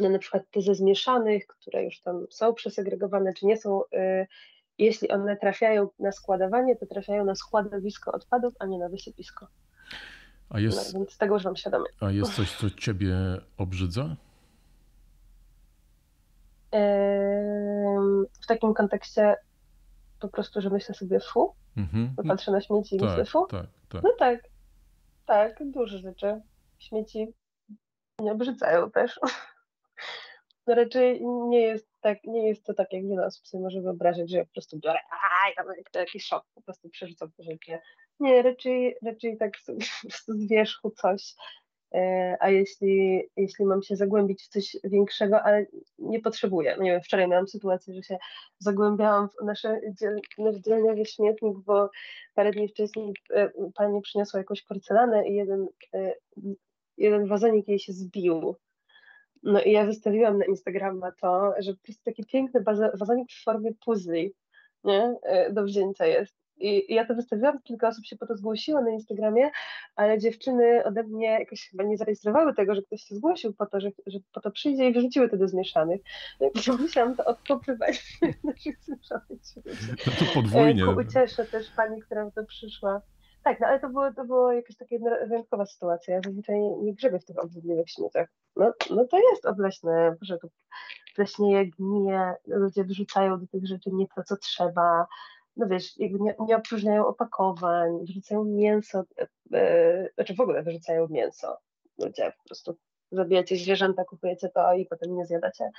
no 0.00 0.08
na 0.08 0.18
przykład 0.18 0.42
te 0.50 0.62
ze 0.62 0.74
zmieszanych, 0.74 1.46
które 1.46 1.84
już 1.84 2.00
tam 2.00 2.26
są 2.30 2.54
przesegregowane, 2.54 3.34
czy 3.34 3.46
nie 3.46 3.56
są, 3.56 3.82
y, 3.82 4.26
jeśli 4.78 5.10
one 5.10 5.36
trafiają 5.36 5.88
na 5.98 6.12
składowanie, 6.12 6.76
to 6.76 6.86
trafiają 6.86 7.24
na 7.24 7.34
składowisko 7.34 8.12
odpadów, 8.12 8.54
a 8.58 8.66
nie 8.66 8.78
na 8.78 8.88
wysypisko. 8.88 9.46
A 10.50 10.60
jest, 10.60 10.94
no, 10.94 11.00
więc 11.00 11.18
tego 11.18 11.34
już 11.34 11.44
mam 11.44 11.56
świadomie. 11.56 11.86
A 12.00 12.10
jest 12.10 12.34
coś, 12.34 12.56
co 12.56 12.70
ciebie 12.70 13.14
obrzydza? 13.58 14.16
W 18.42 18.46
takim 18.46 18.74
kontekście 18.74 19.36
po 20.20 20.28
prostu, 20.28 20.60
że 20.60 20.70
myślę 20.70 20.94
sobie 20.94 21.20
fu, 21.20 21.54
mhm. 21.76 22.14
patrzę 22.28 22.52
na 22.52 22.60
śmieci 22.60 22.96
i 22.96 22.98
tak, 22.98 23.08
myślę 23.08 23.24
fu. 23.24 23.46
Tak, 23.46 23.66
tak. 23.88 24.02
No 24.02 24.10
tak, 24.18 24.40
tak, 25.26 25.70
dużo 25.70 25.98
rzeczy. 25.98 26.40
Śmieci 26.78 27.34
mnie 28.22 28.32
obrzydzają 28.32 28.90
też. 28.90 29.20
No 30.66 30.74
raczej 30.74 31.26
nie 31.26 31.60
jest, 31.60 31.88
tak, 32.00 32.18
nie 32.24 32.48
jest 32.48 32.64
to 32.66 32.74
tak, 32.74 32.92
jak 32.92 33.08
wiele 33.08 33.26
osób 33.26 33.46
sobie 33.46 33.62
może 33.64 33.80
wyobrazić, 33.80 34.30
że 34.30 34.36
ja 34.36 34.44
po 34.44 34.52
prostu 34.52 34.78
biorę 34.78 34.98
i 35.50 35.54
tam 35.54 35.66
jakiś 35.94 36.24
szok, 36.24 36.44
po 36.54 36.62
prostu 36.62 36.88
przerzucam 36.88 37.32
to. 37.32 37.42
Nie, 38.20 38.42
raczej, 38.42 38.96
raczej 39.02 39.36
tak 39.36 39.52
po 39.66 40.08
prostu 40.08 40.32
z 40.38 40.48
wierzchu 40.48 40.90
coś. 40.90 41.34
E, 41.94 42.36
a 42.40 42.50
jeśli, 42.50 43.22
jeśli 43.36 43.64
mam 43.64 43.82
się 43.82 43.96
zagłębić 43.96 44.42
w 44.42 44.48
coś 44.48 44.76
większego, 44.84 45.42
ale 45.42 45.66
nie 45.98 46.20
potrzebuję. 46.20 46.76
Nie 46.80 46.90
wiem, 46.90 47.02
wczoraj 47.02 47.28
miałam 47.28 47.48
sytuację, 47.48 47.94
że 47.94 48.02
się 48.02 48.18
zagłębiałam 48.58 49.28
w 49.28 49.44
nasze 49.44 49.80
dziel, 50.00 50.20
nasz 50.38 50.56
dzielniowy 50.56 51.06
śmietnik, 51.06 51.58
bo 51.58 51.90
parę 52.34 52.50
dni 52.50 52.68
wcześniej 52.68 53.12
e, 53.30 53.50
pani 53.74 54.00
przyniosła 54.00 54.38
jakąś 54.38 54.62
porcelanę 54.62 55.28
i 55.28 55.34
jeden 55.34 55.66
e, 55.94 56.14
jeden 56.98 57.26
wazonik 57.26 57.68
jej 57.68 57.78
się 57.78 57.92
zbił. 57.92 58.56
No 59.42 59.62
i 59.62 59.72
ja 59.72 59.86
wystawiłam 59.86 60.38
na 60.38 60.44
Instagrama 60.44 61.12
to, 61.12 61.54
że 61.58 61.74
po 61.74 61.82
prostu 61.82 62.04
taki 62.04 62.24
piękny 62.24 62.64
wazonik 62.94 63.32
w 63.32 63.44
formie 63.44 63.70
puzli 63.84 64.34
nie? 64.84 65.16
E, 65.22 65.52
do 65.52 65.64
wzięcia 65.64 66.06
jest. 66.06 66.42
I 66.58 66.94
ja 66.94 67.06
to 67.06 67.14
wystawiłam, 67.14 67.62
kilka 67.62 67.88
osób 67.88 68.06
się 68.06 68.16
po 68.16 68.26
to 68.26 68.36
zgłosiło 68.36 68.80
na 68.80 68.90
Instagramie, 68.90 69.50
ale 69.96 70.18
dziewczyny 70.18 70.84
ode 70.84 71.02
mnie 71.02 71.26
jakoś 71.26 71.68
chyba 71.70 71.84
nie 71.84 71.96
zarejestrowały 71.96 72.54
tego, 72.54 72.74
że 72.74 72.82
ktoś 72.82 73.02
się 73.02 73.14
zgłosił 73.14 73.54
po 73.54 73.66
to, 73.66 73.80
że, 73.80 73.90
że 74.06 74.18
po 74.32 74.40
to 74.40 74.50
przyjdzie 74.50 74.88
i 74.88 74.92
wyrzuciły 74.92 75.28
to 75.28 75.36
do 75.36 75.48
zmieszanych. 75.48 76.00
No 76.40 76.46
i 76.46 76.50
musiałam 76.82 77.16
to 77.16 77.24
odkopywać 77.24 78.18
naszych 78.44 78.78
zmieszanych 78.80 79.40
No 80.06 80.12
to 80.18 80.34
podwójnie. 80.34 80.84
Ku 80.84 80.90
ucieszę 80.90 81.44
też 81.44 81.70
pani, 81.70 82.00
która 82.02 82.30
to 82.30 82.44
przyszła 82.44 83.02
tak, 83.44 83.60
no 83.60 83.66
ale 83.66 83.80
to 83.80 83.88
było, 83.88 84.12
to 84.12 84.24
było 84.24 84.52
jakaś 84.52 84.76
taka 84.76 84.96
wyjątkowa 85.26 85.66
sytuacja. 85.66 86.14
Ja 86.14 86.20
zazwyczaj 86.24 86.60
nie, 86.60 86.76
nie 86.76 86.94
grzebię 86.94 87.18
w 87.18 87.24
tych 87.24 87.38
obrzydliwych 87.38 87.90
śmieciach. 87.90 88.28
No, 88.56 88.72
no 88.90 89.06
to 89.06 89.18
jest 89.30 89.46
obleśne, 89.46 90.16
że 90.20 90.38
to 90.38 90.48
pleśnieje, 91.14 91.66
gnije, 91.66 92.34
ludzie 92.46 92.84
wrzucają 92.84 93.40
do 93.40 93.46
tych 93.46 93.66
rzeczy 93.66 93.90
nie 93.92 94.06
to, 94.16 94.22
co 94.22 94.36
trzeba. 94.36 95.06
No 95.56 95.66
wiesz, 95.66 95.98
jakby 95.98 96.20
nie, 96.20 96.34
nie 96.40 96.56
opróżniają 96.56 97.06
opakowań, 97.06 98.04
wrzucają 98.04 98.44
mięso, 98.44 99.04
e, 99.18 99.26
e, 99.52 100.08
znaczy 100.14 100.34
w 100.34 100.40
ogóle 100.40 100.62
wyrzucają 100.62 101.08
mięso. 101.08 101.58
Ludzie 101.98 102.32
po 102.38 102.44
prostu 102.48 102.76
zabijacie 103.12 103.56
zwierzęta, 103.56 104.04
kupujecie 104.04 104.48
to 104.48 104.74
i 104.74 104.86
potem 104.86 105.14
nie 105.16 105.26
zjadacie. 105.26 105.70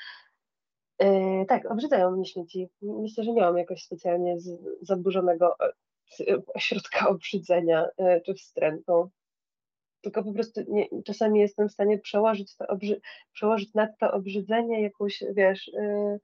E, 1.00 1.46
tak, 1.46 1.72
obrzydzają 1.72 2.12
mnie 2.12 2.26
śmieci. 2.26 2.70
Myślę, 2.82 3.24
że 3.24 3.32
nie 3.32 3.42
mam 3.42 3.58
jakoś 3.58 3.84
specjalnie 3.84 4.40
z, 4.40 4.60
zaburzonego 4.82 5.56
e, 5.60 5.74
ośrodka 6.54 7.08
obrzydzenia 7.10 7.88
e, 7.98 8.22
czy 8.22 8.34
wstrętu. 8.34 9.10
Tylko 10.02 10.24
po 10.24 10.34
prostu 10.34 10.62
nie, 10.68 10.88
czasami 11.06 11.40
jestem 11.40 11.70
w 11.70 11.72
stanie 11.72 12.00
przełożyć, 12.00 12.56
to 12.56 12.68
obrzy, 12.68 13.02
przełożyć 13.34 13.74
nad 13.74 13.90
to 14.00 14.12
obrzydzenie 14.12 14.82
jakąś, 14.82 15.24
wiesz, 15.36 15.68
yy, 15.68 16.20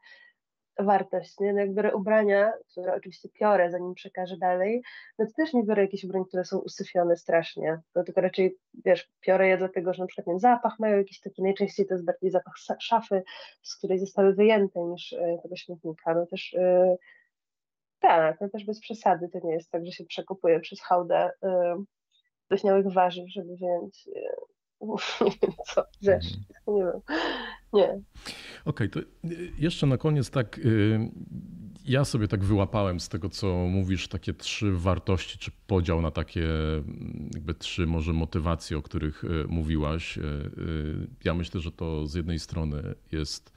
wartość, 0.79 1.39
nie? 1.39 1.53
No 1.53 1.59
jak 1.59 1.73
biorę 1.73 1.95
ubrania, 1.95 2.53
które 2.71 2.95
oczywiście 2.95 3.29
piorę, 3.29 3.71
zanim 3.71 3.93
przekażę 3.93 4.37
dalej, 4.37 4.81
no 5.19 5.25
to 5.25 5.31
też 5.35 5.53
nie 5.53 5.63
biorę 5.63 5.81
jakichś 5.81 6.03
ubrań, 6.03 6.25
które 6.25 6.45
są 6.45 6.59
usyfione 6.59 7.17
strasznie, 7.17 7.79
no 7.95 8.03
tylko 8.03 8.21
raczej, 8.21 8.57
wiesz, 8.85 9.09
piorę 9.19 9.47
je 9.47 9.57
dlatego, 9.57 9.93
że 9.93 10.03
na 10.03 10.07
przykład 10.07 10.27
nie, 10.27 10.39
zapach 10.39 10.79
mają 10.79 10.97
jakiś 10.97 11.19
taki, 11.19 11.43
najczęściej 11.43 11.85
to 11.85 11.93
jest 11.93 12.05
bardziej 12.05 12.31
zapach 12.31 12.53
szafy, 12.79 13.23
z 13.61 13.77
której 13.77 13.99
zostały 13.99 14.33
wyjęte 14.33 14.79
niż 14.79 15.11
y, 15.11 15.39
tego 15.43 15.55
śmietnika, 15.55 16.15
no 16.15 16.25
też 16.25 16.55
tak, 17.99 18.41
no 18.41 18.49
też 18.49 18.65
bez 18.65 18.79
przesady, 18.79 19.29
to 19.29 19.39
nie 19.43 19.53
jest 19.53 19.71
tak, 19.71 19.85
że 19.85 19.91
się 19.91 20.05
przekupuje 20.05 20.59
przez 20.59 20.81
hałdę 20.81 21.29
y, 21.29 21.47
dośniałych 22.49 22.93
warzyw, 22.93 23.25
żeby 23.33 23.55
wziąć 23.55 24.09
nie 25.21 25.31
wiem 25.41 25.51
co, 25.65 25.83
rzecz, 26.01 26.25
mhm. 26.25 26.77
nie 26.77 26.83
wiem, 26.83 27.01
nie. 27.73 28.01
Okej, 28.65 28.89
okay, 28.89 28.89
to 28.89 28.99
jeszcze 29.57 29.87
na 29.87 29.97
koniec 29.97 30.29
tak, 30.29 30.57
y, 30.57 30.99
ja 31.85 32.05
sobie 32.05 32.27
tak 32.27 32.43
wyłapałem 32.43 32.99
z 32.99 33.09
tego, 33.09 33.29
co 33.29 33.47
mówisz, 33.47 34.07
takie 34.07 34.33
trzy 34.33 34.71
wartości, 34.71 35.37
czy 35.37 35.51
podział 35.67 36.01
na 36.01 36.11
takie 36.11 36.47
jakby 37.33 37.53
trzy 37.53 37.85
może 37.85 38.13
motywacje, 38.13 38.77
o 38.77 38.81
których 38.81 39.23
y, 39.23 39.45
mówiłaś. 39.47 40.17
Y, 40.17 40.21
ja 41.23 41.33
myślę, 41.33 41.61
że 41.61 41.71
to 41.71 42.07
z 42.07 42.13
jednej 42.15 42.39
strony 42.39 42.95
jest 43.11 43.53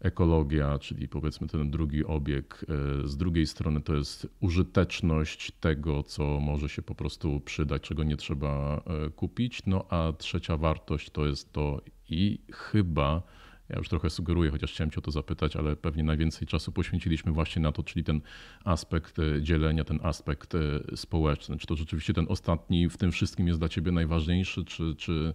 ekologia, 0.00 0.78
czyli 0.78 1.08
powiedzmy 1.08 1.48
ten 1.48 1.70
drugi 1.70 2.04
obieg. 2.04 2.66
Z 3.04 3.16
drugiej 3.16 3.46
strony 3.46 3.80
to 3.80 3.94
jest 3.94 4.28
użyteczność 4.40 5.50
tego, 5.50 6.02
co 6.02 6.40
może 6.40 6.68
się 6.68 6.82
po 6.82 6.94
prostu 6.94 7.40
przydać, 7.40 7.82
czego 7.82 8.04
nie 8.04 8.16
trzeba 8.16 8.82
kupić. 9.16 9.62
No 9.66 9.84
a 9.90 10.12
trzecia 10.18 10.56
wartość 10.56 11.10
to 11.10 11.26
jest 11.26 11.52
to 11.52 11.80
i 12.08 12.38
chyba 12.52 13.22
ja 13.68 13.78
już 13.78 13.88
trochę 13.88 14.10
sugeruję, 14.10 14.50
chociaż 14.50 14.72
chciałem 14.72 14.90
Cię 14.90 14.98
o 14.98 15.00
to 15.00 15.10
zapytać, 15.10 15.56
ale 15.56 15.76
pewnie 15.76 16.02
najwięcej 16.02 16.48
czasu 16.48 16.72
poświęciliśmy 16.72 17.32
właśnie 17.32 17.62
na 17.62 17.72
to, 17.72 17.82
czyli 17.82 18.04
ten 18.04 18.20
aspekt 18.64 19.18
e, 19.18 19.42
dzielenia, 19.42 19.84
ten 19.84 20.00
aspekt 20.02 20.54
e, 20.54 20.60
społeczny. 20.96 21.58
Czy 21.58 21.66
to 21.66 21.76
rzeczywiście 21.76 22.12
ten 22.12 22.26
ostatni 22.28 22.88
w 22.88 22.96
tym 22.96 23.12
wszystkim 23.12 23.48
jest 23.48 23.58
dla 23.58 23.68
Ciebie 23.68 23.92
najważniejszy, 23.92 24.64
czy, 24.64 24.94
czy 24.94 25.34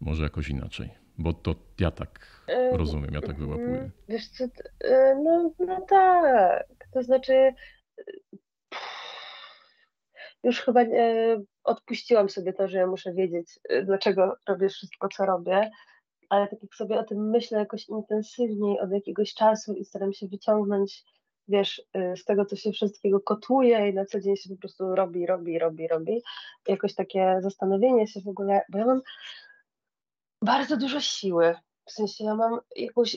może 0.00 0.22
jakoś 0.22 0.48
inaczej? 0.48 0.99
Bo 1.20 1.32
to 1.32 1.54
ja 1.80 1.90
tak 1.90 2.44
rozumiem, 2.72 3.14
ja 3.14 3.20
tak 3.20 3.38
wyłapuję. 3.38 3.90
Wiesz 4.08 4.28
co, 4.28 4.44
e, 4.84 5.14
no, 5.24 5.52
no 5.58 5.80
tak. 5.80 6.66
To 6.92 7.02
znaczy 7.02 7.54
już 10.44 10.60
chyba 10.60 10.80
odpuściłam 11.64 12.28
sobie 12.28 12.52
to, 12.52 12.68
że 12.68 12.78
ja 12.78 12.86
muszę 12.86 13.12
wiedzieć, 13.12 13.60
dlaczego 13.84 14.36
robię 14.48 14.68
wszystko, 14.68 15.08
co 15.08 15.26
robię 15.26 15.70
ale 16.30 16.48
tak 16.48 16.62
jak 16.62 16.74
sobie 16.74 16.98
o 16.98 17.04
tym 17.04 17.30
myślę 17.30 17.58
jakoś 17.58 17.88
intensywniej 17.88 18.80
od 18.80 18.92
jakiegoś 18.92 19.34
czasu 19.34 19.74
i 19.74 19.84
staram 19.84 20.12
się 20.12 20.28
wyciągnąć, 20.28 21.04
wiesz, 21.48 21.82
z 22.16 22.24
tego, 22.24 22.44
co 22.44 22.56
się 22.56 22.72
wszystkiego 22.72 23.20
kotuje 23.20 23.88
i 23.88 23.94
na 23.94 24.04
co 24.04 24.20
dzień 24.20 24.36
się 24.36 24.50
po 24.50 24.56
prostu 24.56 24.94
robi, 24.94 25.26
robi, 25.26 25.58
robi, 25.58 25.88
robi, 25.88 26.22
jakoś 26.68 26.94
takie 26.94 27.38
zastanowienie 27.40 28.06
się 28.06 28.20
w 28.20 28.28
ogóle, 28.28 28.62
bo 28.68 28.78
ja 28.78 28.86
mam 28.86 29.00
bardzo 30.42 30.76
dużo 30.76 31.00
siły, 31.00 31.54
w 31.86 31.92
sensie 31.92 32.24
ja 32.24 32.34
mam 32.34 32.60
jakąś 32.76 33.16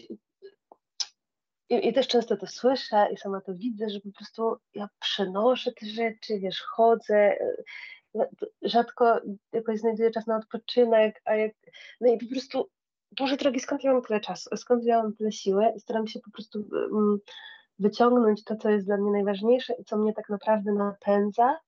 i, 1.70 1.88
I, 1.88 1.94
też 1.94 2.08
często 2.08 2.38
to 2.38 2.48
słyszę 2.48 3.08
i 3.14 3.18
sama 3.18 3.42
to 3.42 3.56
widzę, 3.56 3.90
że 3.90 4.00
po 4.00 4.12
prostu 4.12 4.58
ja 4.74 4.90
przenoszę 5.00 5.72
te 5.72 5.86
rzeczy, 5.86 6.40
wiesz, 6.40 6.62
chodzę, 6.62 7.38
y, 8.16 8.28
rzadko 8.62 9.22
jakoś 9.54 9.80
znajduję 9.80 10.12
czas 10.12 10.28
na 10.28 10.38
odpoczynek, 10.38 11.22
a 11.26 11.36
jak, 11.36 11.54
no 12.02 12.14
i 12.14 12.18
po 12.18 12.26
prostu 12.32 12.70
Boże 13.20 13.38
drogi, 13.38 13.60
skąd 13.60 13.84
ja 13.84 13.94
mam 13.94 14.02
tyle 14.02 14.20
czasu, 14.20 14.58
skąd 14.58 14.84
ja 14.86 15.04
mam 15.04 15.14
tyle 15.14 15.32
siły? 15.32 15.66
I 15.76 15.80
staram 15.80 16.08
się 16.08 16.20
po 16.20 16.32
prostu 16.32 16.60
um, 16.72 17.18
wyciągnąć 17.80 18.44
to, 18.44 18.56
co 18.56 18.70
jest 18.70 18.86
dla 18.86 18.98
mnie 18.98 19.12
najważniejsze 19.12 19.74
i 19.74 19.84
co 19.84 19.98
mnie 19.98 20.14
tak 20.14 20.30
naprawdę 20.30 20.72
napędza. 20.72 21.60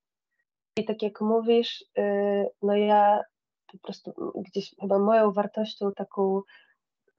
I 0.77 0.85
tak 0.85 1.01
jak 1.01 1.21
mówisz, 1.21 1.85
yy, 1.97 2.49
no 2.61 2.75
ja 2.75 3.23
po 3.71 3.77
prostu 3.77 4.33
gdzieś 4.35 4.75
chyba 4.81 4.99
moją 4.99 5.31
wartością 5.31 5.91
taką, 5.91 6.41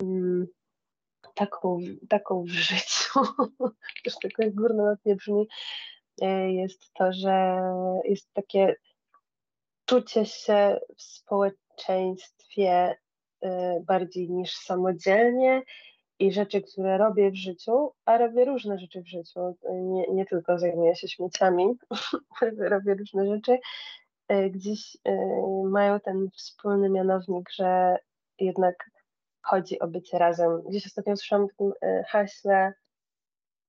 um, 0.02 0.46
taką, 1.34 1.78
taką 2.08 2.42
w 2.42 2.48
życiu, 2.48 3.20
już 4.06 4.14
tylko 4.22 4.42
jak 4.42 4.54
górno 4.54 4.94
nie 5.04 5.16
brzmi, 5.16 5.48
yy, 6.20 6.52
jest 6.52 6.92
to, 6.92 7.12
że 7.12 7.62
jest 8.04 8.32
takie 8.32 8.76
czucie 9.86 10.26
się 10.26 10.80
w 10.96 11.02
społeczeństwie 11.02 12.96
Y, 13.44 13.84
bardziej 13.84 14.30
niż 14.30 14.56
samodzielnie 14.56 15.62
i 16.18 16.32
rzeczy, 16.32 16.62
które 16.62 16.98
robię 16.98 17.30
w 17.30 17.36
życiu, 17.36 17.90
a 18.04 18.18
robię 18.18 18.44
różne 18.44 18.78
rzeczy 18.78 19.02
w 19.02 19.08
życiu. 19.08 19.56
Nie, 19.72 20.06
nie 20.08 20.26
tylko 20.26 20.58
zajmuję 20.58 20.96
się 20.96 21.08
śmieciami, 21.08 21.66
robię 22.72 22.94
różne 22.94 23.26
rzeczy. 23.26 23.58
Y, 24.32 24.50
gdzieś 24.50 24.94
y, 24.94 25.10
mają 25.70 26.00
ten 26.00 26.30
wspólny 26.30 26.88
mianownik, 26.88 27.50
że 27.50 27.96
jednak 28.38 28.90
chodzi 29.42 29.78
o 29.78 29.88
bycie 29.88 30.18
razem. 30.18 30.62
Gdzieś 30.62 30.86
ostatnio 30.86 31.12
usłyszałam 31.12 31.48
w 31.48 31.50
takim 31.50 31.72
haśle 32.08 32.72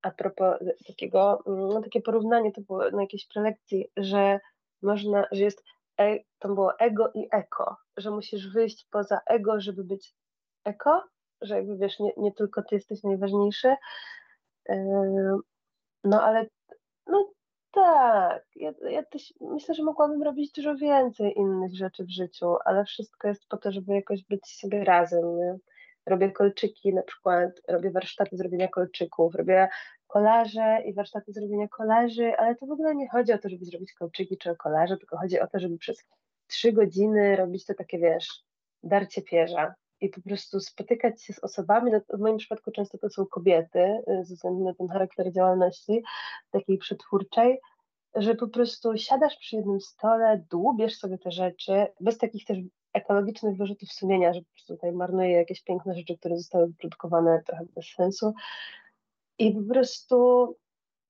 a 0.02 0.12
propos 0.12 0.60
takiego, 0.88 1.44
no 1.46 1.82
takie 1.82 2.02
porównanie 2.02 2.52
to 2.52 2.62
było 2.62 2.92
na 2.92 3.02
jakiejś 3.02 3.28
prelekcji, 3.28 3.92
że 3.98 4.40
można, 4.82 5.26
że 5.32 5.44
jest 5.44 5.64
e, 6.00 6.20
to 6.40 6.48
było 6.50 6.80
ego 6.80 7.12
i 7.14 7.28
eko, 7.32 7.78
że 7.98 8.12
musisz 8.12 8.54
wyjść 8.54 8.88
poza 8.92 9.20
ego, 9.26 9.60
żeby 9.60 9.84
być 9.84 10.16
eko, 10.66 11.04
że 11.42 11.56
jakby 11.56 11.78
wiesz, 11.78 12.00
nie, 12.00 12.12
nie 12.18 12.32
tylko 12.32 12.62
ty 12.62 12.76
jesteś 12.76 13.04
najważniejszy. 13.04 13.76
No 16.04 16.24
ale 16.24 16.46
no 17.08 17.32
tak, 17.78 18.44
ja, 18.56 18.72
ja 18.90 19.04
też 19.04 19.34
myślę, 19.42 19.76
że 19.76 19.84
mogłabym 19.84 20.24
robić 20.24 20.52
dużo 20.52 20.76
więcej 20.76 21.34
innych 21.38 21.76
rzeczy 21.76 22.04
w 22.04 22.10
życiu, 22.10 22.56
ale 22.66 22.86
wszystko 22.86 23.28
jest 23.28 23.48
po 23.48 23.58
to, 23.58 23.72
żeby 23.72 23.94
jakoś 23.94 24.24
być 24.24 24.60
sobie 24.60 24.84
razem. 24.84 25.38
Nie? 25.38 25.58
Robię 26.06 26.32
kolczyki 26.32 26.94
na 26.94 27.04
przykład, 27.04 27.52
robię 27.68 27.92
warsztaty 27.92 28.38
zrobienia 28.38 28.68
kolczyków, 28.68 29.36
robię 29.36 29.70
kolarze 30.08 30.82
i 30.86 30.94
warsztaty 30.94 31.34
zrobienia 31.34 31.68
kolarzy, 31.68 32.38
ale 32.38 32.56
to 32.56 32.66
w 32.66 32.72
ogóle 32.72 32.96
nie 32.96 33.10
chodzi 33.10 33.34
o 33.34 33.38
to, 33.38 33.50
żeby 33.50 33.66
zrobić 33.66 33.94
kolczyki 33.94 34.38
czy 34.38 34.56
kolarze, 34.56 34.98
tylko 34.98 35.18
chodzi 35.18 35.40
o 35.40 35.48
to, 35.48 35.60
żeby 35.60 35.78
przez 35.78 36.06
trzy 36.48 36.72
godziny 36.72 37.36
robić 37.36 37.66
to 37.66 37.74
takie, 37.74 38.00
wiesz, 38.00 38.44
darcie 38.84 39.22
pierza 39.22 39.76
i 40.02 40.10
po 40.10 40.22
prostu 40.22 40.60
spotykać 40.60 41.24
się 41.24 41.34
z 41.34 41.44
osobami, 41.44 41.92
no, 41.92 42.18
w 42.18 42.20
moim 42.20 42.38
przypadku 42.38 42.72
często 42.72 42.98
to 42.98 43.10
są 43.10 43.26
kobiety, 43.26 43.80
y, 43.80 44.26
ze 44.26 44.36
względu 44.36 44.64
na 44.64 44.74
ten 44.74 44.88
charakter 44.88 45.32
działalności 45.34 46.04
takiej 46.52 46.78
przetwórczej, 46.78 47.60
że 48.16 48.36
po 48.36 48.48
prostu 48.48 48.98
siadasz 48.98 49.38
przy 49.38 49.56
jednym 49.56 49.82
stole, 49.82 50.46
dłubiesz 50.50 50.98
sobie 50.98 51.18
te 51.18 51.32
rzeczy, 51.32 51.88
bez 52.00 52.18
takich 52.18 52.46
też 52.46 52.58
ekologicznych 52.94 53.58
wyrzutów 53.58 53.92
sumienia, 53.92 54.34
że 54.34 54.42
po 54.42 54.52
prostu 54.52 54.76
tutaj 54.76 54.92
marnuje 54.92 55.32
jakieś 55.32 55.64
piękne 55.64 55.96
rzeczy, 55.96 56.18
które 56.18 56.38
zostały 56.38 56.68
wyprodukowane 56.68 57.44
trochę 57.46 57.66
bez 57.76 57.86
sensu. 57.86 58.34
I 59.40 59.52
po 59.52 59.74
prostu 59.74 60.56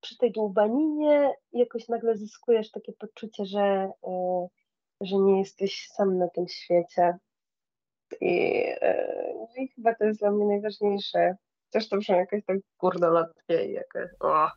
przy 0.02 0.18
tej 0.18 0.32
dłubaninie 0.32 1.34
jakoś 1.54 1.88
nagle 1.88 2.18
zyskujesz 2.18 2.72
takie 2.72 2.94
poczucie, 2.94 3.46
że, 3.46 3.92
y, 4.08 4.48
że 5.02 5.16
nie 5.16 5.40
jesteś 5.40 5.88
sam 5.88 6.18
na 6.18 6.28
tym 6.28 6.48
świecie. 6.48 7.18
I, 8.22 8.64
y, 8.64 9.34
no 9.36 9.64
i 9.64 9.68
chyba 9.68 9.96
to 9.96 10.06
jest 10.06 10.20
dla 10.20 10.32
mnie 10.32 10.46
najważniejsze. 10.46 11.36
Też 11.72 11.90
to 11.90 11.98
brzmi 11.98 12.16
jakoś 12.16 12.46
tak 12.46 12.58
górnolotnie 12.80 13.66
i 13.66 13.74
jakoś 13.74 14.10
o, 14.20 14.48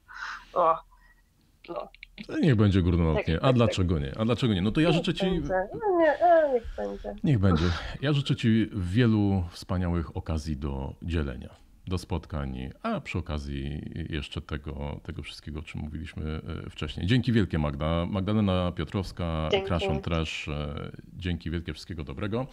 o, 0.55 0.78
no. 1.68 1.88
Niech 2.42 2.57
będzie 2.57 2.82
górnolotnie. 2.82 3.34
Tak, 3.34 3.44
A 3.44 3.46
tak, 3.46 3.57
dlaczego 3.57 3.94
tak. 3.94 4.03
nie? 4.05 4.12
A 4.18 4.24
dlaczego 4.24 4.55
nie? 4.55 4.62
No 4.62 4.70
to 4.70 4.80
ja 4.80 4.88
niech 4.88 4.96
życzę 4.96 5.14
ci. 5.14 5.26
No 5.51 5.98
nie, 6.01 6.24
a, 6.24 6.53
niech 6.53 6.66
będzie. 6.76 7.14
Niech 7.24 7.38
będzie. 7.38 7.64
Ja 8.03 8.12
życzę 8.12 8.36
ci 8.36 8.70
wielu 8.72 9.44
wspaniałych 9.51 10.16
okazji 10.16 10.57
do 10.57 10.94
dzielenia 11.03 11.70
do 11.91 11.99
spotkań, 11.99 12.70
a 12.82 13.01
przy 13.01 13.18
okazji 13.18 13.91
jeszcze 14.11 14.41
tego, 14.41 15.01
tego 15.03 15.22
wszystkiego, 15.22 15.59
o 15.59 15.62
czym 15.62 15.80
mówiliśmy 15.80 16.41
e, 16.66 16.70
wcześniej. 16.70 17.07
Dzięki 17.07 17.32
wielkie 17.32 17.59
Magda. 17.59 18.07
Magdalena 18.07 18.72
Piotrowska, 18.72 19.49
Dzięki. 19.53 19.66
Crash 19.66 19.82
on 19.82 20.01
Trash. 20.01 20.49
e, 20.49 20.91
Dzięki 21.16 21.51
wielkie, 21.51 21.72
wszystkiego 21.72 22.05
dobrego. 22.05 22.47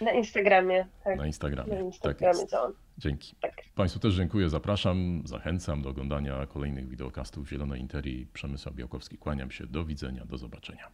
Na 0.00 0.12
Instagramie, 0.12 0.86
tak. 1.04 1.18
Na 1.18 1.26
Instagramie. 1.26 1.70
Na 1.70 1.76
Tak 1.76 1.84
Instagramie 1.84 2.38
jest. 2.40 2.50
działam. 2.52 2.72
Dzięki. 2.98 3.34
Tak. 3.40 3.62
Państwu 3.74 4.00
też 4.00 4.14
dziękuję, 4.14 4.50
zapraszam, 4.50 5.22
zachęcam 5.24 5.82
do 5.82 5.88
oglądania 5.88 6.46
kolejnych 6.46 6.88
wideokastów 6.88 7.48
Zielonej 7.48 7.80
Interii. 7.80 8.26
Przemysław 8.32 8.74
Białkowski, 8.74 9.18
kłaniam 9.18 9.50
się, 9.50 9.66
do 9.66 9.84
widzenia, 9.84 10.24
do 10.24 10.38
zobaczenia. 10.38 10.88